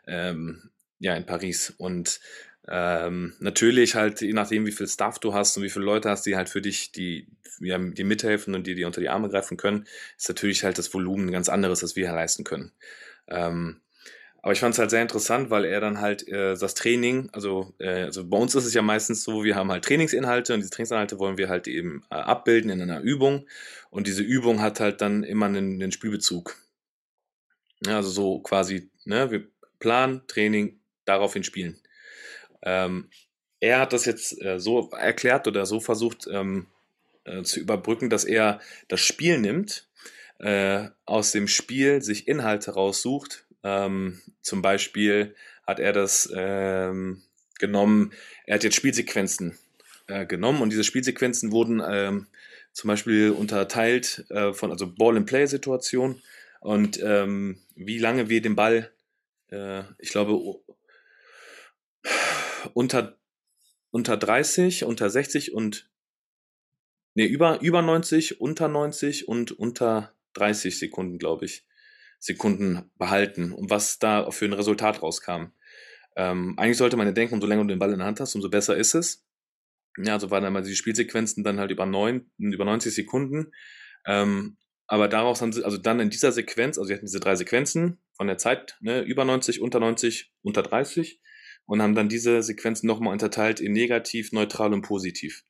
ähm, 0.06 0.70
ja, 0.98 1.14
in 1.14 1.26
Paris. 1.26 1.72
Und 1.76 2.20
ähm, 2.68 3.34
natürlich 3.38 3.94
halt, 3.94 4.20
je 4.20 4.32
nachdem, 4.32 4.66
wie 4.66 4.72
viel 4.72 4.88
Staff 4.88 5.18
du 5.18 5.34
hast 5.34 5.56
und 5.56 5.62
wie 5.62 5.70
viele 5.70 5.84
Leute 5.84 6.08
hast, 6.08 6.24
die 6.24 6.36
halt 6.36 6.48
für 6.48 6.62
dich, 6.62 6.92
die, 6.92 7.26
ja, 7.60 7.78
die 7.78 8.04
mithelfen 8.04 8.54
und 8.54 8.66
die 8.66 8.74
dir 8.74 8.86
unter 8.86 9.00
die 9.00 9.10
Arme 9.10 9.28
greifen 9.28 9.56
können, 9.58 9.86
ist 10.16 10.28
natürlich 10.28 10.64
halt 10.64 10.78
das 10.78 10.94
Volumen 10.94 11.28
ein 11.28 11.32
ganz 11.32 11.48
anderes, 11.48 11.80
das 11.80 11.94
wir 11.94 12.06
hier 12.06 12.16
leisten 12.16 12.44
können. 12.44 12.72
Ähm, 13.28 13.81
aber 14.42 14.52
ich 14.52 14.60
fand 14.60 14.74
es 14.74 14.78
halt 14.78 14.90
sehr 14.90 15.02
interessant, 15.02 15.50
weil 15.50 15.64
er 15.64 15.80
dann 15.80 16.00
halt 16.00 16.26
äh, 16.26 16.56
das 16.56 16.74
Training, 16.74 17.30
also, 17.32 17.72
äh, 17.78 18.02
also 18.02 18.28
bei 18.28 18.36
uns 18.36 18.54
ist 18.54 18.64
es 18.64 18.74
ja 18.74 18.82
meistens 18.82 19.22
so, 19.22 19.44
wir 19.44 19.54
haben 19.54 19.70
halt 19.70 19.84
Trainingsinhalte 19.84 20.52
und 20.52 20.60
diese 20.60 20.70
Trainingsinhalte 20.70 21.18
wollen 21.20 21.38
wir 21.38 21.48
halt 21.48 21.68
eben 21.68 22.04
äh, 22.10 22.16
abbilden 22.16 22.70
in 22.70 22.82
einer 22.82 23.00
Übung 23.00 23.46
und 23.90 24.08
diese 24.08 24.22
Übung 24.22 24.60
hat 24.60 24.80
halt 24.80 25.00
dann 25.00 25.22
immer 25.22 25.46
einen, 25.46 25.80
einen 25.80 25.92
Spielbezug. 25.92 26.56
Ja, 27.86 27.96
also 27.96 28.10
so 28.10 28.40
quasi, 28.40 28.90
ne, 29.04 29.30
wir 29.30 29.46
planen, 29.78 30.22
Training, 30.26 30.80
daraufhin 31.04 31.44
spielen. 31.44 31.80
Ähm, 32.62 33.10
er 33.60 33.78
hat 33.78 33.92
das 33.92 34.04
jetzt 34.06 34.40
äh, 34.42 34.58
so 34.58 34.90
erklärt 34.90 35.46
oder 35.46 35.66
so 35.66 35.78
versucht 35.78 36.26
ähm, 36.30 36.66
äh, 37.24 37.42
zu 37.42 37.60
überbrücken, 37.60 38.10
dass 38.10 38.24
er 38.24 38.60
das 38.88 39.00
Spiel 39.00 39.38
nimmt, 39.38 39.88
äh, 40.38 40.88
aus 41.06 41.30
dem 41.30 41.46
Spiel 41.46 42.02
sich 42.02 42.26
Inhalte 42.26 42.72
raussucht. 42.72 43.46
Ähm, 43.64 44.20
zum 44.40 44.62
Beispiel 44.62 45.34
hat 45.66 45.78
er 45.78 45.92
das 45.92 46.32
ähm, 46.34 47.22
genommen, 47.58 48.12
er 48.46 48.56
hat 48.56 48.64
jetzt 48.64 48.76
Spielsequenzen 48.76 49.58
äh, 50.08 50.26
genommen 50.26 50.62
und 50.62 50.70
diese 50.70 50.84
Spielsequenzen 50.84 51.52
wurden 51.52 51.82
ähm, 51.86 52.26
zum 52.72 52.88
Beispiel 52.88 53.30
unterteilt 53.30 54.24
äh, 54.30 54.52
von 54.52 54.70
also 54.70 54.92
Ball-and-Play-Situation 54.92 56.20
und 56.60 57.00
ähm, 57.02 57.58
wie 57.74 57.98
lange 57.98 58.28
wir 58.28 58.40
den 58.40 58.56
Ball, 58.56 58.90
äh, 59.50 59.82
ich 59.98 60.10
glaube, 60.10 60.38
unter, 62.74 63.16
unter 63.90 64.16
30, 64.16 64.84
unter 64.84 65.10
60 65.10 65.52
und 65.52 65.88
nee, 67.14 67.26
über, 67.26 67.60
über 67.60 67.82
90, 67.82 68.40
unter 68.40 68.68
90 68.68 69.28
und 69.28 69.52
unter 69.52 70.12
30 70.34 70.78
Sekunden, 70.78 71.18
glaube 71.18 71.44
ich, 71.44 71.64
Sekunden 72.22 72.88
behalten 72.98 73.52
und 73.52 73.68
was 73.68 73.98
da 73.98 74.30
für 74.30 74.44
ein 74.44 74.52
Resultat 74.52 75.02
rauskam. 75.02 75.46
Ähm, 76.14 76.54
eigentlich 76.56 76.76
sollte 76.76 76.96
man 76.96 77.08
ja 77.08 77.12
denken, 77.12 77.34
umso 77.34 77.48
länger 77.48 77.62
du 77.62 77.68
den 77.68 77.80
Ball 77.80 77.90
in 77.90 77.98
der 77.98 78.06
Hand 78.06 78.20
hast, 78.20 78.36
umso 78.36 78.48
besser 78.48 78.76
ist 78.76 78.94
es. 78.94 79.26
Ja, 79.98 80.14
also 80.14 80.30
waren 80.30 80.44
dann 80.44 80.52
mal 80.52 80.62
die 80.62 80.76
Spielsequenzen 80.76 81.42
dann 81.42 81.58
halt 81.58 81.72
über, 81.72 81.84
neun, 81.84 82.30
über 82.38 82.64
90 82.64 82.94
Sekunden. 82.94 83.50
Ähm, 84.06 84.56
aber 84.86 85.08
daraus 85.08 85.42
haben 85.42 85.52
sie, 85.52 85.64
also 85.64 85.78
dann 85.78 85.98
in 85.98 86.10
dieser 86.10 86.30
Sequenz, 86.30 86.78
also 86.78 86.86
sie 86.86 86.94
hatten 86.94 87.06
diese 87.06 87.18
drei 87.18 87.34
Sequenzen 87.34 87.98
von 88.12 88.28
der 88.28 88.38
Zeit, 88.38 88.76
ne, 88.80 89.02
über 89.02 89.24
90, 89.24 89.60
unter 89.60 89.80
90, 89.80 90.32
unter 90.42 90.62
30 90.62 91.20
und 91.66 91.82
haben 91.82 91.96
dann 91.96 92.08
diese 92.08 92.40
Sequenzen 92.42 92.86
nochmal 92.86 93.12
unterteilt 93.12 93.58
in 93.58 93.72
negativ, 93.72 94.30
neutral 94.30 94.72
und 94.72 94.82
positiv. 94.82 95.42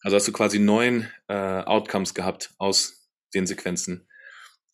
Also 0.00 0.16
hast 0.16 0.28
du 0.28 0.32
quasi 0.32 0.60
neun 0.60 1.10
äh, 1.26 1.34
Outcomes 1.34 2.14
gehabt 2.14 2.54
aus 2.58 3.10
den 3.34 3.48
Sequenzen. 3.48 4.07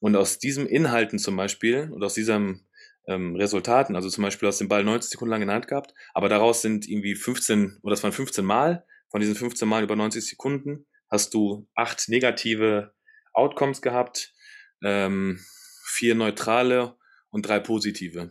Und 0.04 0.16
aus 0.16 0.38
diesem 0.38 0.66
Inhalten 0.66 1.18
zum 1.18 1.34
Beispiel 1.34 1.90
oder 1.90 2.04
aus 2.04 2.12
diesem 2.12 2.66
ähm, 3.08 3.36
Resultaten, 3.36 3.96
also 3.96 4.10
zum 4.10 4.20
Beispiel 4.20 4.46
hast 4.46 4.60
du 4.60 4.64
den 4.64 4.68
Ball 4.68 4.84
90 4.84 5.12
Sekunden 5.12 5.30
lang 5.30 5.40
in 5.40 5.48
der 5.48 5.54
Hand 5.54 5.66
gehabt, 5.66 5.94
aber 6.12 6.28
daraus 6.28 6.60
sind 6.60 6.86
irgendwie 6.86 7.14
15, 7.14 7.78
oder 7.80 7.94
das 7.94 8.02
waren 8.02 8.12
15 8.12 8.44
Mal, 8.44 8.84
von 9.10 9.22
diesen 9.22 9.34
15 9.34 9.66
Mal 9.66 9.82
über 9.82 9.96
90 9.96 10.26
Sekunden 10.26 10.84
hast 11.08 11.32
du 11.32 11.66
acht 11.74 12.06
negative 12.10 12.92
Outcomes 13.32 13.80
gehabt, 13.80 14.34
ähm, 14.82 15.40
vier 15.86 16.14
neutrale 16.14 16.98
und 17.30 17.48
drei 17.48 17.58
positive. 17.58 18.30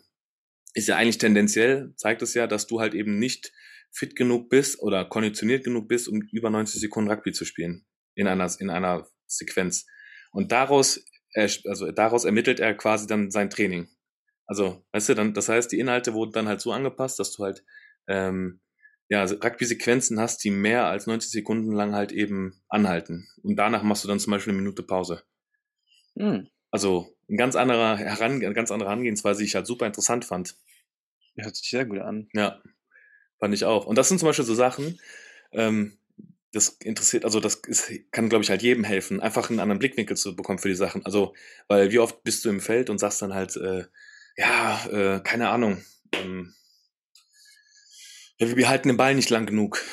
Ist 0.75 0.89
ja 0.89 0.97
eigentlich 0.97 1.17
tendenziell, 1.17 1.91
zeigt 1.95 2.21
es 2.21 2.35
ja, 2.35 2.45
dass 2.45 2.67
du 2.67 2.81
halt 2.81 2.93
eben 2.93 3.17
nicht 3.17 3.51
fit 3.91 4.15
genug 4.15 4.47
bist 4.47 4.79
oder 4.79 5.05
konditioniert 5.05 5.63
genug 5.63 5.87
bist, 5.87 6.07
um 6.07 6.21
über 6.31 6.51
90 6.51 6.79
Sekunden 6.79 7.09
Rugby 7.09 7.31
zu 7.31 7.45
spielen 7.45 7.83
in 8.13 8.27
einer, 8.27 8.47
in 8.59 8.69
einer 8.69 9.07
Sequenz. 9.25 9.87
Und 10.31 10.51
daraus, 10.51 11.03
er- 11.33 11.49
also 11.65 11.91
daraus 11.91 12.25
ermittelt 12.25 12.59
er 12.59 12.73
quasi 12.75 13.07
dann 13.07 13.31
sein 13.31 13.49
Training. 13.49 13.87
Also, 14.45 14.85
weißt 14.91 15.09
du, 15.09 15.13
dann, 15.15 15.33
das 15.33 15.49
heißt, 15.49 15.71
die 15.71 15.79
Inhalte 15.79 16.13
wurden 16.13 16.33
dann 16.33 16.47
halt 16.47 16.61
so 16.61 16.71
angepasst, 16.71 17.19
dass 17.19 17.31
du 17.33 17.43
halt 17.43 17.63
ähm, 18.07 18.59
ja, 19.09 19.21
also 19.21 19.35
Rugby-Sequenzen 19.35 20.19
hast, 20.19 20.43
die 20.43 20.51
mehr 20.51 20.85
als 20.87 21.07
90 21.07 21.31
Sekunden 21.31 21.71
lang 21.71 21.93
halt 21.93 22.11
eben 22.11 22.61
anhalten. 22.69 23.27
Und 23.43 23.55
danach 23.57 23.83
machst 23.83 24.03
du 24.03 24.07
dann 24.07 24.19
zum 24.19 24.31
Beispiel 24.31 24.53
eine 24.53 24.61
Minute 24.61 24.83
Pause. 24.83 25.23
Hm. 26.17 26.47
Also 26.71 27.15
ein 27.29 27.37
ganz 27.37 27.55
anderer 27.55 27.97
Heran, 27.97 28.33
eine 28.43 28.53
ganz 28.53 28.71
andere 28.71 28.89
Herangehensweise, 28.89 29.39
die 29.39 29.45
ich 29.45 29.55
halt 29.55 29.67
super 29.67 29.85
interessant 29.85 30.25
fand. 30.25 30.55
Hört 31.37 31.55
sich 31.55 31.69
sehr 31.69 31.85
gut 31.85 31.99
an. 31.99 32.29
Ja, 32.33 32.61
fand 33.39 33.53
ich 33.53 33.65
auch. 33.65 33.85
Und 33.85 33.97
das 33.97 34.09
sind 34.09 34.19
zum 34.19 34.27
Beispiel 34.27 34.45
so 34.45 34.55
Sachen, 34.55 34.99
ähm, 35.51 35.97
das 36.53 36.69
interessiert, 36.83 37.25
also 37.25 37.39
das 37.39 37.55
ist, 37.67 37.91
kann, 38.11 38.29
glaube 38.29 38.43
ich, 38.43 38.49
halt 38.49 38.61
jedem 38.61 38.83
helfen, 38.83 39.19
einfach 39.19 39.49
einen 39.49 39.59
anderen 39.59 39.79
Blickwinkel 39.79 40.15
zu 40.15 40.35
bekommen 40.35 40.59
für 40.59 40.67
die 40.69 40.75
Sachen. 40.75 41.03
Also, 41.03 41.33
weil 41.67 41.91
wie 41.91 41.99
oft 41.99 42.23
bist 42.23 42.45
du 42.45 42.49
im 42.49 42.61
Feld 42.61 42.91
und 42.91 42.99
sagst 42.99 43.21
dann 43.23 43.33
halt, 43.33 43.57
äh, 43.57 43.85
ja, 44.37 44.85
äh, 44.85 45.19
keine 45.21 45.49
Ahnung. 45.49 45.83
Ähm, 46.13 46.53
ja, 48.37 48.47
wir 48.47 48.55
behalten 48.55 48.87
den 48.87 48.97
Ball 48.97 49.15
nicht 49.15 49.31
lang 49.31 49.47
genug. 49.47 49.83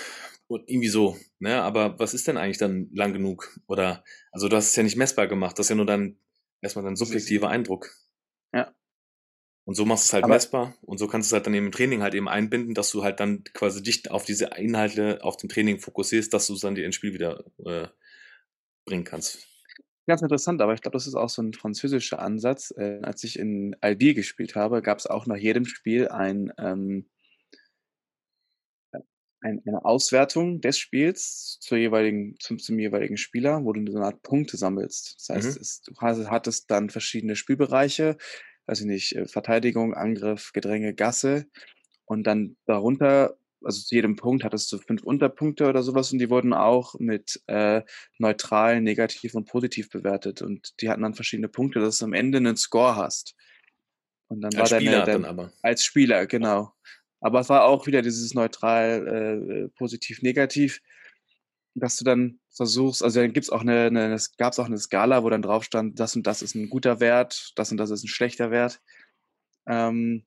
Und 0.49 0.69
irgendwie 0.69 0.89
so, 0.89 1.17
ne? 1.39 1.63
Aber 1.63 1.99
was 1.99 2.13
ist 2.13 2.29
denn 2.29 2.37
eigentlich 2.37 2.59
dann 2.59 2.91
lang 2.93 3.13
genug? 3.13 3.59
Oder, 3.67 4.05
also 4.31 4.49
du 4.49 4.57
hast 4.57 4.69
es 4.71 4.77
ja 4.77 4.83
nicht 4.83 4.97
messbar 4.97 5.29
gemacht, 5.29 5.59
das 5.59 5.67
ist 5.67 5.71
ja 5.71 5.77
nur 5.77 5.87
dann 5.87 6.19
erstmal 6.61 6.85
dein 6.85 6.97
subjektiver 6.97 7.49
Eindruck. 7.49 7.91
Und 9.65 9.75
so 9.75 9.85
machst 9.85 10.05
du 10.05 10.09
es 10.09 10.13
halt 10.15 10.25
Aber- 10.25 10.35
messbar 10.35 10.75
und 10.83 10.99
so 10.99 11.07
kannst 11.07 11.31
du 11.31 11.35
es 11.35 11.37
halt 11.37 11.47
dann 11.47 11.55
eben 11.55 11.67
im 11.67 11.73
Training 11.73 12.03
halt 12.03 12.15
eben 12.15 12.29
einbinden, 12.29 12.75
dass 12.75 12.91
du 12.91 13.05
halt 13.05 13.21
dann 13.21 13.45
quasi 13.53 13.83
dich 13.83 14.11
auf 14.11 14.25
diese 14.25 14.47
Inhalte 14.57 15.23
auf 15.23 15.37
dem 15.37 15.49
Training 15.49 15.79
fokussierst, 15.79 16.33
dass 16.33 16.47
du 16.49 16.55
es 16.55 16.61
dann 16.61 16.75
dir 16.75 16.85
ins 16.87 16.97
Spiel 16.97 17.13
wieder 17.15 17.45
äh, 17.65 17.87
bringen 18.87 19.05
kannst. 19.05 19.47
Ganz 20.07 20.23
interessant, 20.23 20.61
aber 20.61 20.75
ich 20.75 20.81
glaube, 20.81 20.97
das 20.97 21.07
ist 21.07 21.15
auch 21.15 21.29
so 21.29 21.43
ein 21.43 21.53
französischer 21.53 22.19
Ansatz. 22.21 22.73
Äh, 22.77 23.01
als 23.03 23.23
ich 23.23 23.39
in 23.39 23.77
Albi 23.81 24.15
gespielt 24.15 24.57
habe, 24.57 24.83
gab 24.83 24.99
es 24.99 25.07
auch 25.07 25.27
nach 25.27 25.37
jedem 25.37 25.67
Spiel 25.67 26.09
ein, 26.09 26.53
ähm, 26.59 27.09
äh, 28.93 28.99
ein, 29.43 29.63
eine 29.67 29.85
Auswertung 29.85 30.61
des 30.61 30.79
Spiels 30.79 31.59
zur 31.61 31.79
jeweiligen, 31.79 32.35
zum, 32.41 32.59
zum 32.59 32.79
jeweiligen 32.79 33.19
Spieler, 33.19 33.63
wo 33.65 33.73
du 33.73 33.89
so 33.93 33.99
eine 33.99 34.07
Art 34.07 34.23
Punkte 34.23 34.57
sammelst. 34.57 35.17
Das 35.19 35.29
heißt, 35.37 35.57
Mhm. 35.57 35.61
es, 35.61 35.83
du 35.83 35.95
hattest 36.01 36.71
dann 36.71 36.91
verschiedene 36.91 37.37
Spielbereiche, 37.37 38.17
weiß 38.71 38.81
ich 38.81 38.87
nicht, 38.87 39.17
äh, 39.17 39.27
Verteidigung, 39.27 39.95
Angriff, 39.95 40.53
Gedränge, 40.53 40.95
Gasse 40.95 41.47
und 42.05 42.25
dann 42.27 42.57
darunter, 42.67 43.37
also 43.63 43.83
zu 43.83 43.95
jedem 43.95 44.17
Punkt 44.17 44.45
hattest 44.45 44.71
du 44.73 44.79
fünf 44.79 45.03
Unterpunkte 45.03 45.69
oder 45.69 45.83
sowas 45.83 46.13
und 46.13 46.19
die 46.19 46.31
wurden 46.31 46.55
auch 46.55 46.95
mit 46.99 47.43
äh, 47.49 47.83
neutral, 48.19 48.81
negativ 48.81 49.35
und 49.35 49.47
positiv 49.47 49.91
bewertet 49.91 50.41
und 50.41 50.81
die 50.81 50.89
hatten 50.89 51.03
dann 51.03 51.15
verschiedene 51.15 51.49
Punkte, 51.49 51.81
dass 51.81 51.99
du 51.99 52.05
am 52.05 52.13
Ende 52.13 52.39
einen 52.39 52.57
Score 52.57 52.97
hast. 52.97 53.35
Und 54.29 54.41
dann 54.41 54.55
Als 54.55 54.71
war 54.71 54.81
Spieler 54.81 55.05
deine, 55.05 55.13
dann 55.13 55.23
dein, 55.23 55.31
aber. 55.31 55.53
als 55.63 55.85
Spieler, 55.85 56.27
genau. 56.27 56.73
Aber 57.21 57.41
es 57.41 57.49
war 57.49 57.65
auch 57.65 57.87
wieder 57.89 58.03
dieses 58.03 58.33
neutral, 58.35 59.67
äh, 59.67 59.69
positiv, 59.77 60.23
negativ, 60.23 60.81
dass 61.75 61.97
du 61.97 62.05
dann 62.05 62.40
versuchst, 62.53 63.03
also 63.03 63.21
dann 63.21 63.33
gibt's 63.33 63.51
auch 63.51 63.61
eine, 63.61 63.87
eine 63.87 64.13
es 64.15 64.37
gab 64.37 64.59
auch 64.59 64.67
eine 64.67 64.79
Skala, 64.79 65.23
wo 65.23 65.31
dann 65.31 65.43
drauf 65.43 65.65
stand, 65.65 65.99
das 66.01 66.17
und 66.17 66.27
das 66.27 66.43
ist 66.43 66.55
ein 66.55 66.69
guter 66.69 67.01
Wert, 67.01 67.53
das 67.57 67.71
und 67.71 67.77
das 67.79 67.91
ist 67.91 68.05
ein 68.05 68.09
schlechter 68.09 68.51
Wert. 68.51 68.81
Ähm, 69.67 70.27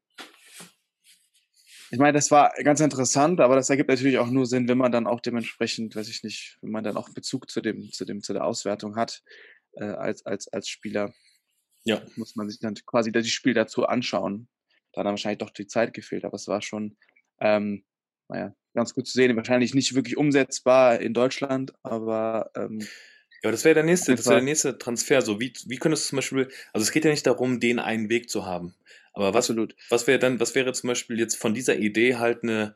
ich 1.91 1.99
meine, 1.99 2.13
das 2.13 2.31
war 2.31 2.51
ganz 2.63 2.79
interessant, 2.79 3.39
aber 3.39 3.55
das 3.55 3.69
ergibt 3.69 3.89
natürlich 3.89 4.17
auch 4.17 4.29
nur 4.31 4.47
Sinn, 4.47 4.67
wenn 4.67 4.79
man 4.79 4.91
dann 4.91 5.05
auch 5.05 5.19
dementsprechend, 5.19 5.95
weiß 5.95 6.09
ich 6.09 6.23
nicht, 6.23 6.57
wenn 6.61 6.71
man 6.71 6.83
dann 6.83 6.97
auch 6.97 7.09
Bezug 7.09 7.51
zu 7.51 7.61
dem, 7.61 7.91
zu 7.91 8.03
dem, 8.05 8.23
zu 8.23 8.33
der 8.33 8.45
Auswertung 8.45 8.95
hat, 8.95 9.21
äh, 9.73 9.83
als, 9.83 10.25
als, 10.25 10.47
als 10.47 10.69
Spieler 10.69 11.13
Ja. 11.83 12.01
muss 12.15 12.35
man 12.35 12.49
sich 12.49 12.59
dann 12.59 12.73
quasi 12.85 13.11
das 13.11 13.27
Spiel 13.27 13.53
dazu 13.53 13.85
anschauen. 13.85 14.47
Da 14.91 15.01
hat 15.01 15.05
dann 15.05 15.13
wahrscheinlich 15.13 15.39
doch 15.39 15.51
die 15.51 15.67
Zeit 15.67 15.93
gefehlt, 15.93 16.25
aber 16.25 16.35
es 16.35 16.47
war 16.47 16.61
schon, 16.63 16.97
ähm, 17.39 17.83
naja, 18.27 18.55
ganz 18.73 18.93
gut 18.93 19.07
zu 19.07 19.13
sehen. 19.13 19.35
Wahrscheinlich 19.35 19.73
nicht 19.73 19.95
wirklich 19.95 20.17
umsetzbar 20.17 20.99
in 20.99 21.13
Deutschland, 21.13 21.73
aber 21.83 22.51
ähm, 22.55 22.79
Ja, 22.81 22.87
aber 23.43 23.51
das 23.51 23.65
wäre 23.65 23.75
der 23.75 23.83
nächste, 23.83 24.15
das 24.15 24.25
wäre 24.25 24.35
der 24.35 24.43
nächste 24.43 24.77
Transfer. 24.77 25.21
So, 25.21 25.39
wie, 25.39 25.53
wie 25.65 25.77
könntest 25.77 26.05
du 26.05 26.09
zum 26.09 26.17
Beispiel, 26.17 26.49
also 26.71 26.83
es 26.83 26.91
geht 26.91 27.05
ja 27.05 27.11
nicht 27.11 27.27
darum, 27.27 27.59
den 27.59 27.79
einen 27.79 28.09
Weg 28.09 28.29
zu 28.29 28.45
haben. 28.45 28.73
Aber 29.13 29.33
was, 29.33 29.49
absolut. 29.49 29.75
was 29.89 30.07
wäre 30.07 30.19
dann, 30.19 30.39
was 30.39 30.55
wäre 30.55 30.73
zum 30.73 30.87
Beispiel 30.87 31.19
jetzt 31.19 31.35
von 31.35 31.53
dieser 31.53 31.77
Idee 31.77 32.15
halt 32.15 32.43
eine, 32.43 32.75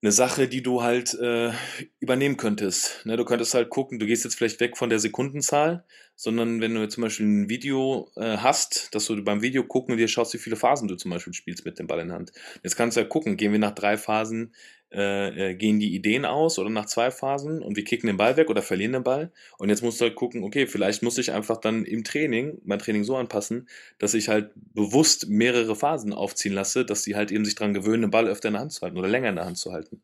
eine 0.00 0.12
Sache, 0.12 0.48
die 0.48 0.62
du 0.62 0.82
halt 0.82 1.14
äh, 1.14 1.50
übernehmen 1.98 2.36
könntest. 2.36 3.04
Ne, 3.04 3.16
du 3.16 3.24
könntest 3.24 3.54
halt 3.54 3.68
gucken, 3.68 3.98
du 3.98 4.06
gehst 4.06 4.24
jetzt 4.24 4.36
vielleicht 4.36 4.60
weg 4.60 4.76
von 4.76 4.90
der 4.90 5.00
Sekundenzahl, 5.00 5.84
sondern 6.14 6.60
wenn 6.60 6.74
du 6.74 6.80
jetzt 6.80 6.94
zum 6.94 7.02
Beispiel 7.02 7.26
ein 7.26 7.48
Video 7.48 8.10
äh, 8.16 8.36
hast, 8.36 8.94
dass 8.94 9.06
du 9.06 9.22
beim 9.24 9.42
Video 9.42 9.64
gucken 9.64 9.92
und 9.92 9.98
dir 9.98 10.08
schaust, 10.08 10.34
wie 10.34 10.38
viele 10.38 10.56
Phasen 10.56 10.88
du 10.88 10.94
zum 10.94 11.10
Beispiel 11.10 11.32
spielst 11.32 11.64
mit 11.64 11.78
dem 11.78 11.88
Ball 11.88 12.00
in 12.00 12.08
der 12.08 12.16
Hand. 12.16 12.32
Jetzt 12.62 12.76
kannst 12.76 12.96
du 12.96 13.00
ja 13.00 13.06
gucken, 13.06 13.36
gehen 13.36 13.52
wir 13.52 13.58
nach 13.58 13.74
drei 13.74 13.96
Phasen, 13.96 14.54
äh, 14.90 15.50
äh, 15.50 15.54
gehen 15.54 15.78
die 15.80 15.94
Ideen 15.94 16.24
aus 16.24 16.58
oder 16.58 16.70
nach 16.70 16.86
zwei 16.86 17.10
Phasen 17.10 17.62
und 17.62 17.76
wir 17.76 17.84
kicken 17.84 18.06
den 18.06 18.16
Ball 18.16 18.38
weg 18.38 18.48
oder 18.48 18.62
verlieren 18.62 18.94
den 18.94 19.04
Ball. 19.04 19.30
Und 19.58 19.68
jetzt 19.68 19.82
musst 19.82 20.00
du 20.00 20.06
halt 20.06 20.14
gucken, 20.14 20.42
okay, 20.42 20.66
vielleicht 20.66 21.02
muss 21.02 21.18
ich 21.18 21.32
einfach 21.32 21.58
dann 21.58 21.84
im 21.84 22.04
Training, 22.04 22.58
mein 22.64 22.78
Training 22.78 23.04
so 23.04 23.16
anpassen, 23.16 23.68
dass 23.98 24.14
ich 24.14 24.28
halt 24.28 24.50
bewusst 24.54 25.28
mehrere 25.28 25.76
Phasen 25.76 26.14
aufziehen 26.14 26.54
lasse, 26.54 26.86
dass 26.86 27.02
die 27.02 27.16
halt 27.16 27.30
eben 27.30 27.44
sich 27.44 27.54
dran 27.54 27.74
gewöhnen, 27.74 28.02
den 28.02 28.10
Ball 28.10 28.28
öfter 28.28 28.48
in 28.48 28.54
der 28.54 28.62
Hand 28.62 28.72
zu 28.72 28.80
halten 28.80 28.96
oder 28.96 29.08
länger 29.08 29.28
in 29.28 29.36
der 29.36 29.44
Hand 29.44 29.58
zu 29.58 29.72
halten. 29.72 30.00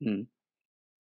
Hm. 0.00 0.28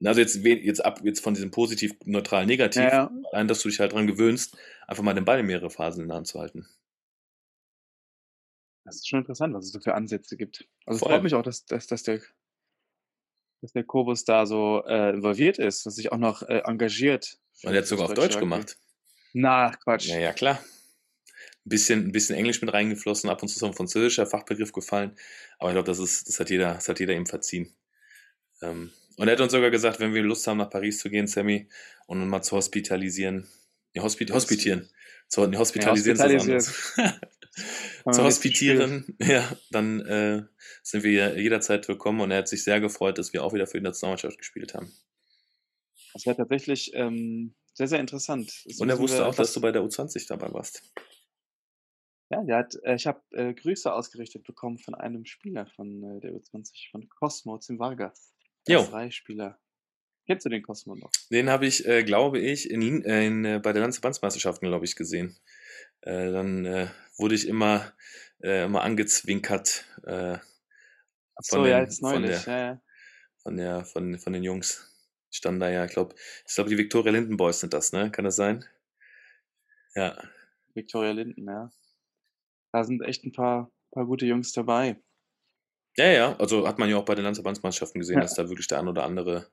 Also 0.03 0.19
jetzt, 0.19 0.43
jetzt 0.43 0.83
ab 0.83 1.01
jetzt 1.03 1.19
von 1.21 1.35
diesem 1.35 1.51
positiv, 1.51 1.93
neutral, 2.05 2.47
negativ, 2.47 2.81
Ja, 2.81 3.11
ja. 3.31 3.43
dass 3.43 3.61
du 3.61 3.69
dich 3.69 3.79
halt 3.79 3.93
dran 3.93 4.07
gewöhnst, 4.07 4.57
einfach 4.87 5.03
mal 5.03 5.13
den 5.13 5.23
Ball 5.23 5.39
in 5.39 5.45
mehrere 5.45 5.69
Phasen 5.69 6.01
in 6.01 6.07
der 6.07 6.17
Hand 6.17 6.27
zu 6.27 6.39
halten. 6.39 6.67
Das 8.85 8.95
ist 8.95 9.07
schon 9.07 9.19
interessant, 9.19 9.53
was 9.53 9.65
es 9.65 9.71
so 9.71 9.79
für 9.79 9.93
Ansätze 9.93 10.35
gibt. 10.35 10.67
Also 10.85 10.97
es 10.97 11.03
freut 11.03 11.23
mich 11.23 11.35
auch, 11.35 11.43
dass, 11.43 11.65
dass, 11.65 11.87
dass 11.87 12.03
der 12.03 12.19
dass 13.63 13.71
der 13.71 13.85
Kobus 13.85 14.25
da 14.25 14.45
so 14.45 14.83
äh, 14.85 15.11
involviert 15.11 15.57
ist, 15.57 15.85
dass 15.85 15.95
sich 15.95 16.11
auch 16.11 16.17
noch 16.17 16.41
äh, 16.43 16.61
engagiert. 16.65 17.37
Und 17.63 17.71
er 17.71 17.77
hat 17.79 17.87
sogar 17.87 18.07
auf 18.07 18.13
Deutsch 18.13 18.37
gemacht. 18.37 18.77
Na, 19.31 19.71
Quatsch. 19.71 20.07
Ja, 20.07 20.19
ja, 20.19 20.33
klar. 20.33 20.59
Ein 21.65 21.69
bisschen, 21.69 22.07
ein 22.07 22.11
bisschen 22.11 22.35
Englisch 22.35 22.61
mit 22.61 22.73
reingeflossen, 22.73 23.29
ab 23.29 23.41
und 23.41 23.47
zu 23.47 23.55
ist 23.55 23.63
auch 23.63 23.69
ein 23.69 23.73
französischer 23.73 24.25
Fachbegriff 24.25 24.73
gefallen. 24.73 25.15
Aber 25.59 25.69
ich 25.69 25.75
glaube, 25.75 25.87
das 25.87 25.99
ist, 25.99 26.27
das 26.27 26.41
hat 26.41 26.49
jeder, 26.49 26.73
das 26.73 26.89
hat 26.89 26.99
jeder 26.99 27.13
ihm 27.13 27.25
verziehen. 27.25 27.73
Ähm, 28.61 28.91
und 29.15 29.29
er 29.29 29.31
hat 29.31 29.39
uns 29.39 29.53
sogar 29.53 29.71
gesagt, 29.71 30.01
wenn 30.01 30.13
wir 30.13 30.23
Lust 30.23 30.45
haben, 30.45 30.57
nach 30.57 30.69
Paris 30.69 30.99
zu 30.99 31.09
gehen, 31.09 31.27
Sammy, 31.27 31.69
und 32.05 32.21
uns 32.21 32.29
mal 32.29 32.41
zu 32.41 32.57
hospitalisieren. 32.57 33.47
Nee, 33.93 34.01
hospit 34.01 34.33
hospitieren. 34.33 34.89
Zu, 35.29 35.47
nee, 35.47 35.55
hospitalisieren 35.55 36.19
was 36.19 36.33
hospitalisieren. 36.33 37.13
Haben 38.05 38.13
zu 38.13 38.23
hospitieren, 38.23 39.15
ja, 39.21 39.55
dann 39.71 40.01
äh, 40.01 40.43
sind 40.81 41.03
wir 41.03 41.39
jederzeit 41.39 41.87
willkommen 41.87 42.21
und 42.21 42.31
er 42.31 42.39
hat 42.39 42.47
sich 42.47 42.63
sehr 42.63 42.79
gefreut, 42.79 43.17
dass 43.17 43.33
wir 43.33 43.43
auch 43.43 43.53
wieder 43.53 43.67
für 43.67 43.77
die 43.77 43.83
Nationalmannschaft 43.83 44.37
gespielt 44.37 44.73
haben. 44.73 44.91
Das 46.13 46.25
wäre 46.25 46.35
tatsächlich 46.35 46.91
ähm, 46.93 47.55
sehr, 47.73 47.87
sehr 47.87 47.99
interessant. 47.99 48.63
Das 48.65 48.79
Und 48.79 48.89
er 48.89 48.99
wusste 48.99 49.25
auch, 49.25 49.35
dass 49.35 49.53
du 49.53 49.61
bei 49.61 49.71
der 49.71 49.83
U20 49.83 50.27
dabei 50.27 50.51
warst. 50.53 50.83
Ja, 52.29 52.43
der 52.43 52.57
hat, 52.57 52.75
äh, 52.83 52.95
ich 52.95 53.05
habe 53.05 53.21
äh, 53.31 53.53
Grüße 53.53 53.93
ausgerichtet 53.93 54.43
bekommen 54.43 54.79
von 54.79 54.95
einem 54.95 55.25
Spieler 55.25 55.67
von 55.67 56.03
äh, 56.03 56.19
der 56.19 56.33
U20, 56.33 56.89
von 56.91 57.07
Cosmo 57.09 57.59
Zim 57.59 57.77
Vargas. 57.79 58.33
Jo. 58.67 58.83
Drei 58.83 59.11
Spieler. 59.11 59.59
Kennst 60.25 60.45
du 60.45 60.49
den 60.49 60.63
Cosmo 60.63 60.95
noch? 60.95 61.11
Den 61.31 61.49
habe 61.49 61.65
ich, 61.65 61.85
äh, 61.85 62.03
glaube 62.03 62.39
ich, 62.39 62.69
in, 62.71 63.03
äh, 63.03 63.25
in, 63.25 63.43
äh, 63.45 63.59
bei 63.61 63.73
der 63.73 63.81
Landesverbandsmeisterschaften, 63.81 64.67
glaube 64.67 64.85
ich, 64.85 64.95
gesehen. 64.95 65.37
Äh, 66.01 66.31
dann 66.31 66.65
äh, 66.65 66.87
wurde 67.17 67.35
ich 67.35 67.47
immer, 67.47 67.93
äh, 68.41 68.65
immer 68.65 68.83
angezwinkert 68.83 69.85
äh, 70.03 70.37
Von 70.37 70.41
so, 71.41 71.65
ja, 71.65 71.79
den- 71.79 71.85
jetzt 71.85 71.99
von 71.99 72.21
der- 72.23 72.41
Ja, 72.45 72.57
ja. 72.57 72.81
von, 73.41 73.57
der, 73.57 73.85
von, 73.85 74.17
von 74.19 74.33
den 74.33 74.43
Jungs. 74.43 74.89
Ich 75.29 75.37
stand 75.37 75.61
da 75.61 75.69
ja, 75.69 75.83
ich 75.85 75.91
glaube, 75.91 76.15
ich 76.47 76.53
glaube, 76.55 76.69
die 76.69 76.77
Victoria 76.77 77.11
Linden 77.11 77.37
Boys 77.37 77.59
sind 77.59 77.73
das, 77.73 77.91
ne? 77.91 78.11
Kann 78.11 78.23
das 78.25 78.35
sein? 78.35 78.63
Ja. 79.95 80.17
Victoria 80.73 81.11
Linden, 81.11 81.47
ja. 81.47 81.69
Da 82.71 82.83
sind 82.83 83.01
echt 83.01 83.23
ein 83.25 83.31
paar, 83.31 83.71
paar 83.91 84.05
gute 84.05 84.25
Jungs 84.25 84.53
dabei. 84.53 85.01
Ja, 85.97 86.07
ja, 86.07 86.35
also 86.37 86.67
hat 86.67 86.79
man 86.79 86.89
ja 86.89 86.97
auch 86.97 87.05
bei 87.05 87.15
den 87.15 87.23
Landesverbandsmeisterschaften 87.23 87.99
gesehen, 87.99 88.15
Ja. 88.17 88.21
dass 88.21 88.33
da 88.33 88.49
wirklich 88.49 88.67
der 88.67 88.79
ein 88.79 88.87
oder 88.87 89.03
andere 89.03 89.47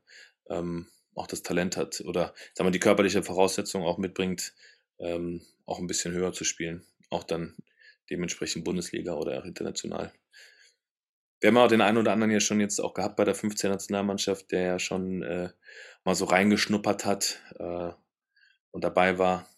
ähm, 0.49 0.89
auch 1.15 1.27
das 1.27 1.43
Talent 1.43 1.77
hat 1.77 2.01
oder 2.07 2.35
sagen 2.55 2.67
wir, 2.67 2.71
die 2.73 2.79
körperliche 2.81 3.23
Voraussetzung 3.23 3.85
auch 3.85 3.99
mitbringt, 3.99 4.55
ähm, 4.99 5.43
auch 5.67 5.79
ein 5.79 5.87
bisschen 5.87 6.13
höher 6.13 6.33
zu 6.33 6.45
spielen. 6.45 6.87
Auch 7.11 7.25
dann 7.25 7.57
dementsprechend 8.09 8.65
Bundesliga 8.65 9.15
oder 9.15 9.39
auch 9.41 9.45
international. 9.45 10.13
Wir 11.41 11.49
haben 11.49 11.57
auch 11.57 11.69
den 11.69 11.81
einen 11.81 11.99
oder 11.99 12.13
anderen 12.13 12.31
ja 12.33 12.41
schon 12.41 12.61
jetzt 12.61 12.81
auch 12.81 12.93
gehabt 12.95 13.17
bei 13.17 13.25
der 13.25 13.35
15-Nationalmannschaft, 13.35 14.51
der 14.51 14.63
ja 14.63 14.79
schon 14.79 15.23
äh, 15.23 15.51
mal 16.05 16.15
so 16.15 16.27
reingeschnuppert 16.27 17.05
hat 17.07 17.41
äh, 17.59 17.93
und 18.73 18.85
dabei 18.85 19.19
war. 19.19 19.49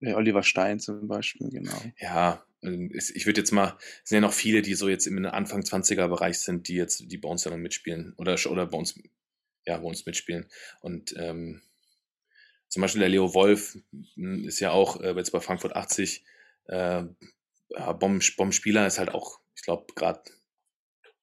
Ja, 0.00 0.16
Oliver 0.16 0.42
Stein 0.42 0.80
zum 0.80 1.06
Beispiel, 1.08 1.50
genau. 1.50 1.80
ja, 1.98 2.44
ich 2.66 3.26
würde 3.26 3.40
jetzt 3.40 3.52
mal, 3.52 3.76
es 4.02 4.10
sind 4.10 4.16
ja 4.16 4.20
noch 4.20 4.32
viele, 4.32 4.62
die 4.62 4.74
so 4.74 4.88
jetzt 4.88 5.06
im 5.06 5.24
Anfang 5.26 5.62
20er 5.62 6.08
Bereich 6.08 6.38
sind, 6.38 6.68
die 6.68 6.74
jetzt, 6.74 7.10
die 7.10 7.18
uns 7.18 7.44
ja 7.44 7.50
noch 7.50 7.58
mitspielen 7.58 8.14
oder, 8.16 8.36
oder 8.50 8.72
uns, 8.72 8.98
ja, 9.66 9.78
uns 9.78 10.06
mitspielen. 10.06 10.46
Und 10.80 11.14
ähm, 11.18 11.62
zum 12.68 12.82
Beispiel 12.82 13.00
der 13.00 13.08
Leo 13.08 13.34
Wolf 13.34 13.78
m, 14.16 14.44
ist 14.44 14.60
ja 14.60 14.72
auch 14.72 15.00
äh, 15.00 15.12
jetzt 15.12 15.30
bei 15.30 15.40
Frankfurt 15.40 15.76
80 15.76 16.24
äh, 16.66 17.04
Bombenspieler, 17.68 18.86
ist 18.86 18.98
halt 18.98 19.10
auch, 19.10 19.40
ich 19.54 19.62
glaube, 19.62 19.86
gerade, 19.94 20.22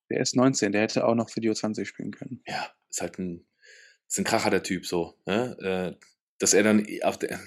Der 0.10 0.22
ist 0.22 0.36
19, 0.36 0.72
der 0.72 0.82
hätte 0.82 1.06
auch 1.06 1.16
noch 1.16 1.30
für 1.30 1.42
die 1.42 1.50
U20 1.50 1.86
spielen 1.86 2.12
können. 2.12 2.42
ja, 2.48 2.72
ist 2.90 3.02
halt 3.02 3.18
ein, 3.20 3.46
ist 4.08 4.18
ein 4.20 4.26
Kracher 4.26 4.50
der 4.50 4.64
Typ 4.64 4.86
so, 4.86 5.18
ne? 5.26 5.98
Äh, 6.00 6.06
dass 6.40 6.54
er 6.54 6.64
dann 6.64 6.86
auf 7.04 7.18
der, 7.18 7.40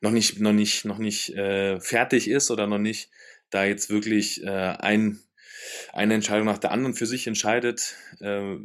noch 0.00 0.12
nicht, 0.12 0.40
noch 0.40 0.52
nicht, 0.52 0.84
noch 0.84 0.98
nicht 0.98 1.30
äh, 1.30 1.80
fertig 1.80 2.28
ist 2.28 2.50
oder 2.50 2.66
noch 2.68 2.78
nicht 2.78 3.10
da 3.50 3.64
jetzt 3.64 3.90
wirklich 3.90 4.42
äh, 4.44 4.48
ein, 4.48 5.20
eine 5.92 6.14
Entscheidung 6.14 6.46
nach 6.46 6.58
der 6.58 6.72
anderen 6.72 6.94
für 6.94 7.06
sich 7.06 7.26
entscheidet, 7.26 7.96
äh, 8.20 8.56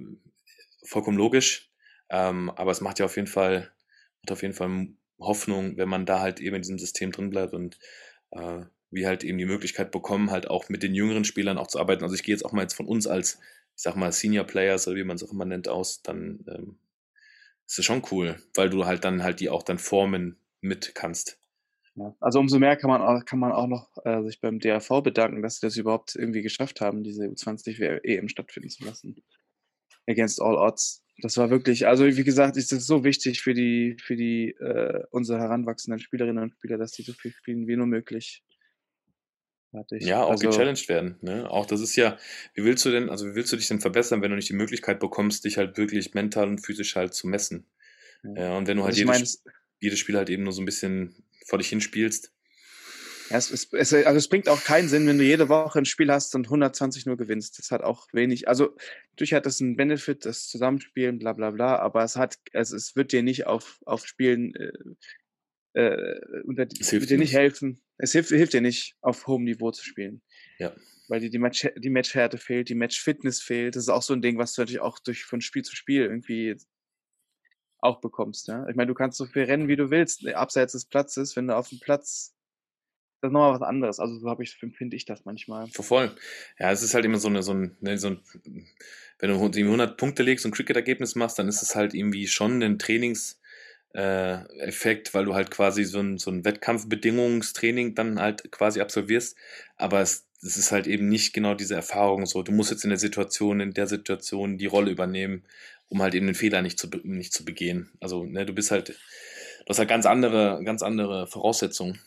vollkommen 0.83 1.17
logisch. 1.17 1.69
Ähm, 2.09 2.49
aber 2.49 2.71
es 2.71 2.81
macht 2.81 2.99
ja 2.99 3.05
auf 3.05 3.15
jeden 3.15 3.27
Fall, 3.27 3.71
macht 4.21 4.31
auf 4.31 4.41
jeden 4.41 4.53
Fall 4.53 4.87
Hoffnung, 5.19 5.77
wenn 5.77 5.89
man 5.89 6.05
da 6.05 6.19
halt 6.19 6.39
eben 6.39 6.55
in 6.55 6.61
diesem 6.61 6.79
System 6.79 7.11
drin 7.11 7.29
bleibt 7.29 7.53
und 7.53 7.77
äh, 8.31 8.61
wir 8.89 9.07
halt 9.07 9.23
eben 9.23 9.37
die 9.37 9.45
Möglichkeit 9.45 9.91
bekommen, 9.91 10.31
halt 10.31 10.49
auch 10.49 10.67
mit 10.67 10.83
den 10.83 10.93
jüngeren 10.93 11.23
Spielern 11.23 11.57
auch 11.57 11.67
zu 11.67 11.79
arbeiten. 11.79 12.03
Also 12.03 12.15
ich 12.15 12.23
gehe 12.23 12.35
jetzt 12.35 12.43
auch 12.43 12.51
mal 12.51 12.63
jetzt 12.63 12.73
von 12.73 12.87
uns 12.87 13.07
als, 13.07 13.39
ich 13.75 13.83
sag 13.83 13.95
mal, 13.95 14.11
Senior 14.11 14.45
Players 14.45 14.87
oder 14.87 14.97
wie 14.97 15.03
man 15.03 15.15
es 15.15 15.23
auch 15.23 15.31
immer 15.31 15.45
nennt, 15.45 15.69
aus, 15.69 16.01
dann 16.01 16.43
ähm, 16.47 16.77
ist 17.65 17.79
es 17.79 17.85
schon 17.85 18.03
cool, 18.11 18.35
weil 18.53 18.69
du 18.69 18.85
halt 18.85 19.05
dann 19.05 19.23
halt 19.23 19.39
die 19.39 19.49
auch 19.49 19.63
dann 19.63 19.79
formen 19.79 20.37
mit 20.59 20.93
kannst. 20.93 21.40
Ja. 21.95 22.15
Also 22.19 22.39
umso 22.39 22.57
mehr 22.57 22.77
kann 22.77 22.89
man 22.89 23.01
auch, 23.01 23.25
kann 23.25 23.39
man 23.39 23.51
auch 23.51 23.67
noch 23.67 23.89
äh, 24.05 24.23
sich 24.23 24.39
beim 24.39 24.59
DRV 24.59 25.01
bedanken, 25.03 25.41
dass 25.41 25.59
sie 25.59 25.67
das 25.67 25.75
überhaupt 25.75 26.15
irgendwie 26.15 26.41
geschafft 26.41 26.81
haben, 26.81 27.03
diese 27.03 27.25
U20 27.25 28.03
EM 28.03 28.29
stattfinden 28.29 28.69
zu 28.69 28.85
lassen. 28.85 29.21
Against 30.07 30.41
all 30.41 30.55
odds. 30.55 31.03
Das 31.21 31.37
war 31.37 31.49
wirklich, 31.49 31.87
also 31.87 32.05
wie 32.05 32.23
gesagt, 32.23 32.57
ist 32.57 32.71
das 32.71 32.87
so 32.87 33.03
wichtig 33.03 33.41
für 33.41 33.53
die, 33.53 33.97
für 34.01 34.15
die 34.15 34.51
äh, 34.59 35.03
unsere 35.11 35.39
heranwachsenden 35.39 35.99
Spielerinnen 35.99 36.43
und 36.43 36.53
Spieler, 36.53 36.77
dass 36.77 36.93
die 36.93 37.03
so 37.03 37.13
viel 37.13 37.31
spielen 37.31 37.67
wie 37.67 37.75
nur 37.75 37.87
möglich. 37.87 38.43
Ja, 39.91 40.23
auch 40.23 40.31
also, 40.31 40.49
gechallenged 40.49 40.89
werden. 40.89 41.17
Ne? 41.21 41.49
Auch 41.49 41.65
das 41.65 41.79
ist 41.79 41.95
ja, 41.95 42.17
wie 42.55 42.63
willst 42.63 42.83
du 42.85 42.91
denn, 42.91 43.09
also 43.09 43.27
wie 43.27 43.35
willst 43.35 43.53
du 43.53 43.55
dich 43.55 43.67
denn 43.67 43.79
verbessern, 43.79 44.21
wenn 44.21 44.31
du 44.31 44.35
nicht 44.35 44.49
die 44.49 44.53
Möglichkeit 44.53 44.99
bekommst, 44.99 45.45
dich 45.45 45.57
halt 45.57 45.77
wirklich 45.77 46.13
mental 46.13 46.47
und 46.47 46.59
physisch 46.59 46.95
halt 46.95 47.13
zu 47.13 47.27
messen? 47.27 47.67
Ja, 48.23 48.57
und 48.57 48.67
wenn 48.67 48.77
du 48.77 48.83
halt 48.83 48.97
also 48.97 49.11
jedes, 49.11 49.43
mein, 49.45 49.53
jedes 49.79 49.99
Spiel 49.99 50.17
halt 50.17 50.29
eben 50.29 50.43
nur 50.43 50.53
so 50.53 50.61
ein 50.61 50.65
bisschen 50.65 51.15
vor 51.45 51.59
dich 51.59 51.69
hinspielst. 51.69 52.31
Ja, 53.29 53.37
es, 53.37 53.49
es, 53.49 53.71
es, 53.71 53.93
also 53.93 54.17
es 54.17 54.27
bringt 54.27 54.49
auch 54.49 54.61
keinen 54.63 54.89
Sinn, 54.89 55.07
wenn 55.07 55.17
du 55.17 55.23
jede 55.23 55.47
Woche 55.47 55.79
ein 55.79 55.85
Spiel 55.85 56.11
hast 56.11 56.35
und 56.35 56.47
120 56.47 57.05
nur 57.05 57.15
gewinnst. 57.15 57.57
Das 57.59 57.71
hat 57.71 57.81
auch 57.81 58.07
wenig, 58.11 58.47
also 58.49 58.75
natürlich 59.11 59.33
hat 59.33 59.45
das 59.45 59.61
einen 59.61 59.77
Benefit, 59.77 60.25
das 60.25 60.47
Zusammenspielen, 60.47 61.17
bla 61.17 61.31
bla 61.31 61.51
bla, 61.51 61.77
aber 61.77 62.03
es 62.03 62.17
hat, 62.17 62.35
es, 62.51 62.71
es 62.71 62.95
wird 62.95 63.13
dir 63.13 63.23
nicht 63.23 63.47
auf, 63.47 63.79
auf 63.85 64.05
Spielen 64.05 64.53
äh, 64.55 64.73
äh, 65.73 66.19
unter, 66.43 66.67
es 66.79 66.89
hilft 66.89 67.09
dir 67.09 67.17
nicht 67.17 67.33
helfen. 67.33 67.81
Es 67.97 68.11
hilft, 68.11 68.29
hilft 68.29 68.53
dir 68.53 68.61
nicht, 68.61 68.95
auf 69.01 69.27
hohem 69.27 69.43
Niveau 69.43 69.71
zu 69.71 69.83
spielen. 69.83 70.21
Ja. 70.59 70.75
Weil 71.07 71.21
dir 71.21 71.29
die, 71.29 71.39
Match, 71.39 71.67
die 71.77 71.89
Matchhärte 71.89 72.37
fehlt, 72.37 72.69
die 72.69 72.75
Matchfitness 72.75 73.41
fehlt. 73.41 73.75
Das 73.75 73.83
ist 73.83 73.89
auch 73.89 74.01
so 74.01 74.13
ein 74.13 74.21
Ding, 74.21 74.37
was 74.37 74.53
du 74.53 74.61
natürlich 74.61 74.81
auch 74.81 74.99
durch 74.99 75.23
von 75.23 75.41
Spiel 75.41 75.63
zu 75.63 75.75
Spiel 75.75 76.03
irgendwie 76.03 76.57
auch 77.81 77.99
bekommst. 77.99 78.47
Ja? 78.47 78.67
Ich 78.69 78.75
meine, 78.75 78.87
du 78.87 78.93
kannst 78.93 79.17
so 79.17 79.25
viel 79.25 79.43
rennen, 79.43 79.67
wie 79.67 79.75
du 79.75 79.89
willst, 79.89 80.25
abseits 80.27 80.73
des 80.73 80.85
Platzes, 80.85 81.35
wenn 81.35 81.47
du 81.47 81.55
auf 81.55 81.69
dem 81.69 81.79
Platz 81.79 82.33
das 83.21 83.29
ist 83.29 83.33
nochmal 83.33 83.53
was 83.53 83.61
anderes. 83.61 83.99
Also 83.99 84.17
so 84.17 84.29
habe 84.29 84.41
ich, 84.41 84.55
finde 84.55 84.95
ich 84.95 85.05
das 85.05 85.25
manchmal. 85.25 85.67
Voll. 85.67 86.15
Ja, 86.57 86.71
es 86.71 86.81
ist 86.81 86.95
halt 86.95 87.05
immer 87.05 87.19
so 87.19 87.27
eine, 87.27 87.43
so 87.43 87.53
ein, 87.53 87.77
ne, 87.79 87.99
so 87.99 88.07
ein 88.07 88.19
wenn 89.19 89.29
du 89.29 89.35
100 89.35 89.95
Punkte 89.97 90.23
legst 90.23 90.45
und 90.45 90.51
Cricket-Ergebnis 90.51 91.15
machst, 91.15 91.37
dann 91.37 91.47
ist 91.47 91.61
es 91.61 91.75
halt 91.75 91.93
irgendwie 91.93 92.27
schon 92.27 92.63
ein 92.63 92.79
Trainings, 92.79 93.39
äh, 93.93 94.39
weil 95.13 95.25
du 95.25 95.35
halt 95.35 95.51
quasi 95.51 95.83
so 95.83 95.99
ein, 95.99 96.17
so 96.17 96.31
ein 96.31 96.43
Wettkampfbedingungstraining 96.43 97.93
dann 97.93 98.19
halt 98.19 98.51
quasi 98.51 98.81
absolvierst. 98.81 99.37
Aber 99.77 100.01
es, 100.01 100.27
es 100.41 100.57
ist 100.57 100.71
halt 100.71 100.87
eben 100.87 101.07
nicht 101.07 101.33
genau 101.33 101.53
diese 101.53 101.75
Erfahrung 101.75 102.25
so. 102.25 102.41
Du 102.41 102.51
musst 102.51 102.71
jetzt 102.71 102.83
in 102.83 102.89
der 102.89 102.97
Situation, 102.97 103.59
in 103.59 103.73
der 103.73 103.85
Situation 103.85 104.57
die 104.57 104.65
Rolle 104.65 104.89
übernehmen, 104.89 105.43
um 105.91 106.01
halt 106.01 106.15
eben 106.15 106.25
den 106.25 106.35
Fehler 106.35 106.61
nicht 106.61 106.79
zu, 106.79 106.87
nicht 107.03 107.33
zu 107.33 107.43
begehen. 107.43 107.91
Also, 107.99 108.23
ne, 108.23 108.45
du 108.45 108.53
bist 108.53 108.71
halt, 108.71 108.89
du 108.89 109.69
hast 109.69 109.77
halt 109.77 109.89
ganz 109.89 110.05
andere, 110.05 110.61
ganz 110.63 110.81
andere 110.81 111.27
Voraussetzungen. 111.27 111.99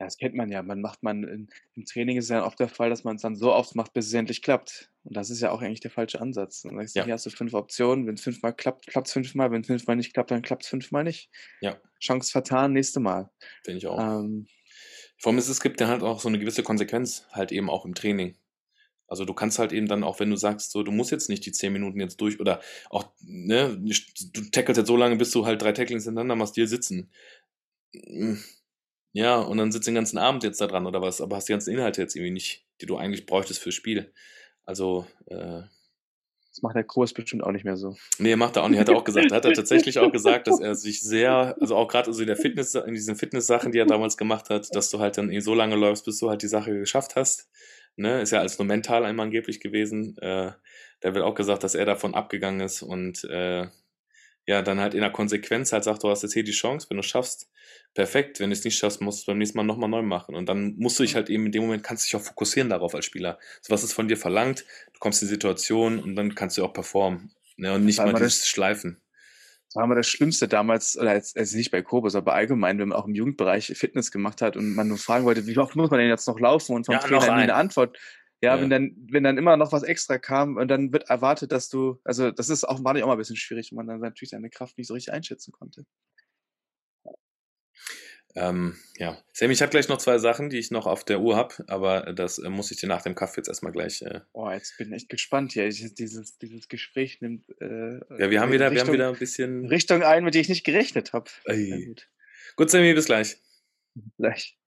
Ja, 0.00 0.06
das 0.06 0.18
kennt 0.18 0.34
man 0.34 0.50
ja. 0.50 0.60
Man 0.60 0.80
macht 0.80 1.04
man 1.04 1.22
in, 1.22 1.48
im 1.76 1.84
Training 1.84 2.16
ist 2.16 2.24
es 2.24 2.30
ja 2.30 2.44
oft 2.44 2.58
der 2.58 2.68
Fall, 2.68 2.90
dass 2.90 3.04
man 3.04 3.14
es 3.14 3.22
dann 3.22 3.36
so 3.36 3.52
oft 3.52 3.76
macht, 3.76 3.92
bis 3.92 4.08
es 4.08 4.12
endlich 4.12 4.42
klappt. 4.42 4.90
Und 5.04 5.16
das 5.16 5.30
ist 5.30 5.40
ja 5.40 5.52
auch 5.52 5.62
eigentlich 5.62 5.80
der 5.80 5.92
falsche 5.92 6.20
Ansatz. 6.20 6.62
Dann 6.62 6.76
sagst 6.76 6.96
du, 6.96 6.98
ja. 6.98 7.04
hier 7.04 7.14
hast 7.14 7.26
du 7.26 7.30
fünf 7.30 7.54
Optionen. 7.54 8.08
Wenn 8.08 8.14
es 8.14 8.22
fünfmal 8.22 8.54
klappt, 8.54 8.88
klappt 8.88 9.06
es 9.06 9.12
fünfmal. 9.12 9.52
Wenn 9.52 9.60
es 9.60 9.68
fünfmal 9.68 9.94
nicht 9.94 10.12
klappt, 10.12 10.32
dann 10.32 10.42
klappt 10.42 10.64
es 10.64 10.68
fünfmal 10.68 11.04
nicht. 11.04 11.30
Ja. 11.60 11.76
Chance 12.00 12.32
vertan, 12.32 12.72
nächste 12.72 12.98
Mal. 12.98 13.30
Finde 13.62 13.78
ich 13.78 13.86
auch. 13.86 14.00
Ähm, 14.00 14.48
Vor 15.18 15.30
allem 15.30 15.38
ist 15.38 15.48
es 15.48 15.60
gibt 15.60 15.80
ja 15.80 15.86
halt 15.86 16.02
auch 16.02 16.18
so 16.18 16.26
eine 16.26 16.40
gewisse 16.40 16.64
Konsequenz, 16.64 17.28
halt 17.30 17.52
eben 17.52 17.70
auch 17.70 17.84
im 17.84 17.94
Training. 17.94 18.36
Also 19.06 19.24
du 19.24 19.34
kannst 19.34 19.58
halt 19.58 19.72
eben 19.72 19.86
dann 19.86 20.02
auch, 20.02 20.20
wenn 20.20 20.30
du 20.30 20.36
sagst, 20.36 20.70
so, 20.70 20.82
du 20.82 20.90
musst 20.90 21.10
jetzt 21.10 21.28
nicht 21.28 21.44
die 21.44 21.52
zehn 21.52 21.72
Minuten 21.72 22.00
jetzt 22.00 22.20
durch 22.20 22.40
oder 22.40 22.60
auch, 22.90 23.06
ne, 23.20 23.76
du 23.76 24.40
tackelst 24.50 24.78
jetzt 24.78 24.88
so 24.88 24.96
lange, 24.96 25.16
bis 25.16 25.30
du 25.30 25.44
halt 25.44 25.60
drei 25.60 25.72
Tacklings 25.72 26.04
hintereinander 26.04 26.36
machst, 26.36 26.56
dir 26.56 26.66
sitzen. 26.66 27.10
Hm. 27.94 28.42
Ja, 29.12 29.38
und 29.38 29.58
dann 29.58 29.70
sitzt 29.70 29.86
den 29.86 29.94
ganzen 29.94 30.18
Abend 30.18 30.42
jetzt 30.42 30.60
da 30.60 30.66
dran 30.66 30.86
oder 30.86 31.00
was, 31.00 31.20
aber 31.20 31.36
hast 31.36 31.48
die 31.48 31.52
ganzen 31.52 31.72
Inhalte 31.72 32.02
jetzt 32.02 32.16
irgendwie 32.16 32.32
nicht, 32.32 32.66
die 32.80 32.86
du 32.86 32.96
eigentlich 32.96 33.26
bräuchtest 33.26 33.60
fürs 33.60 33.74
Spiel. 33.74 34.12
Also, 34.64 35.06
äh, 35.26 35.62
das 36.54 36.62
macht 36.62 36.76
der 36.76 36.84
Kurs 36.84 37.12
bestimmt 37.12 37.42
auch 37.42 37.50
nicht 37.50 37.64
mehr 37.64 37.76
so. 37.76 37.96
Nee, 38.18 38.36
macht 38.36 38.56
er 38.56 38.62
auch 38.62 38.68
nicht. 38.68 38.78
Hat 38.78 38.88
er 38.88 38.96
auch 38.96 39.04
gesagt. 39.04 39.32
Hat 39.32 39.44
er 39.44 39.52
tatsächlich 39.52 39.98
auch 39.98 40.12
gesagt, 40.12 40.46
dass 40.46 40.60
er 40.60 40.76
sich 40.76 41.00
sehr, 41.02 41.56
also 41.60 41.76
auch 41.76 41.88
gerade 41.88 42.08
also 42.08 42.20
in 42.20 42.28
der 42.28 42.36
Fitness, 42.36 42.76
in 42.76 42.94
diesen 42.94 43.16
Fitness-Sachen, 43.16 43.72
die 43.72 43.78
er 43.78 43.86
damals 43.86 44.16
gemacht 44.16 44.50
hat, 44.50 44.74
dass 44.74 44.88
du 44.90 45.00
halt 45.00 45.18
dann 45.18 45.30
eh 45.30 45.40
so 45.40 45.52
lange 45.52 45.74
läufst, 45.74 46.04
bis 46.04 46.18
du 46.18 46.30
halt 46.30 46.42
die 46.42 46.48
Sache 46.48 46.78
geschafft 46.78 47.16
hast. 47.16 47.48
Ne, 47.96 48.22
ist 48.22 48.32
ja 48.32 48.40
als 48.40 48.58
nur 48.58 48.66
mental 48.66 49.04
einmal 49.04 49.26
angeblich 49.26 49.60
gewesen. 49.60 50.16
Äh, 50.18 50.52
der 51.02 51.14
wird 51.14 51.24
auch 51.24 51.34
gesagt, 51.34 51.62
dass 51.62 51.74
er 51.74 51.84
davon 51.84 52.14
abgegangen 52.14 52.60
ist 52.60 52.82
und 52.82 53.24
äh, 53.24 53.68
ja, 54.46 54.60
dann 54.62 54.80
halt 54.80 54.94
in 54.94 55.00
der 55.00 55.10
Konsequenz 55.10 55.72
halt 55.72 55.84
sagt, 55.84 56.02
du 56.02 56.10
hast 56.10 56.22
jetzt 56.22 56.34
hier 56.34 56.44
die 56.44 56.52
Chance, 56.52 56.86
wenn 56.90 56.98
du 56.98 57.00
es 57.00 57.06
schaffst, 57.06 57.50
perfekt. 57.94 58.40
Wenn 58.40 58.50
du 58.50 58.54
es 58.54 58.64
nicht 58.64 58.76
schaffst, 58.76 59.00
musst 59.00 59.18
du 59.18 59.20
es 59.22 59.26
beim 59.26 59.38
nächsten 59.38 59.56
Mal 59.56 59.64
nochmal 59.64 59.88
neu 59.88 60.02
machen. 60.02 60.34
Und 60.34 60.48
dann 60.48 60.74
musst 60.76 60.98
du 60.98 61.02
dich 61.02 61.14
halt 61.14 61.30
eben 61.30 61.46
in 61.46 61.52
dem 61.52 61.62
Moment, 61.62 61.82
kannst 61.82 62.04
du 62.04 62.06
dich 62.06 62.16
auch 62.16 62.26
fokussieren 62.26 62.68
darauf 62.68 62.94
als 62.94 63.06
Spieler. 63.06 63.38
So 63.62 63.72
was 63.72 63.84
ist 63.84 63.94
von 63.94 64.08
dir 64.08 64.18
verlangt, 64.18 64.66
du 64.92 64.98
kommst 64.98 65.22
in 65.22 65.28
die 65.28 65.34
Situation 65.34 65.98
und 65.98 66.14
dann 66.14 66.34
kannst 66.34 66.58
du 66.58 66.64
auch 66.64 66.74
performen. 66.74 67.32
Ne, 67.56 67.72
und 67.72 67.84
nicht 67.84 67.98
mal 67.98 68.12
dieses 68.12 68.48
Schleifen. 68.48 69.00
Das 69.74 69.80
war 69.80 69.86
immer 69.86 69.96
das 69.96 70.06
Schlimmste 70.06 70.46
damals, 70.46 70.96
oder 70.96 71.14
jetzt, 71.14 71.36
also 71.36 71.56
nicht 71.56 71.72
bei 71.72 71.82
Kobus, 71.82 72.14
aber 72.14 72.32
allgemein, 72.32 72.78
wenn 72.78 72.90
man 72.90 72.96
auch 72.96 73.08
im 73.08 73.14
Jugendbereich 73.16 73.72
Fitness 73.76 74.12
gemacht 74.12 74.40
hat 74.40 74.56
und 74.56 74.76
man 74.76 74.86
nur 74.86 74.98
fragen 74.98 75.24
wollte, 75.24 75.48
wie 75.48 75.58
oft 75.58 75.74
muss 75.74 75.90
man 75.90 75.98
denn 75.98 76.08
jetzt 76.08 76.28
noch 76.28 76.38
laufen 76.38 76.76
und 76.76 76.86
vom 76.86 76.92
ja, 76.92 77.00
Trainer 77.00 77.34
nie 77.34 77.42
eine 77.42 77.54
Antwort. 77.54 77.98
Ja, 78.40 78.54
ja, 78.54 78.62
wenn 78.62 78.70
dann, 78.70 78.94
wenn 79.10 79.24
dann 79.24 79.36
immer 79.36 79.56
noch 79.56 79.72
was 79.72 79.82
extra 79.82 80.18
kam 80.18 80.58
und 80.58 80.68
dann 80.68 80.92
wird 80.92 81.10
erwartet, 81.10 81.50
dass 81.50 81.70
du, 81.70 81.98
also 82.04 82.30
das 82.30 82.50
ist 82.50 82.62
auch, 82.62 82.84
war 82.84 82.92
nicht 82.92 83.02
auch 83.02 83.08
mal 83.08 83.14
ein 83.14 83.18
bisschen 83.18 83.34
schwierig, 83.34 83.72
wenn 83.72 83.78
man 83.78 83.88
dann 83.88 83.98
natürlich 83.98 84.30
seine 84.30 84.48
Kraft 84.48 84.78
nicht 84.78 84.86
so 84.86 84.94
richtig 84.94 85.12
einschätzen 85.12 85.50
konnte. 85.50 85.84
Ähm, 88.36 88.76
ja, 88.96 89.16
Sammy, 89.32 89.52
ich 89.52 89.62
habe 89.62 89.70
gleich 89.70 89.88
noch 89.88 89.98
zwei 89.98 90.18
Sachen, 90.18 90.50
die 90.50 90.58
ich 90.58 90.72
noch 90.72 90.86
auf 90.86 91.04
der 91.04 91.20
Uhr 91.20 91.36
habe, 91.36 91.54
aber 91.68 92.12
das 92.12 92.38
äh, 92.38 92.50
muss 92.50 92.72
ich 92.72 92.78
dir 92.78 92.88
nach 92.88 93.02
dem 93.02 93.14
Kaffee 93.14 93.38
jetzt 93.38 93.48
erstmal 93.48 93.70
gleich. 93.70 94.02
Äh 94.02 94.20
oh, 94.32 94.50
jetzt 94.50 94.76
bin 94.76 94.88
ich 94.88 94.94
echt 94.94 95.08
gespannt 95.08 95.52
hier. 95.52 95.68
Ich, 95.68 95.94
dieses, 95.94 96.36
dieses 96.38 96.68
Gespräch 96.68 97.20
nimmt. 97.20 97.48
Äh, 97.60 98.00
ja, 98.18 98.30
wir 98.30 98.40
haben, 98.40 98.50
wieder, 98.50 98.70
Richtung, 98.72 98.74
wir 98.74 98.80
haben 98.80 98.92
wieder 98.92 99.08
ein 99.08 99.18
bisschen. 99.18 99.66
Richtung 99.66 100.02
ein, 100.02 100.24
mit 100.24 100.34
der 100.34 100.40
ich 100.40 100.48
nicht 100.48 100.64
gerechnet 100.64 101.12
habe. 101.12 101.30
Gut. 101.46 102.08
gut, 102.56 102.70
Sammy, 102.70 102.92
bis 102.94 103.06
gleich. 103.06 103.36
Gleich. 104.18 104.58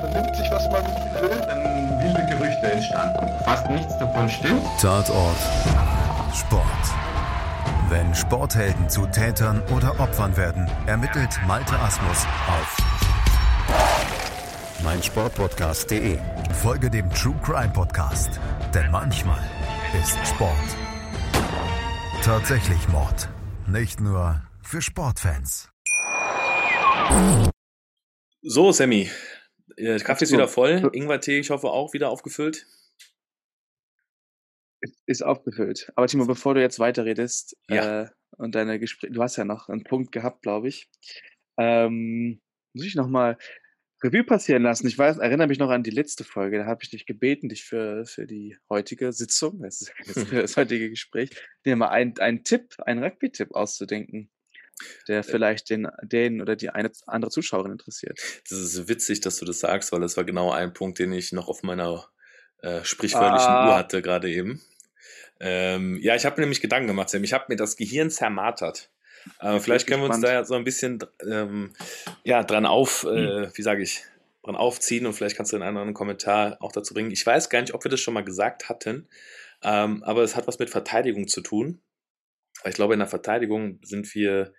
Vernimmt 0.00 0.36
sich, 0.36 0.50
was 0.50 0.70
man 0.70 0.84
will, 1.22 1.30
dann 1.30 2.04
wilde 2.04 2.24
Gerüchte 2.30 2.70
entstanden. 2.70 3.26
Fast 3.44 3.68
nichts 3.68 3.98
davon 3.98 4.28
stimmt. 4.28 4.62
Tatort. 4.80 5.38
Sport. 6.32 7.05
Wenn 7.88 8.14
Sporthelden 8.14 8.88
zu 8.88 9.06
Tätern 9.06 9.62
oder 9.74 10.00
Opfern 10.00 10.36
werden, 10.36 10.70
ermittelt 10.86 11.30
Malte 11.46 11.78
Asmus 11.78 12.26
auf 12.48 12.76
meinsportpodcast.de. 14.82 16.18
Folge 16.62 16.90
dem 16.90 17.08
True 17.10 17.38
Crime 17.44 17.72
Podcast, 17.72 18.40
denn 18.74 18.90
manchmal 18.90 19.40
ist 20.00 20.16
Sport 20.26 20.76
tatsächlich 22.26 22.88
Mord. 22.88 23.28
Nicht 23.68 24.00
nur 24.00 24.42
für 24.60 24.82
Sportfans. 24.82 25.70
So, 28.42 28.72
Sammy. 28.72 29.08
Der 29.78 30.00
Kaffee 30.00 30.24
ist 30.24 30.32
wieder 30.32 30.48
voll. 30.48 30.90
Ingwer-Tee, 30.92 31.38
ich 31.38 31.50
hoffe, 31.50 31.68
auch 31.68 31.92
wieder 31.92 32.10
aufgefüllt. 32.10 32.66
Ist 35.06 35.22
aufgefüllt. 35.22 35.92
Aber 35.94 36.06
Timo, 36.06 36.26
bevor 36.26 36.54
du 36.54 36.60
jetzt 36.60 36.78
weiterredest 36.78 37.56
ja. 37.68 38.02
äh, 38.02 38.08
und 38.36 38.54
deine 38.54 38.78
Gespräche, 38.78 39.12
du 39.12 39.22
hast 39.22 39.36
ja 39.36 39.44
noch 39.44 39.68
einen 39.68 39.84
Punkt 39.84 40.12
gehabt, 40.12 40.42
glaube 40.42 40.68
ich. 40.68 40.88
Ähm, 41.58 42.40
muss 42.74 42.86
ich 42.86 42.94
nochmal 42.94 43.38
Revue 44.02 44.24
passieren 44.24 44.62
lassen. 44.62 44.86
Ich 44.86 44.98
weiß, 44.98 45.18
erinnere 45.18 45.48
mich 45.48 45.58
noch 45.58 45.70
an 45.70 45.82
die 45.82 45.90
letzte 45.90 46.24
Folge. 46.24 46.58
Da 46.58 46.66
habe 46.66 46.82
ich 46.82 46.90
dich 46.90 47.06
gebeten, 47.06 47.48
dich 47.48 47.64
für, 47.64 48.04
für 48.04 48.26
die 48.26 48.56
heutige 48.68 49.12
Sitzung, 49.12 49.58
das 49.62 49.82
ist 49.82 50.28
für 50.28 50.42
das 50.42 50.56
heutige 50.56 50.90
Gespräch, 50.90 51.30
dir 51.64 51.76
mal 51.76 51.88
einen, 51.88 52.18
einen 52.18 52.44
Tipp, 52.44 52.74
einen 52.78 53.02
Rugby-Tipp 53.02 53.54
auszudenken, 53.54 54.30
der 55.08 55.20
äh. 55.20 55.22
vielleicht 55.22 55.70
den, 55.70 55.88
den 56.02 56.42
oder 56.42 56.56
die 56.56 56.70
eine 56.70 56.90
andere 57.06 57.30
Zuschauerin 57.30 57.72
interessiert. 57.72 58.18
Das 58.48 58.58
ist 58.58 58.88
witzig, 58.88 59.20
dass 59.20 59.38
du 59.38 59.44
das 59.44 59.60
sagst, 59.60 59.92
weil 59.92 60.00
das 60.00 60.16
war 60.16 60.24
genau 60.24 60.52
ein 60.52 60.74
Punkt, 60.74 60.98
den 60.98 61.12
ich 61.12 61.32
noch 61.32 61.48
auf 61.48 61.62
meiner 61.62 62.06
äh, 62.58 62.84
sprichwörtlichen 62.84 63.48
ah. 63.48 63.68
Uhr 63.68 63.76
hatte 63.76 64.02
gerade 64.02 64.30
eben. 64.30 64.60
Ähm, 65.40 65.98
ja, 66.00 66.14
ich 66.14 66.24
habe 66.24 66.36
mir 66.36 66.42
nämlich 66.42 66.60
Gedanken 66.60 66.88
gemacht, 66.88 67.10
Sam. 67.10 67.24
Ich 67.24 67.32
habe 67.32 67.46
mir 67.48 67.56
das 67.56 67.76
Gehirn 67.76 68.10
zermartert. 68.10 68.90
Äh, 69.40 69.60
vielleicht 69.60 69.86
können 69.86 70.02
wir 70.02 70.08
uns 70.08 70.20
da 70.20 70.32
ja 70.32 70.44
so 70.44 70.54
ein 70.54 70.64
bisschen 70.64 70.98
ähm, 71.28 71.72
ja, 72.24 72.42
dran 72.42 72.66
auf, 72.66 73.04
äh, 73.04 73.08
hm. 73.08 73.50
wie 73.54 73.62
sage 73.62 73.82
ich, 73.82 74.02
dran 74.42 74.56
aufziehen 74.56 75.06
und 75.06 75.12
vielleicht 75.14 75.36
kannst 75.36 75.52
du 75.52 75.56
einen 75.56 75.66
anderen 75.66 75.94
Kommentar 75.94 76.56
auch 76.60 76.72
dazu 76.72 76.94
bringen. 76.94 77.10
Ich 77.10 77.26
weiß 77.26 77.50
gar 77.50 77.60
nicht, 77.60 77.74
ob 77.74 77.84
wir 77.84 77.90
das 77.90 78.00
schon 78.00 78.14
mal 78.14 78.24
gesagt 78.24 78.68
hatten, 78.68 79.08
ähm, 79.62 80.02
aber 80.04 80.22
es 80.22 80.36
hat 80.36 80.46
was 80.46 80.58
mit 80.58 80.70
Verteidigung 80.70 81.26
zu 81.28 81.40
tun. 81.40 81.80
Ich 82.64 82.74
glaube, 82.74 82.94
in 82.94 83.00
der 83.00 83.08
Verteidigung 83.08 83.80
sind 83.82 84.14
wir 84.14 84.54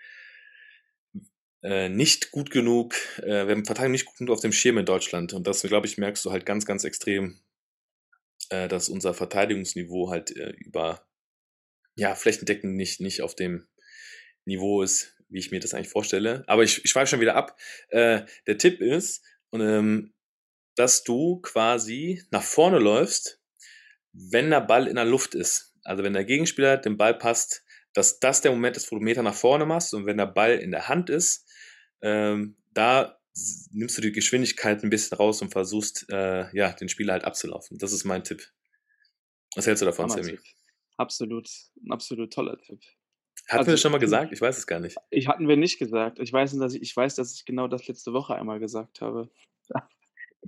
äh, 1.63 1.89
nicht 1.89 2.31
gut 2.31 2.51
genug, 2.51 2.95
äh, 3.19 3.47
wir 3.47 3.55
haben 3.55 3.65
Verteidigung 3.65 3.93
nicht 3.93 4.05
gut 4.05 4.17
genug 4.17 4.33
auf 4.33 4.41
dem 4.41 4.51
Schirm 4.51 4.77
in 4.77 4.85
Deutschland. 4.85 5.33
Und 5.33 5.47
das, 5.47 5.61
glaube 5.61 5.87
ich, 5.87 5.97
merkst 5.97 6.23
du 6.25 6.31
halt 6.31 6.45
ganz, 6.45 6.65
ganz 6.65 6.83
extrem, 6.83 7.39
äh, 8.49 8.67
dass 8.67 8.89
unser 8.89 9.13
Verteidigungsniveau 9.13 10.09
halt 10.09 10.35
äh, 10.35 10.51
über, 10.57 11.07
ja, 11.95 12.15
flächendeckend 12.15 12.75
nicht, 12.75 12.99
nicht 12.99 13.21
auf 13.21 13.35
dem 13.35 13.67
Niveau 14.45 14.81
ist, 14.81 15.15
wie 15.29 15.39
ich 15.39 15.51
mir 15.51 15.59
das 15.59 15.73
eigentlich 15.73 15.89
vorstelle. 15.89 16.43
Aber 16.47 16.63
ich, 16.63 16.83
ich 16.83 16.91
schweife 16.91 17.11
schon 17.11 17.21
wieder 17.21 17.35
ab. 17.35 17.57
Äh, 17.89 18.21
der 18.45 18.57
Tipp 18.57 18.81
ist, 18.81 19.23
ähm, 19.53 20.13
dass 20.75 21.03
du 21.03 21.41
quasi 21.41 22.23
nach 22.31 22.43
vorne 22.43 22.79
läufst, 22.79 23.41
wenn 24.13 24.49
der 24.49 24.61
Ball 24.61 24.87
in 24.87 24.95
der 24.95 25.05
Luft 25.05 25.35
ist. 25.35 25.73
Also 25.83 26.03
wenn 26.03 26.13
der 26.13 26.25
Gegenspieler 26.25 26.77
den 26.77 26.97
Ball 26.97 27.17
passt, 27.17 27.63
dass 27.93 28.19
das 28.19 28.41
der 28.41 28.51
Moment 28.51 28.77
ist, 28.77 28.91
wo 28.91 28.97
du 28.97 29.03
Meter 29.03 29.23
nach 29.23 29.33
vorne 29.33 29.65
machst 29.65 29.93
und 29.93 30.05
wenn 30.05 30.17
der 30.17 30.27
Ball 30.27 30.57
in 30.57 30.71
der 30.71 30.87
Hand 30.87 31.09
ist, 31.09 31.49
ähm, 32.01 32.57
da 32.73 33.16
nimmst 33.71 33.97
du 33.97 34.01
die 34.01 34.11
Geschwindigkeit 34.11 34.83
ein 34.83 34.89
bisschen 34.89 35.17
raus 35.17 35.41
und 35.41 35.51
versuchst, 35.51 36.05
äh, 36.09 36.55
ja, 36.55 36.71
den 36.73 36.89
Spieler 36.89 37.13
halt 37.13 37.25
abzulaufen. 37.25 37.77
Das 37.77 37.93
ist 37.93 38.03
mein 38.03 38.23
Tipp. 38.23 38.51
Was 39.55 39.67
hältst 39.67 39.81
du 39.81 39.85
davon, 39.85 40.09
Sammy? 40.09 40.37
Absolut, 40.97 41.49
ein 41.83 41.91
absolut 41.91 42.33
toller 42.33 42.57
Tipp. 42.59 42.81
Hatten 43.47 43.59
also, 43.59 43.67
wir 43.67 43.73
das 43.73 43.81
schon 43.81 43.91
mal 43.91 43.99
gesagt? 43.99 44.33
Ich 44.33 44.41
weiß 44.41 44.57
es 44.57 44.67
gar 44.67 44.79
nicht. 44.79 44.97
Ich 45.09 45.27
hatten 45.27 45.47
wir 45.47 45.55
nicht 45.55 45.79
gesagt. 45.79 46.19
Ich 46.19 46.33
weiß, 46.33 46.57
dass 46.57 46.73
ich, 46.73 46.81
ich 46.81 46.95
weiß, 46.95 47.15
dass 47.15 47.33
ich 47.33 47.45
genau 47.45 47.67
das 47.67 47.87
letzte 47.87 48.13
Woche 48.13 48.35
einmal 48.35 48.59
gesagt 48.59 49.01
habe. 49.01 49.29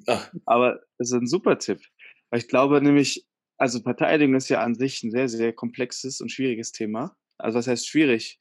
Ach. 0.08 0.32
Aber 0.46 0.82
es 0.98 1.12
ist 1.12 1.14
ein 1.14 1.28
super 1.28 1.58
Tipp. 1.60 1.82
Weil 2.30 2.42
ich 2.42 2.48
glaube 2.48 2.82
nämlich, 2.82 3.26
also 3.58 3.80
Verteidigung 3.80 4.36
ist 4.36 4.50
ja 4.50 4.62
an 4.62 4.76
sich 4.76 5.04
ein 5.04 5.12
sehr, 5.12 5.30
sehr 5.30 5.54
komplexes 5.54 6.20
und 6.20 6.32
schwieriges 6.32 6.72
Thema. 6.72 7.16
Also 7.38 7.58
was 7.58 7.68
heißt 7.68 7.88
schwierig? 7.88 8.40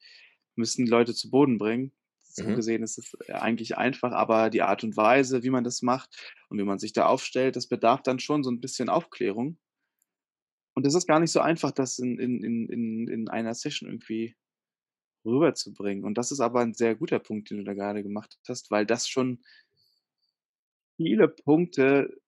Müssen 0.56 0.86
die 0.86 0.90
Leute 0.90 1.14
zu 1.14 1.30
Boden 1.30 1.58
bringen. 1.58 1.92
So 2.38 2.44
mhm. 2.44 2.56
gesehen 2.56 2.82
ist 2.82 2.98
es 2.98 3.30
eigentlich 3.30 3.76
einfach, 3.76 4.12
aber 4.12 4.50
die 4.50 4.62
Art 4.62 4.84
und 4.84 4.96
Weise, 4.96 5.42
wie 5.42 5.50
man 5.50 5.64
das 5.64 5.82
macht 5.82 6.34
und 6.48 6.58
wie 6.58 6.64
man 6.64 6.78
sich 6.78 6.92
da 6.92 7.06
aufstellt, 7.06 7.56
das 7.56 7.68
bedarf 7.68 8.02
dann 8.02 8.18
schon 8.18 8.42
so 8.42 8.50
ein 8.50 8.60
bisschen 8.60 8.88
Aufklärung. 8.88 9.58
Und 10.74 10.86
es 10.86 10.94
ist 10.94 11.06
gar 11.06 11.18
nicht 11.18 11.32
so 11.32 11.40
einfach, 11.40 11.72
das 11.72 11.98
in, 11.98 12.18
in, 12.18 12.42
in, 12.42 13.08
in 13.08 13.28
einer 13.28 13.54
Session 13.54 13.88
irgendwie 13.88 14.36
rüberzubringen. 15.24 16.04
Und 16.04 16.16
das 16.16 16.30
ist 16.30 16.40
aber 16.40 16.60
ein 16.60 16.74
sehr 16.74 16.94
guter 16.94 17.18
Punkt, 17.18 17.50
den 17.50 17.58
du 17.58 17.64
da 17.64 17.74
gerade 17.74 18.02
gemacht 18.02 18.38
hast, 18.48 18.70
weil 18.70 18.86
das 18.86 19.08
schon 19.08 19.42
viele 20.96 21.28
Punkte 21.28 22.20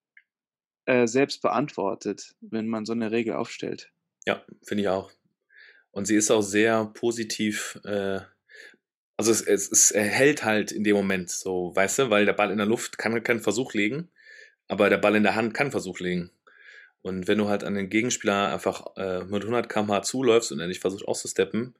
äh, 0.87 1.07
selbst 1.07 1.43
beantwortet, 1.43 2.35
wenn 2.41 2.69
man 2.69 2.85
so 2.85 2.93
eine 2.93 3.11
Regel 3.11 3.35
aufstellt. 3.35 3.93
Ja, 4.27 4.45
finde 4.65 4.83
ich 4.83 4.89
auch. 4.89 5.13
Und 5.93 6.07
sie 6.07 6.17
ist 6.17 6.31
auch 6.31 6.43
sehr 6.43 6.87
positiv, 6.87 7.81
äh, 7.85 8.21
also 9.21 9.33
es, 9.33 9.43
es, 9.43 9.71
es 9.71 9.91
erhält 9.91 10.47
halt 10.47 10.73
in 10.73 10.83
dem 10.83 10.97
Moment 10.97 11.29
so, 11.29 11.77
weißt 11.77 11.99
du, 11.99 12.11
weil 12.11 12.25
der 12.25 12.33
Ball 12.33 12.51
in 12.51 12.57
der 12.57 12.67
Luft 12.67 12.97
kann 12.97 13.23
keinen 13.23 13.43
Versuch 13.43 13.75
legen, 13.75 14.09
aber 14.67 14.89
der 14.89 14.97
Ball 14.97 15.15
in 15.15 15.25
der 15.25 15.35
Hand 15.35 15.53
kann 15.53 15.71
Versuch 15.71 16.01
legen. 16.01 16.31
Und 17.03 17.29
wenn 17.29 17.37
du 17.37 17.47
halt 17.47 17.63
an 17.63 17.75
den 17.75 17.91
Gegenspieler 17.91 18.51
einfach 18.51 18.97
äh, 18.97 19.25
mit 19.25 19.43
100 19.43 19.69
km/h 19.69 20.01
zuläufst 20.05 20.53
und 20.53 20.61
er 20.61 20.69
nicht 20.69 20.81
versucht 20.81 21.07
auszusteppen, 21.07 21.75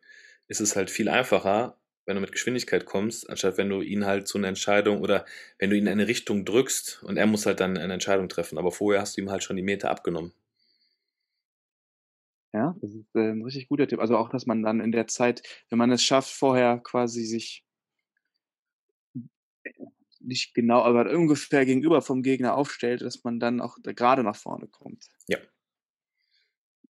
ist 0.49 0.61
es 0.61 0.77
halt 0.77 0.91
viel 0.91 1.09
einfacher, 1.09 1.79
wenn 2.05 2.17
du 2.17 2.21
mit 2.21 2.33
Geschwindigkeit 2.33 2.85
kommst, 2.85 3.31
anstatt 3.31 3.57
wenn 3.57 3.71
du 3.71 3.81
ihn 3.81 4.05
halt 4.05 4.29
zu 4.29 4.37
einer 4.37 4.49
Entscheidung 4.49 5.01
oder 5.01 5.25
wenn 5.59 5.71
du 5.71 5.77
ihn 5.77 5.87
in 5.87 5.93
eine 5.93 6.09
Richtung 6.09 6.45
drückst 6.45 7.03
und 7.05 7.17
er 7.17 7.27
muss 7.27 7.47
halt 7.47 7.61
dann 7.61 7.79
eine 7.79 7.95
Entscheidung 7.95 8.29
treffen. 8.29 8.59
Aber 8.59 8.71
vorher 8.71 9.01
hast 9.01 9.17
du 9.17 9.23
ihm 9.23 9.31
halt 9.31 9.45
schon 9.45 9.57
die 9.57 9.63
Meter 9.63 9.89
abgenommen. 9.89 10.35
Ja, 12.53 12.75
das 12.81 12.95
ist 12.95 13.15
äh, 13.15 13.31
ein 13.31 13.43
richtig 13.43 13.69
guter 13.69 13.87
Tipp. 13.87 14.01
Also 14.01 14.17
auch, 14.17 14.29
dass 14.29 14.47
man 14.47 14.63
dann 14.63 14.81
in 14.81 14.93
der 14.93 15.07
Zeit, 15.07 15.43
wenn 15.69 15.79
man 15.79 15.93
es 15.93 16.03
schafft, 16.03 16.33
vorher 16.33 16.79
quasi 16.79 17.25
sich 17.25 17.65
nicht 20.21 20.55
genau, 20.55 20.83
aber 20.83 21.11
ungefähr 21.11 21.65
gegenüber 21.65 22.03
vom 22.03 22.23
Gegner 22.23 22.55
aufstellt, 22.55 23.03
dass 23.03 23.25
man 23.25 23.41
dann 23.41 23.61
auch 23.61 23.77
gerade 23.83 24.23
nach 24.23 24.37
vorne 24.37 24.69
kommt. 24.69 25.07
Ja. 25.29 25.39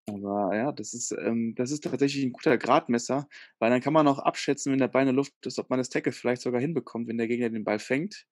Aber 0.09 0.57
ja, 0.57 0.73
das 0.73 0.93
ist, 0.93 1.13
ähm, 1.13 1.55
das 1.57 1.71
ist 1.71 1.85
tatsächlich 1.85 2.25
ein 2.25 2.33
guter 2.33 2.59
Gradmesser, 2.59 3.29
weil 3.59 3.71
dann 3.71 3.81
kann 3.81 3.93
man 3.93 4.09
auch 4.09 4.19
abschätzen, 4.19 4.73
wenn 4.73 4.79
der 4.79 4.89
Bein 4.89 5.03
in 5.03 5.15
der 5.15 5.15
Luft 5.15 5.35
ist, 5.47 5.59
ob 5.59 5.71
man 5.71 5.79
das 5.79 5.89
Tackle 5.89 6.13
vielleicht 6.13 6.43
sogar 6.43 6.61
hinbekommt, 6.61 7.07
wenn 7.07 7.19
der 7.19 7.29
Gegner 7.29 7.51
den 7.51 7.65
Ball 7.65 7.79
fängt. 7.79 8.27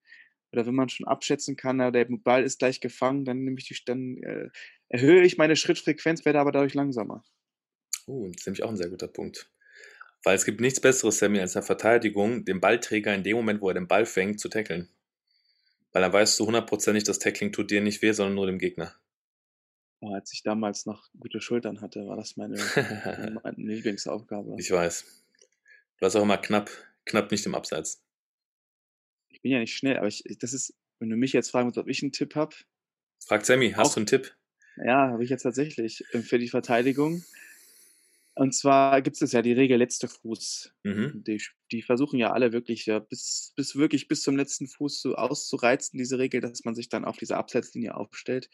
Oder 0.51 0.65
wenn 0.65 0.75
man 0.75 0.89
schon 0.89 1.07
abschätzen 1.07 1.55
kann, 1.55 1.77
na, 1.77 1.91
der 1.91 2.05
Ball 2.09 2.43
ist 2.43 2.59
gleich 2.59 2.81
gefangen, 2.81 3.23
dann 3.23 3.43
nehme 3.43 3.57
ich 3.59 3.67
die, 3.67 3.77
dann 3.85 4.17
äh, 4.17 4.49
erhöhe 4.89 5.23
ich 5.23 5.37
meine 5.37 5.55
Schrittfrequenz, 5.55 6.25
werde 6.25 6.39
aber 6.39 6.51
dadurch 6.51 6.73
langsamer. 6.73 7.23
Oh, 8.07 8.27
das 8.27 8.41
ist 8.41 8.47
nämlich 8.47 8.63
auch 8.63 8.69
ein 8.69 8.77
sehr 8.77 8.89
guter 8.89 9.07
Punkt. 9.07 9.51
Weil 10.23 10.35
es 10.35 10.45
gibt 10.45 10.59
nichts 10.59 10.81
Besseres, 10.81 11.19
Sammy, 11.19 11.39
als 11.39 11.55
eine 11.55 11.65
Verteidigung, 11.65 12.43
den 12.43 12.59
Ballträger 12.59 13.13
in 13.13 13.23
dem 13.23 13.37
Moment, 13.37 13.61
wo 13.61 13.69
er 13.69 13.75
den 13.75 13.87
Ball 13.87 14.05
fängt, 14.05 14.39
zu 14.39 14.49
tackeln. 14.49 14.89
Weil 15.91 16.01
dann 16.01 16.13
weißt 16.13 16.39
du 16.39 16.45
hundertprozentig, 16.45 17.03
das 17.03 17.19
Tackling 17.19 17.51
tut 17.51 17.71
dir 17.71 17.81
nicht 17.81 18.01
weh, 18.01 18.11
sondern 18.11 18.35
nur 18.35 18.47
dem 18.47 18.59
Gegner. 18.59 18.93
Oh, 20.01 20.13
als 20.13 20.31
ich 20.33 20.43
damals 20.43 20.85
noch 20.85 21.09
gute 21.19 21.41
Schultern 21.41 21.81
hatte, 21.81 22.07
war 22.07 22.15
das 22.15 22.37
meine, 22.37 22.55
meine 23.43 23.57
Lieblingsaufgabe. 23.57 24.55
Ich 24.57 24.71
weiß. 24.71 25.23
Du 25.97 26.01
warst 26.01 26.15
auch 26.15 26.23
immer 26.23 26.37
knapp, 26.37 26.69
knapp 27.05 27.31
nicht 27.31 27.45
im 27.45 27.55
Abseits. 27.55 28.01
Ich 29.29 29.41
bin 29.41 29.51
ja 29.51 29.59
nicht 29.59 29.75
schnell, 29.75 29.97
aber 29.97 30.07
ich, 30.07 30.23
das 30.39 30.53
ist, 30.53 30.73
wenn 30.99 31.09
du 31.09 31.15
mich 31.15 31.33
jetzt 31.33 31.51
fragen 31.51 31.67
willst, 31.67 31.77
ob 31.77 31.87
ich 31.87 32.01
einen 32.01 32.11
Tipp 32.11 32.35
habe. 32.35 32.55
Fragt 33.25 33.45
Sammy, 33.45 33.71
hast 33.71 33.95
du 33.95 33.99
einen 33.99 34.07
Tipp? 34.07 34.35
Ja, 34.77 35.09
habe 35.09 35.23
ich 35.23 35.29
jetzt 35.29 35.43
tatsächlich 35.43 36.03
äh, 36.11 36.19
für 36.19 36.39
die 36.39 36.49
Verteidigung. 36.49 37.23
Und 38.35 38.53
zwar 38.53 39.01
gibt 39.01 39.21
es 39.21 39.33
ja 39.33 39.41
die 39.41 39.51
Regel 39.51 39.77
letzter 39.77 40.07
Fuß. 40.07 40.73
Mhm. 40.83 41.23
Die, 41.27 41.41
die, 41.73 41.81
versuchen 41.81 42.17
ja 42.17 42.31
alle 42.31 42.53
wirklich 42.53 42.85
ja, 42.85 42.99
bis, 42.99 43.51
bis 43.57 43.75
wirklich 43.75 44.07
bis 44.07 44.21
zum 44.21 44.37
letzten 44.37 44.67
Fuß 44.67 45.01
so 45.01 45.15
auszureizen, 45.15 45.97
diese 45.97 46.19
Regel, 46.19 46.39
dass 46.39 46.63
man 46.63 46.73
sich 46.73 46.87
dann 46.87 47.03
auf 47.03 47.17
diese 47.17 47.35
Abseitslinie 47.35 47.95
aufstellt. 47.95 48.49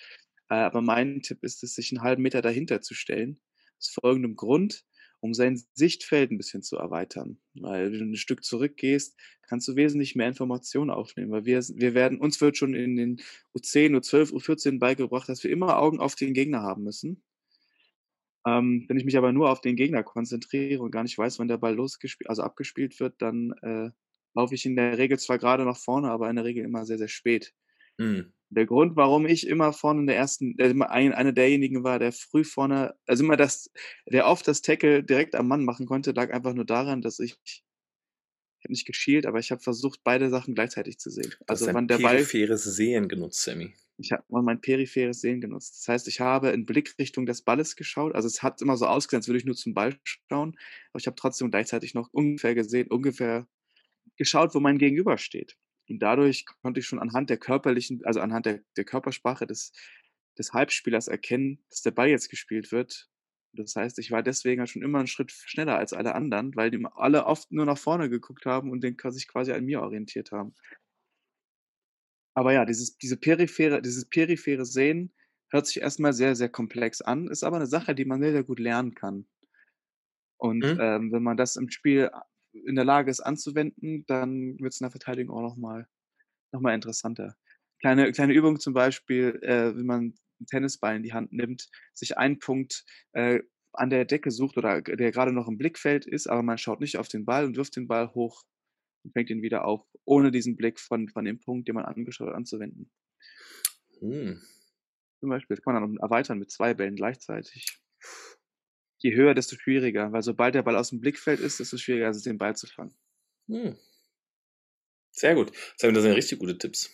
Äh, 0.49 0.55
aber 0.55 0.81
mein 0.81 1.21
Tipp 1.21 1.43
ist 1.43 1.63
es, 1.63 1.75
sich 1.75 1.91
einen 1.91 2.01
halben 2.01 2.23
Meter 2.23 2.41
dahinter 2.41 2.81
zu 2.81 2.95
stellen. 2.95 3.39
Aus 3.77 3.89
folgendem 3.89 4.35
Grund, 4.35 4.85
um 5.25 5.33
sein 5.33 5.59
Sichtfeld 5.73 6.29
ein 6.29 6.37
bisschen 6.37 6.61
zu 6.61 6.77
erweitern. 6.77 7.39
Weil 7.55 7.91
wenn 7.91 7.99
du 7.99 8.05
ein 8.05 8.15
Stück 8.15 8.43
zurückgehst, 8.43 9.19
kannst 9.41 9.67
du 9.67 9.75
wesentlich 9.75 10.15
mehr 10.15 10.27
Informationen 10.27 10.91
aufnehmen. 10.91 11.31
Weil 11.31 11.45
wir, 11.45 11.59
wir 11.61 11.95
werden, 11.95 12.19
uns 12.19 12.39
wird 12.41 12.57
schon 12.57 12.75
in 12.75 12.95
den 12.95 13.21
U10, 13.57 13.95
U12, 13.97 14.31
U14 14.31 14.77
beigebracht, 14.77 15.27
dass 15.27 15.43
wir 15.43 15.49
immer 15.49 15.77
Augen 15.77 15.99
auf 15.99 16.13
den 16.13 16.33
Gegner 16.33 16.61
haben 16.61 16.83
müssen. 16.83 17.23
Ähm, 18.45 18.85
wenn 18.87 18.97
ich 18.97 19.05
mich 19.05 19.17
aber 19.17 19.33
nur 19.33 19.49
auf 19.49 19.61
den 19.61 19.75
Gegner 19.75 20.03
konzentriere 20.03 20.83
und 20.83 20.91
gar 20.91 21.01
nicht 21.01 21.17
weiß, 21.17 21.39
wann 21.39 21.47
der 21.47 21.57
Ball 21.57 21.73
losgespielt, 21.73 22.29
also 22.29 22.43
abgespielt 22.43 22.99
wird, 22.99 23.19
dann 23.19 23.51
äh, 23.63 23.89
laufe 24.35 24.53
ich 24.53 24.67
in 24.67 24.75
der 24.75 24.99
Regel 24.99 25.17
zwar 25.17 25.39
gerade 25.39 25.65
nach 25.65 25.77
vorne, 25.77 26.11
aber 26.11 26.29
in 26.29 26.35
der 26.35 26.45
Regel 26.45 26.63
immer 26.63 26.85
sehr, 26.85 26.99
sehr 26.99 27.07
spät. 27.07 27.55
Mhm. 27.97 28.31
Der 28.55 28.65
Grund, 28.65 28.95
warum 28.95 29.25
ich 29.25 29.47
immer 29.47 29.73
vorne 29.73 30.01
in 30.01 30.07
der 30.07 30.15
ersten, 30.15 30.55
ein, 30.59 31.13
einer 31.13 31.33
derjenigen 31.33 31.83
war, 31.83 31.99
der 31.99 32.13
früh 32.13 32.45
vorne, 32.45 32.95
also 33.05 33.23
immer 33.23 33.35
das, 33.35 33.69
der 34.05 34.27
oft 34.27 34.47
das 34.47 34.61
Tackle 34.61 35.03
direkt 35.03 35.35
am 35.35 35.47
Mann 35.47 35.65
machen 35.65 35.85
konnte, 35.85 36.11
lag 36.11 36.31
einfach 36.31 36.53
nur 36.53 36.63
daran, 36.63 37.01
dass 37.01 37.19
ich, 37.19 37.35
ich 37.43 37.63
habe 38.63 38.71
nicht 38.71 38.87
geschielt, 38.87 39.25
aber 39.25 39.39
ich 39.39 39.51
habe 39.51 39.61
versucht, 39.61 40.01
beide 40.05 40.29
Sachen 40.29 40.55
gleichzeitig 40.55 40.99
zu 40.99 41.09
sehen. 41.09 41.33
Also 41.47 41.67
wann 41.73 41.89
der 41.89 41.97
Ball. 41.97 42.15
peripheres 42.15 42.63
Sehen 42.63 43.09
genutzt, 43.09 43.43
Sammy. 43.43 43.73
Ich 43.97 44.13
habe 44.13 44.23
mal 44.29 44.41
mein 44.41 44.61
peripheres 44.61 45.19
Sehen 45.19 45.41
genutzt. 45.41 45.79
Das 45.79 45.87
heißt, 45.89 46.07
ich 46.07 46.21
habe 46.21 46.49
in 46.49 46.65
Blickrichtung 46.65 47.25
des 47.25 47.41
Balles 47.41 47.75
geschaut. 47.75 48.15
Also 48.15 48.27
es 48.27 48.41
hat 48.41 48.61
immer 48.61 48.77
so 48.77 48.87
ausgesehen, 48.87 49.19
als 49.19 49.27
würde 49.27 49.39
ich 49.39 49.45
nur 49.45 49.55
zum 49.55 49.73
Ball 49.73 49.97
schauen, 50.03 50.57
aber 50.91 50.99
ich 50.99 51.07
habe 51.07 51.15
trotzdem 51.15 51.51
gleichzeitig 51.51 51.93
noch 51.93 52.07
ungefähr 52.13 52.55
gesehen, 52.55 52.87
ungefähr 52.87 53.47
geschaut, 54.15 54.55
wo 54.55 54.61
mein 54.61 54.77
Gegenüber 54.77 55.17
steht. 55.17 55.57
Und 55.89 55.99
dadurch 55.99 56.45
konnte 56.61 56.79
ich 56.79 56.87
schon 56.87 56.99
anhand 56.99 57.29
der 57.29 57.37
körperlichen, 57.37 58.03
also 58.05 58.19
anhand 58.19 58.45
der, 58.45 58.61
der 58.75 58.85
Körpersprache 58.85 59.45
des, 59.45 59.71
des 60.37 60.53
Halbspielers 60.53 61.07
erkennen, 61.07 61.63
dass 61.69 61.81
der 61.81 61.91
Ball 61.91 62.09
jetzt 62.09 62.29
gespielt 62.29 62.71
wird. 62.71 63.09
Das 63.53 63.75
heißt, 63.75 63.99
ich 63.99 64.11
war 64.11 64.21
deswegen 64.21 64.59
halt 64.59 64.69
schon 64.69 64.81
immer 64.81 64.99
einen 64.99 65.07
Schritt 65.07 65.31
schneller 65.31 65.77
als 65.77 65.93
alle 65.93 66.15
anderen, 66.15 66.55
weil 66.55 66.71
die 66.71 66.85
alle 66.95 67.25
oft 67.25 67.51
nur 67.51 67.65
nach 67.65 67.77
vorne 67.77 68.09
geguckt 68.09 68.45
haben 68.45 68.69
und 68.69 68.83
den, 68.83 68.97
sich 69.09 69.27
quasi 69.27 69.51
an 69.53 69.65
mir 69.65 69.81
orientiert 69.81 70.31
haben. 70.31 70.53
Aber 72.33 72.51
ja, 72.51 72.65
dieses, 72.65 72.97
diese 72.97 73.17
periphere, 73.17 73.81
dieses 73.81 74.09
periphere 74.09 74.65
Sehen 74.65 75.13
hört 75.49 75.67
sich 75.67 75.81
erstmal 75.81 76.11
sehr, 76.11 76.35
sehr 76.35 76.49
komplex 76.49 77.01
an, 77.01 77.27
ist 77.27 77.43
aber 77.43 77.55
eine 77.55 77.67
Sache, 77.67 77.95
die 77.95 78.03
man 78.03 78.21
sehr, 78.21 78.33
sehr 78.33 78.43
gut 78.43 78.59
lernen 78.59 78.93
kann. 78.93 79.25
Und 80.37 80.59
mhm. 80.59 80.77
ähm, 80.81 81.11
wenn 81.13 81.23
man 81.23 81.37
das 81.37 81.55
im 81.55 81.69
Spiel 81.69 82.11
in 82.65 82.75
der 82.75 82.85
Lage 82.85 83.11
ist 83.11 83.19
anzuwenden, 83.19 84.05
dann 84.07 84.59
wird 84.59 84.73
es 84.73 84.79
in 84.79 84.85
der 84.85 84.91
Verteidigung 84.91 85.35
auch 85.35 85.41
nochmal 85.41 85.87
noch 86.51 86.61
mal 86.61 86.73
interessanter. 86.73 87.35
Kleine, 87.79 88.11
kleine 88.11 88.33
Übung 88.33 88.59
zum 88.59 88.73
Beispiel, 88.73 89.39
äh, 89.43 89.75
wenn 89.75 89.85
man 89.85 89.99
einen 90.39 90.47
Tennisball 90.47 90.95
in 90.95 91.03
die 91.03 91.13
Hand 91.13 91.33
nimmt, 91.33 91.69
sich 91.93 92.17
einen 92.17 92.39
Punkt 92.39 92.85
äh, 93.13 93.41
an 93.73 93.89
der 93.89 94.05
Decke 94.05 94.31
sucht 94.31 94.57
oder 94.57 94.81
der 94.81 95.11
gerade 95.11 95.33
noch 95.33 95.47
im 95.47 95.57
Blickfeld 95.57 96.05
ist, 96.05 96.27
aber 96.27 96.43
man 96.43 96.57
schaut 96.57 96.79
nicht 96.79 96.97
auf 96.97 97.09
den 97.09 97.25
Ball 97.25 97.45
und 97.45 97.57
wirft 97.57 97.75
den 97.75 97.87
Ball 97.87 98.13
hoch 98.13 98.43
und 99.03 99.11
fängt 99.11 99.29
ihn 99.29 99.41
wieder 99.41 99.65
auf, 99.65 99.85
ohne 100.05 100.31
diesen 100.31 100.55
Blick 100.55 100.79
von, 100.79 101.09
von 101.09 101.25
dem 101.25 101.39
Punkt, 101.39 101.67
den 101.67 101.75
man 101.75 101.85
angeschaut 101.85 102.29
hat, 102.29 102.35
anzuwenden. 102.35 102.89
Hm. 103.99 104.41
Zum 105.19 105.29
Beispiel, 105.29 105.55
das 105.55 105.63
kann 105.63 105.73
man 105.73 105.83
dann 105.83 105.97
erweitern 105.97 106.39
mit 106.39 106.51
zwei 106.51 106.73
Bällen 106.73 106.95
gleichzeitig 106.95 107.81
je 109.05 109.15
höher, 109.15 109.35
desto 109.35 109.55
schwieriger, 109.55 110.11
weil 110.11 110.23
sobald 110.23 110.55
der 110.55 110.63
Ball 110.63 110.75
aus 110.75 110.89
dem 110.89 110.99
Blickfeld 110.99 111.39
ist, 111.39 111.59
desto 111.59 111.77
schwieriger 111.77 112.09
ist 112.09 112.17
es, 112.17 112.23
den 112.23 112.39
Ball 112.39 112.55
zu 112.55 112.65
fangen. 112.65 112.95
Hm. 113.47 113.77
Sehr 115.11 115.35
gut. 115.35 115.51
Sammy, 115.77 115.93
das 115.93 116.01
sind 116.03 116.11
ja 116.11 116.15
richtig 116.15 116.39
gute 116.39 116.57
Tipps. 116.57 116.89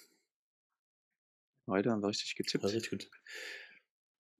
Heute 1.67 1.89
haben 1.89 2.01
wir 2.01 2.09
richtig 2.09 2.35
getippt. 2.35 2.63
Ist 2.65 2.73
richtig 2.73 2.89
gut. 2.91 3.09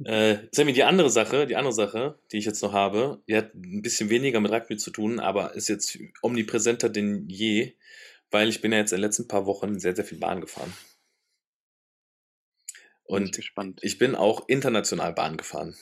Äh, 0.04 0.48
Sammy, 0.52 0.74
die 0.74 0.84
andere 0.84 1.10
Sache, 1.10 1.48
die 1.48 1.56
andere 1.56 1.74
Sache, 1.74 2.20
die 2.32 2.38
ich 2.38 2.46
jetzt 2.46 2.62
noch 2.62 2.74
habe, 2.74 3.24
die 3.28 3.38
hat 3.38 3.54
ein 3.56 3.82
bisschen 3.82 4.10
weniger 4.10 4.42
mit 4.42 4.52
Rugby 4.52 4.76
zu 4.76 4.92
tun, 4.92 5.20
aber 5.20 5.56
ist 5.56 5.70
jetzt 5.70 5.98
omnipräsenter 6.22 6.90
denn 6.90 7.28
je, 7.30 7.78
weil 8.32 8.50
ich 8.50 8.62
bin 8.62 8.72
ja 8.74 8.80
jetzt 8.80 8.92
in 8.92 8.98
den 8.98 9.04
letzten 9.04 9.28
paar 9.28 9.46
Wochen 9.46 9.80
sehr, 9.80 9.96
sehr 9.96 10.06
viel 10.06 10.18
Bahn 10.18 10.42
gefahren. 10.42 10.74
Bin 13.12 13.26
ich 13.26 13.32
Und 13.32 13.36
gespannt. 13.36 13.80
ich 13.84 13.98
bin 13.98 14.16
auch 14.16 14.48
international 14.50 15.14
Bahn 15.14 15.38
gefahren. 15.38 15.78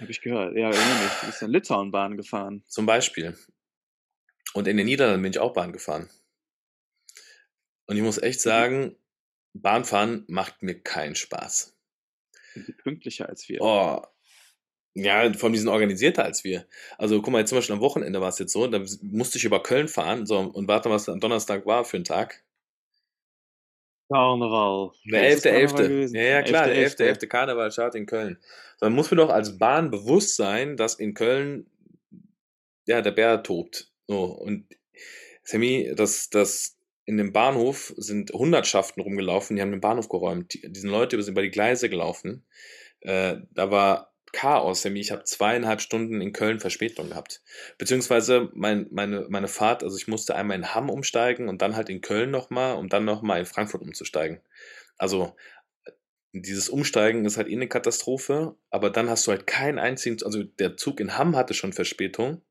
Habe 0.00 0.10
ich 0.10 0.20
gehört. 0.20 0.56
Ja, 0.56 0.70
erinnere 0.70 1.04
mich. 1.04 1.12
Du 1.20 1.26
bist 1.26 1.42
in 1.42 1.50
Litauen 1.50 1.90
Bahn 1.90 2.16
gefahren. 2.16 2.62
Zum 2.66 2.86
Beispiel. 2.86 3.36
Und 4.54 4.68
in 4.68 4.76
den 4.76 4.86
Niederlanden 4.86 5.22
bin 5.22 5.32
ich 5.32 5.38
auch 5.38 5.52
Bahn 5.52 5.72
gefahren. 5.72 6.08
Und 7.86 7.96
ich 7.96 8.02
muss 8.02 8.18
echt 8.18 8.40
sagen, 8.40 8.96
Bahnfahren 9.54 10.24
macht 10.28 10.62
mir 10.62 10.80
keinen 10.80 11.14
Spaß. 11.14 11.74
Sind 12.54 12.68
die 12.68 12.72
pünktlicher 12.72 13.28
als 13.28 13.48
wir? 13.48 13.60
Oh, 13.60 14.02
ja, 14.94 15.32
vor 15.32 15.44
allem 15.44 15.52
die 15.52 15.58
sind 15.58 15.68
organisierter 15.68 16.24
als 16.24 16.44
wir. 16.44 16.66
Also 16.96 17.22
guck 17.22 17.32
mal, 17.32 17.38
jetzt 17.40 17.50
zum 17.50 17.58
Beispiel 17.58 17.74
am 17.74 17.80
Wochenende 17.80 18.20
war 18.20 18.28
es 18.28 18.38
jetzt 18.38 18.52
so, 18.52 18.66
da 18.66 18.84
musste 19.02 19.38
ich 19.38 19.44
über 19.44 19.62
Köln 19.62 19.88
fahren, 19.88 20.26
so, 20.26 20.38
und 20.38 20.66
warte, 20.66 20.90
was 20.90 21.08
am 21.08 21.20
Donnerstag 21.20 21.66
war 21.66 21.84
für 21.84 21.98
ein 21.98 22.04
Tag. 22.04 22.44
Karneval. 24.08 24.92
Der 25.10 25.28
Ist 25.28 25.44
das 25.44 25.52
11.11. 25.52 25.66
Karneval 25.66 25.88
gewesen? 25.88 26.16
Ja, 26.16 26.22
ja, 26.22 26.42
klar, 26.42 26.66
der 26.66 26.88
11.11.. 26.88 27.20
11.11. 27.20 27.26
Karnevalstart 27.26 27.94
in 27.94 28.06
Köln. 28.06 28.38
Man 28.80 28.92
muss 28.92 29.10
mir 29.10 29.16
doch 29.16 29.30
als 29.30 29.58
Bahn 29.58 29.90
bewusst 29.90 30.36
sein, 30.36 30.76
dass 30.76 30.94
in 30.94 31.14
Köln, 31.14 31.66
ja, 32.86 33.02
der 33.02 33.10
Bär 33.10 33.42
tobt. 33.42 33.90
So, 34.06 34.24
und 34.24 34.66
Sammy, 35.42 35.92
das, 35.94 36.30
das, 36.30 36.76
in 37.04 37.16
dem 37.16 37.32
Bahnhof 37.32 37.94
sind 37.96 38.32
Hundertschaften 38.32 39.02
rumgelaufen, 39.02 39.56
die 39.56 39.62
haben 39.62 39.70
den 39.70 39.80
Bahnhof 39.80 40.08
geräumt. 40.08 40.54
Die, 40.54 40.70
die 40.70 40.80
sind 40.80 40.90
Leute 40.90 41.20
sind 41.22 41.32
über 41.32 41.42
die 41.42 41.50
Gleise 41.50 41.88
gelaufen. 41.88 42.46
Äh, 43.00 43.36
da 43.52 43.70
war 43.70 44.14
Chaos, 44.32 44.82
Sammy. 44.82 45.00
Ich 45.00 45.10
habe 45.10 45.24
zweieinhalb 45.24 45.80
Stunden 45.80 46.20
in 46.20 46.32
Köln 46.32 46.60
Verspätung 46.60 47.10
gehabt. 47.10 47.42
Beziehungsweise 47.78 48.50
mein, 48.54 48.86
meine, 48.90 49.26
meine 49.28 49.48
Fahrt, 49.48 49.82
also 49.82 49.96
ich 49.96 50.08
musste 50.08 50.34
einmal 50.34 50.56
in 50.56 50.74
Hamm 50.74 50.90
umsteigen 50.90 51.48
und 51.48 51.62
dann 51.62 51.76
halt 51.76 51.88
in 51.88 52.00
Köln 52.00 52.30
nochmal, 52.30 52.76
um 52.76 52.88
dann 52.88 53.04
nochmal 53.04 53.40
in 53.40 53.46
Frankfurt 53.46 53.82
umzusteigen. 53.82 54.40
Also 54.96 55.36
dieses 56.32 56.68
Umsteigen 56.68 57.24
ist 57.24 57.36
halt 57.36 57.48
eh 57.48 57.52
eine 57.52 57.68
Katastrophe, 57.68 58.56
aber 58.70 58.90
dann 58.90 59.08
hast 59.08 59.26
du 59.26 59.30
halt 59.30 59.46
keinen 59.46 59.78
einzigen, 59.78 60.18
also 60.24 60.42
der 60.42 60.76
Zug 60.76 61.00
in 61.00 61.16
Hamm 61.16 61.36
hatte 61.36 61.54
schon 61.54 61.72
Verspätung, 61.72 62.42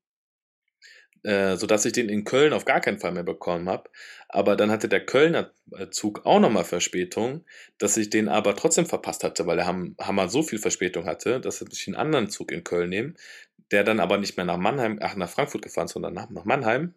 äh, 1.24 1.56
sodass 1.58 1.86
ich 1.86 1.94
den 1.94 2.10
in 2.10 2.24
Köln 2.24 2.54
auf 2.54 2.66
gar 2.66 2.82
keinen 2.82 3.00
Fall 3.00 3.12
mehr 3.12 3.24
bekommen 3.24 3.70
habe. 3.70 3.90
Aber 4.30 4.56
dann 4.56 4.72
hatte 4.72 4.90
der 4.90 5.06
Kölner 5.06 5.52
äh, 5.72 5.90
Zug 5.90 6.26
auch 6.26 6.40
nochmal 6.40 6.64
Verspätung, 6.66 7.46
dass 7.78 7.98
ich 7.98 8.10
den 8.10 8.30
aber 8.30 8.56
trotzdem 8.56 8.86
verpasst 8.86 9.24
hatte, 9.24 9.46
weil 9.48 9.58
der 9.58 9.68
Ham- 9.68 9.96
Hammer 10.00 10.30
so 10.30 10.44
viel 10.44 10.60
Verspätung 10.60 11.06
hatte, 11.06 11.40
dass 11.42 11.62
ich 11.62 11.88
einen 11.88 11.96
anderen 11.96 12.30
Zug 12.30 12.52
in 12.52 12.64
Köln 12.64 12.90
nehme, 12.90 13.14
der 13.72 13.84
dann 13.84 14.00
aber 14.00 14.18
nicht 14.18 14.38
mehr 14.38 14.46
nach 14.46 14.58
Mannheim, 14.58 15.00
ach, 15.02 15.16
nach 15.16 15.30
Frankfurt 15.30 15.62
gefahren, 15.62 15.88
sondern 15.88 16.14
nach, 16.14 16.30
nach 16.30 16.46
Mannheim, 16.46 16.94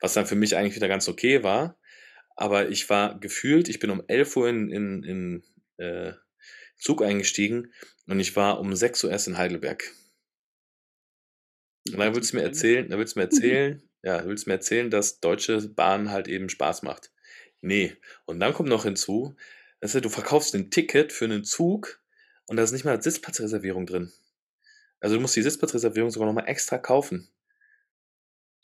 was 0.00 0.14
dann 0.14 0.26
für 0.26 0.36
mich 0.36 0.56
eigentlich 0.56 0.76
wieder 0.76 0.88
ganz 0.88 1.08
okay 1.08 1.42
war. 1.42 1.76
Aber 2.36 2.68
ich 2.68 2.90
war 2.90 3.18
gefühlt, 3.18 3.68
ich 3.68 3.78
bin 3.80 3.90
um 3.90 4.02
11 4.08 4.36
Uhr 4.36 4.48
in, 4.48 4.70
in, 4.70 5.02
in 5.04 5.42
äh, 5.78 6.12
Zug 6.78 7.02
eingestiegen 7.02 7.72
und 8.06 8.20
ich 8.20 8.36
war 8.36 8.60
um 8.60 8.74
6 8.74 9.02
Uhr 9.04 9.10
erst 9.10 9.28
in 9.28 9.38
Heidelberg. 9.38 9.92
Und 11.92 11.98
dann 11.98 12.14
willst 12.14 12.32
du 12.32 12.36
mir 12.36 12.42
erzählen, 12.42 12.88
dann 12.88 12.98
willst 12.98 13.16
du 13.16 13.20
mir 13.20 13.24
erzählen, 13.24 13.82
ja, 14.02 14.26
willst 14.26 14.46
du 14.46 14.50
mir 14.50 14.56
erzählen, 14.56 14.90
dass 14.90 15.20
deutsche 15.20 15.68
Bahn 15.68 16.10
halt 16.10 16.28
eben 16.28 16.48
Spaß 16.48 16.82
macht. 16.82 17.10
Nee. 17.60 17.96
Und 18.26 18.40
dann 18.40 18.52
kommt 18.52 18.68
noch 18.68 18.84
hinzu, 18.84 19.36
weißt 19.80 20.04
du, 20.04 20.08
verkaufst 20.08 20.54
ein 20.54 20.70
Ticket 20.70 21.12
für 21.12 21.24
einen 21.24 21.44
Zug 21.44 22.02
und 22.46 22.56
da 22.56 22.62
ist 22.62 22.72
nicht 22.72 22.84
mal 22.84 23.00
Sitzplatzreservierung 23.02 23.86
drin. 23.86 24.12
Also 25.00 25.16
du 25.16 25.20
musst 25.20 25.36
die 25.36 25.42
Sitzplatzreservierung 25.42 26.10
sogar 26.10 26.26
nochmal 26.26 26.48
extra 26.48 26.78
kaufen. 26.78 27.28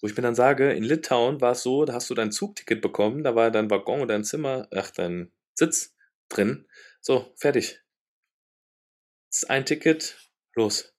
Wo 0.01 0.07
ich 0.07 0.17
mir 0.17 0.23
dann 0.23 0.35
sage, 0.35 0.73
in 0.73 0.85
Litauen 0.85 1.43
war 1.43 1.53
es 1.53 1.63
so, 1.63 1.85
da 1.85 1.93
hast 1.93 2.09
du 2.09 2.15
dein 2.15 2.33
Zugticket 2.33 2.81
bekommen, 2.81 3.23
da 3.23 3.35
war 3.35 3.51
dein 3.51 3.71
Waggon 3.71 4.01
oder 4.01 4.15
dein 4.15 4.25
Zimmer, 4.25 4.67
ach, 4.75 4.91
dein 4.91 5.31
Sitz 5.55 5.95
drin. 6.31 6.67
So, 7.03 7.33
fertig. 7.37 7.83
Das 9.31 9.43
ist 9.43 9.51
ein 9.51 9.67
Ticket, 9.67 10.31
los. 10.55 10.95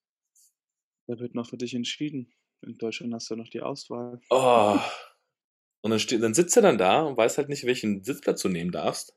Da 1.11 1.19
wird 1.19 1.35
noch 1.35 1.49
für 1.49 1.57
dich 1.57 1.73
entschieden. 1.73 2.31
In 2.61 2.77
Deutschland 2.77 3.13
hast 3.13 3.29
du 3.29 3.35
noch 3.35 3.49
die 3.49 3.59
Auswahl. 3.59 4.21
Oh. 4.29 4.79
Und 5.81 5.91
dann, 5.91 5.99
steht, 5.99 6.23
dann 6.23 6.33
sitzt 6.33 6.55
er 6.55 6.61
dann 6.61 6.77
da 6.77 7.01
und 7.01 7.17
weiß 7.17 7.37
halt 7.37 7.49
nicht, 7.49 7.65
welchen 7.65 8.01
Sitzplatz 8.01 8.41
du 8.41 8.47
nehmen 8.47 8.71
darfst. 8.71 9.13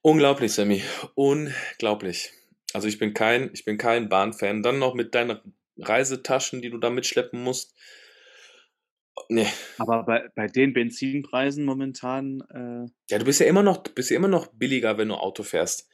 Unglaublich, 0.00 0.52
Sammy. 0.52 0.84
Unglaublich. 1.16 2.30
Also 2.72 2.86
ich 2.86 3.00
bin 3.00 3.14
kein, 3.14 3.50
ich 3.52 3.64
bin 3.64 3.76
kein 3.76 4.08
Bahnfan. 4.08 4.62
Dann 4.62 4.78
noch 4.78 4.94
mit 4.94 5.12
deinen 5.16 5.40
Reisetaschen, 5.76 6.62
die 6.62 6.70
du 6.70 6.78
da 6.78 6.90
mitschleppen 6.90 7.42
musst. 7.42 7.74
Nee. 9.28 9.48
Aber 9.78 10.04
bei, 10.04 10.28
bei 10.36 10.46
den 10.46 10.72
Benzinpreisen 10.72 11.64
momentan, 11.64 12.42
äh, 12.50 12.88
Ja, 13.10 13.18
du 13.18 13.24
bist 13.24 13.40
ja 13.40 13.46
immer 13.46 13.64
noch, 13.64 13.78
bist 13.78 14.10
ja 14.10 14.16
immer 14.18 14.28
noch 14.28 14.52
billiger, 14.52 14.98
wenn 14.98 15.08
du 15.08 15.16
Auto 15.16 15.42
fährst. 15.42 15.88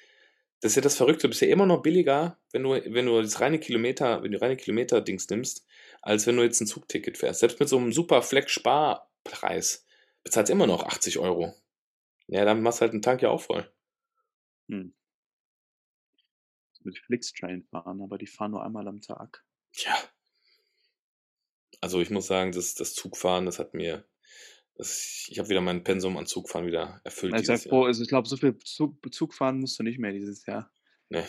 Das 0.60 0.72
ist 0.72 0.76
ja 0.76 0.82
das 0.82 0.96
Verrückte, 0.96 1.22
du 1.22 1.28
bist 1.28 1.40
ja 1.40 1.48
immer 1.48 1.64
noch 1.64 1.82
billiger, 1.82 2.38
wenn 2.52 2.62
du, 2.62 2.70
wenn 2.70 3.06
du 3.06 3.22
das 3.22 3.40
reine 3.40 3.58
Kilometer, 3.58 4.22
wenn 4.22 4.32
du 4.32 4.40
reine 4.40 4.56
Kilometer-Dings 4.56 5.28
nimmst, 5.30 5.66
als 6.02 6.26
wenn 6.26 6.36
du 6.36 6.42
jetzt 6.42 6.60
ein 6.60 6.66
Zugticket 6.66 7.16
fährst. 7.16 7.40
Selbst 7.40 7.60
mit 7.60 7.68
so 7.68 7.78
einem 7.78 7.92
super 7.92 8.22
Flex-Sparpreis 8.22 9.86
bezahlst 10.22 10.50
du 10.50 10.52
immer 10.52 10.66
noch 10.66 10.84
80 10.84 11.18
Euro. 11.18 11.54
Ja, 12.26 12.44
dann 12.44 12.62
machst 12.62 12.80
du 12.80 12.82
halt 12.82 12.92
einen 12.92 13.02
Tank 13.02 13.22
ja 13.22 13.30
auch 13.30 13.40
voll. 13.40 13.70
hm. 14.68 14.94
mit 16.82 16.98
Flixtrain 16.98 17.62
fahren, 17.64 18.00
aber 18.02 18.18
die 18.18 18.26
fahren 18.26 18.52
nur 18.52 18.64
einmal 18.64 18.86
am 18.86 19.00
Tag. 19.00 19.44
Tja. 19.72 19.94
Also 21.80 22.00
ich 22.00 22.10
muss 22.10 22.26
sagen, 22.26 22.52
das, 22.52 22.74
das 22.74 22.94
Zugfahren, 22.94 23.46
das 23.46 23.58
hat 23.58 23.74
mir, 23.74 24.04
das, 24.80 25.28
ich 25.28 25.38
habe 25.38 25.50
wieder 25.50 25.60
mein 25.60 25.84
Pensum 25.84 26.16
an 26.16 26.24
Zugfahren 26.24 26.66
wieder 26.66 27.02
erfüllt 27.04 27.34
froh, 27.68 27.84
also 27.84 28.02
ich 28.02 28.08
glaube, 28.08 28.26
so 28.26 28.38
viel 28.38 28.56
Zug, 28.64 29.12
Zug 29.12 29.34
fahren 29.34 29.60
musst 29.60 29.78
du 29.78 29.82
nicht 29.82 29.98
mehr 29.98 30.12
dieses 30.12 30.46
Jahr. 30.46 30.72
Nee. 31.10 31.24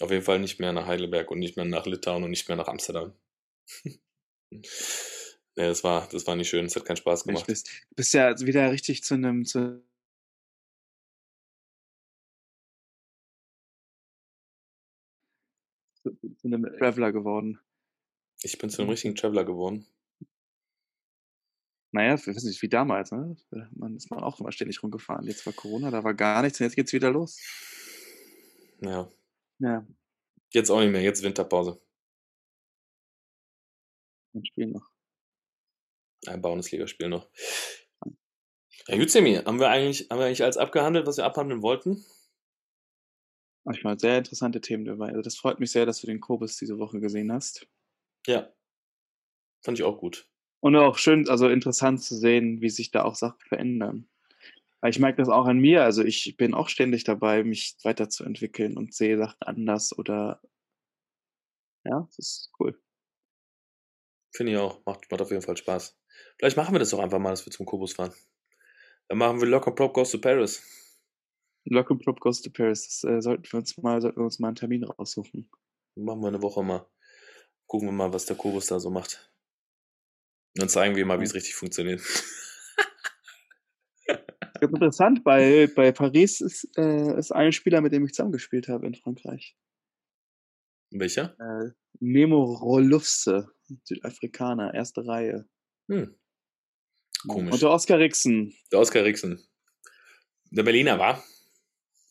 Auf 0.00 0.12
jeden 0.12 0.22
Fall 0.22 0.38
nicht 0.38 0.60
mehr 0.60 0.72
nach 0.72 0.86
Heidelberg 0.86 1.28
und 1.32 1.40
nicht 1.40 1.56
mehr 1.56 1.64
nach 1.64 1.86
Litauen 1.86 2.22
und 2.22 2.30
nicht 2.30 2.46
mehr 2.46 2.56
nach 2.56 2.68
Amsterdam. 2.68 3.14
nee, 3.84 4.60
das 5.56 5.82
war, 5.82 6.08
das 6.12 6.24
war 6.28 6.36
nicht 6.36 6.50
schön, 6.50 6.66
es 6.66 6.76
hat 6.76 6.84
keinen 6.84 6.98
Spaß 6.98 7.24
Du 7.24 7.30
gemacht. 7.30 7.46
bist, 7.46 7.68
bist 7.96 8.14
ja 8.14 8.38
wieder 8.38 8.70
richtig 8.70 9.02
zu 9.02 9.14
einem, 9.14 9.44
zu, 9.44 9.84
zu, 16.00 16.16
zu 16.36 16.46
einem 16.46 16.62
Traveler 16.78 17.10
geworden. 17.10 17.58
Ich 18.44 18.56
bin 18.58 18.70
zu 18.70 18.82
einem 18.82 18.90
richtigen 18.90 19.16
Traveler 19.16 19.44
geworden. 19.44 19.84
Naja, 21.92 22.14
ich 22.14 22.26
weiß 22.26 22.44
nicht, 22.44 22.62
wie 22.62 22.68
damals, 22.68 23.12
ne? 23.12 23.36
Man 23.72 23.94
ist 23.96 24.10
man 24.10 24.20
auch 24.20 24.40
immer 24.40 24.50
ständig 24.50 24.82
rumgefahren. 24.82 25.26
Jetzt 25.26 25.44
war 25.44 25.52
Corona, 25.52 25.90
da 25.90 26.02
war 26.02 26.14
gar 26.14 26.42
nichts 26.42 26.58
und 26.58 26.64
jetzt 26.64 26.74
geht's 26.76 26.92
wieder 26.92 27.10
los. 27.10 27.38
Ja. 28.80 29.10
Ja, 29.58 29.86
Jetzt 30.52 30.70
auch 30.70 30.80
nicht 30.80 30.90
mehr, 30.90 31.02
jetzt 31.02 31.22
Winterpause. 31.22 31.80
ein 34.34 34.44
Spiel 34.44 34.66
noch. 34.66 34.90
Ein 36.26 36.40
Bundesligaspiel 36.42 37.08
noch. 37.08 37.28
Ja, 38.88 38.96
gut, 38.98 39.10
Semi, 39.10 39.36
haben 39.36 39.60
wir 39.60 39.68
eigentlich, 39.68 40.08
haben 40.10 40.18
wir 40.18 40.26
eigentlich 40.26 40.42
alles 40.42 40.56
abgehandelt, 40.56 41.06
was 41.06 41.18
wir 41.18 41.24
abhandeln 41.24 41.62
wollten? 41.62 42.04
Manchmal 43.64 43.98
sehr 43.98 44.18
interessante 44.18 44.60
Themen 44.60 44.84
dabei. 44.84 45.08
Also 45.08 45.22
das 45.22 45.36
freut 45.36 45.60
mich 45.60 45.70
sehr, 45.70 45.86
dass 45.86 46.00
du 46.00 46.06
den 46.06 46.20
Kobus 46.20 46.56
diese 46.56 46.78
Woche 46.78 47.00
gesehen 47.00 47.32
hast. 47.32 47.68
Ja. 48.26 48.52
Fand 49.64 49.78
ich 49.78 49.84
auch 49.84 49.98
gut. 49.98 50.28
Und 50.62 50.76
auch 50.76 50.96
schön, 50.96 51.28
also 51.28 51.48
interessant 51.48 52.04
zu 52.04 52.16
sehen, 52.16 52.60
wie 52.60 52.70
sich 52.70 52.92
da 52.92 53.02
auch 53.02 53.16
Sachen 53.16 53.40
verändern. 53.48 54.08
Weil 54.80 54.90
ich 54.90 55.00
merke 55.00 55.18
das 55.18 55.28
auch 55.28 55.46
an 55.46 55.58
mir. 55.58 55.82
Also 55.82 56.04
ich 56.04 56.36
bin 56.36 56.54
auch 56.54 56.68
ständig 56.68 57.02
dabei, 57.02 57.42
mich 57.42 57.76
weiterzuentwickeln 57.82 58.76
und 58.76 58.94
sehe 58.94 59.18
Sachen 59.18 59.42
anders 59.42 59.96
oder 59.98 60.40
ja, 61.84 62.06
das 62.06 62.18
ist 62.18 62.52
cool. 62.60 62.80
Finde 64.32 64.52
ich 64.52 64.58
auch. 64.58 64.84
Macht, 64.86 65.10
macht 65.10 65.20
auf 65.20 65.30
jeden 65.30 65.42
Fall 65.42 65.56
Spaß. 65.56 65.98
Vielleicht 66.38 66.56
machen 66.56 66.72
wir 66.72 66.78
das 66.78 66.90
doch 66.90 67.00
einfach 67.00 67.18
mal, 67.18 67.30
dass 67.30 67.44
wir 67.44 67.52
zum 67.52 67.66
Kubus 67.66 67.94
fahren. 67.94 68.14
Dann 69.08 69.18
machen 69.18 69.40
wir 69.40 69.48
Lock 69.48 69.66
and 69.66 69.74
Prop 69.74 69.92
Goes 69.92 70.12
to 70.12 70.18
Paris. 70.18 70.62
Lock 71.64 71.90
and 71.90 72.04
Prop 72.04 72.20
Goes 72.20 72.40
to 72.40 72.50
Paris. 72.50 72.86
Das 72.86 73.10
äh, 73.10 73.20
sollten 73.20 73.50
wir 73.50 73.58
uns 73.58 73.76
mal, 73.78 74.00
sollten 74.00 74.20
wir 74.20 74.24
uns 74.24 74.38
mal 74.38 74.48
einen 74.48 74.56
Termin 74.56 74.84
raussuchen. 74.84 75.50
Machen 75.96 76.20
wir 76.20 76.28
eine 76.28 76.40
Woche 76.40 76.62
mal. 76.62 76.86
Gucken 77.66 77.88
wir 77.88 77.92
mal, 77.92 78.12
was 78.12 78.26
der 78.26 78.36
Kubus 78.36 78.66
da 78.66 78.78
so 78.78 78.90
macht. 78.90 79.31
Dann 80.54 80.68
zeigen 80.68 80.96
wir 80.96 81.06
mal, 81.06 81.18
wie 81.20 81.24
es 81.24 81.34
richtig 81.34 81.54
funktioniert. 81.54 82.00
Ganz 84.60 84.72
interessant, 84.74 85.24
bei, 85.24 85.68
bei 85.74 85.90
Paris 85.92 86.40
ist, 86.40 86.68
äh, 86.76 87.18
ist 87.18 87.32
ein 87.32 87.52
Spieler, 87.52 87.80
mit 87.80 87.92
dem 87.92 88.04
ich 88.04 88.12
zusammengespielt 88.12 88.68
habe 88.68 88.86
in 88.86 88.94
Frankreich. 88.94 89.56
Welcher? 90.90 91.34
Äh, 91.40 91.70
Nemo 92.00 92.44
Rolufse, 92.44 93.48
Südafrikaner, 93.84 94.72
erste 94.74 95.04
Reihe. 95.06 95.48
Hm. 95.90 96.14
Komisch. 97.26 97.52
Und 97.54 97.62
der 97.62 97.70
Oskar 97.70 97.98
Rixen, 97.98 98.54
Der 98.70 98.78
Oskar 98.78 99.04
Rixen. 99.04 99.42
Der 100.50 100.62
Berliner 100.62 100.98
war. 100.98 101.24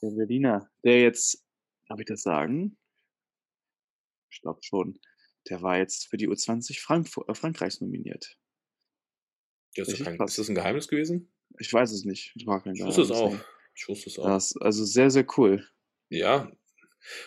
der 0.02 0.10
Berliner, 0.12 0.70
der 0.84 1.02
jetzt, 1.02 1.46
darf 1.88 2.00
ich 2.00 2.06
das 2.08 2.24
sagen? 2.24 2.78
Ich 4.32 4.42
glaube 4.42 4.60
schon. 4.64 5.00
Der 5.50 5.62
war 5.62 5.78
jetzt 5.78 6.08
für 6.10 6.18
die 6.18 6.30
U20 6.30 6.80
Frankfurt, 6.80 7.30
äh, 7.30 7.34
Frankreichs 7.34 7.82
nominiert. 7.82 8.38
Der 9.78 9.88
ist, 9.88 10.04
kein, 10.04 10.20
ist 10.22 10.38
das 10.38 10.50
ein 10.50 10.56
Geheimnis 10.56 10.88
gewesen? 10.88 11.32
Ich 11.60 11.72
weiß 11.72 11.92
es 11.92 12.06
nicht. 12.06 12.34
Ich, 12.36 12.46
war 12.46 12.62
kein 12.62 12.76
Ich 12.76 12.84
wusste 12.84 13.02
es 13.02 13.10
Geheimnis, 13.10 13.42
auch. 13.42 13.46
Ich 13.74 13.88
wusste 13.88 14.10
es 14.10 14.20
auch. 14.20 14.26
Das, 14.26 14.56
also 14.58 14.86
sehr, 14.86 15.10
sehr 15.10 15.26
cool. 15.38 15.68
Ja. 16.10 16.52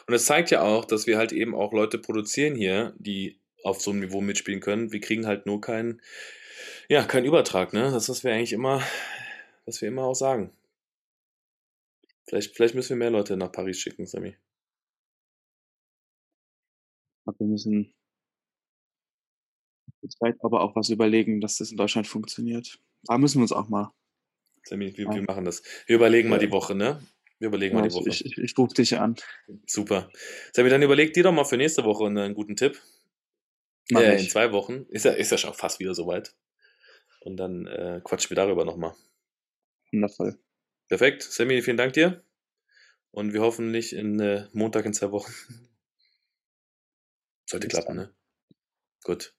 Und 0.07 0.15
es 0.15 0.27
zeigt 0.27 0.51
ja 0.51 0.63
auch, 0.63 0.85
dass 0.85 1.07
wir 1.07 1.19
halt 1.19 1.33
eben 1.33 1.55
auch 1.55 1.73
Leute 1.73 1.99
produzieren 1.99 2.55
hier, 2.55 2.95
die 2.99 3.41
auf 3.65 3.81
so 3.81 3.91
einem 3.91 4.01
Niveau 4.01 4.21
mitspielen 4.21 4.61
können. 4.61 4.93
Wir 4.93 5.01
kriegen 5.01 5.27
halt 5.27 5.47
nur 5.47 5.61
keinen, 5.61 6.01
ja, 6.89 7.05
keinen 7.05 7.25
Übertrag, 7.25 7.73
ne? 7.73 7.91
Das 7.91 8.05
ist, 8.05 8.09
was 8.11 8.25
wir 8.25 8.33
eigentlich 8.33 8.53
immer, 8.53 8.83
was 9.65 9.81
wir 9.81 9.89
immer 9.89 10.05
auch 10.05 10.15
sagen. 10.15 10.53
Vielleicht, 12.29 12.55
vielleicht 12.55 12.75
müssen 12.75 12.91
wir 12.91 12.97
mehr 12.97 13.11
Leute 13.11 13.37
nach 13.37 13.53
Paris 13.53 13.81
schicken, 13.81 14.07
Sammy. 14.07 14.37
Aber 17.27 17.39
wir 17.39 17.47
müssen 17.47 17.95
Zeit 20.09 20.37
aber 20.41 20.61
auch 20.63 20.75
was 20.77 20.89
überlegen, 20.91 21.41
dass 21.41 21.59
das 21.59 21.71
in 21.71 21.77
Deutschland 21.77 22.07
funktioniert. 22.07 22.79
Da 23.05 23.19
müssen 23.19 23.39
wir 23.39 23.43
uns 23.43 23.53
auch 23.53 23.69
mal. 23.69 23.91
Sammy, 24.65 24.97
wir, 24.97 25.09
wir 25.11 25.23
machen 25.23 25.45
das. 25.45 25.63
Wir 25.87 25.97
überlegen 25.97 26.29
mal 26.29 26.37
Ja. 26.41 26.47
die 26.47 26.53
Woche, 26.53 26.75
ne? 26.75 27.03
Wir 27.39 27.49
überlegen 27.49 27.75
mal 27.75 27.83
Ja, 27.83 27.89
die 27.89 27.95
ich, 27.95 28.01
Woche. 28.01 28.09
ich, 28.09 28.25
ich, 28.25 28.39
ich 28.39 28.59
rufe 28.59 28.75
dich 28.75 28.99
an. 28.99 29.17
Super. 29.67 30.11
Sammy, 30.53 30.71
dann 30.71 30.83
überleg 30.83 31.13
dir 31.13 31.23
doch 31.23 31.33
mal 31.33 31.45
für 31.45 31.57
nächste 31.57 31.85
Woche 31.85 32.07
einen 32.07 32.35
guten 32.35 32.57
Tipp. 32.57 32.81
Mach 33.91 34.01
äh, 34.01 34.17
ich. 34.17 34.25
in 34.25 34.31
zwei 34.31 34.53
Wochen. 34.53 34.87
Ist 34.89 35.05
ja, 35.05 35.13
ist 35.13 35.31
ja 35.31 35.37
schon 35.39 35.53
fast 35.53 35.81
wieder 35.81 35.95
soweit. 35.95 36.35
Und 37.21 37.37
dann 37.37 37.67
äh, 37.67 38.01
quatschen 38.03 38.31
wir 38.31 38.37
darüber 38.37 38.65
nochmal. 38.65 38.95
Wundervoll. 39.93 40.39
Perfekt. 40.89 41.23
Sammy, 41.23 41.61
vielen 41.63 41.77
Dank 41.77 41.93
dir. 41.93 42.23
Und 43.11 43.33
wir 43.33 43.43
hoffen 43.43 43.71
nicht 43.71 43.93
in 43.93 44.19
äh, 44.21 44.47
Montag 44.53 44.87
in 44.87 44.95
zwei 44.95 45.11
Wochen. 45.11 45.33
Sollte 47.47 47.69
klappen, 47.69 47.97
ne? 47.97 48.15
Gut. 49.03 49.35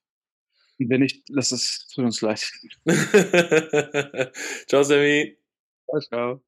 Wenn 0.78 1.00
nicht, 1.00 1.22
lass 1.30 1.52
es 1.52 1.86
tut 1.94 2.04
uns 2.04 2.20
leid. 2.20 2.52
Ciao, 4.68 4.82
Sammy. 4.82 5.38
Ciao, 5.88 6.00
ciao. 6.00 6.40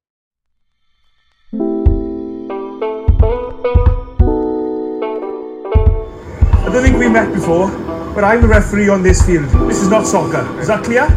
I 6.61 6.71
don't 6.71 6.83
think 6.83 6.99
we 6.99 7.09
met 7.09 7.33
before, 7.33 7.71
but 8.13 8.23
I'm 8.23 8.41
the 8.41 8.47
referee 8.47 8.89
on 8.89 9.01
this 9.01 9.23
field. 9.23 9.49
This 9.67 9.81
is 9.81 9.89
not 9.89 10.05
soccer. 10.05 10.45
Is 10.59 10.67
that 10.67 10.83
clear? 10.83 11.07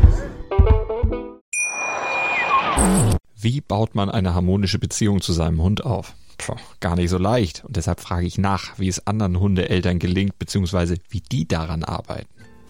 Wie 3.36 3.60
baut 3.60 3.94
man 3.94 4.08
eine 4.08 4.34
harmonische 4.34 4.78
Beziehung 4.78 5.20
zu 5.20 5.34
seinem 5.34 5.60
Hund 5.60 5.84
auf? 5.84 6.14
Puh, 6.38 6.56
gar 6.80 6.96
nicht 6.96 7.10
so 7.10 7.18
leicht. 7.18 7.62
Und 7.66 7.76
deshalb 7.76 8.00
frage 8.00 8.26
ich 8.26 8.38
nach, 8.38 8.78
wie 8.78 8.88
es 8.88 9.06
anderen 9.06 9.38
Hundeeltern 9.38 9.98
gelingt, 9.98 10.38
beziehungsweise 10.38 10.96
wie 11.10 11.20
die 11.20 11.46
daran 11.46 11.84
arbeiten. 11.84 12.41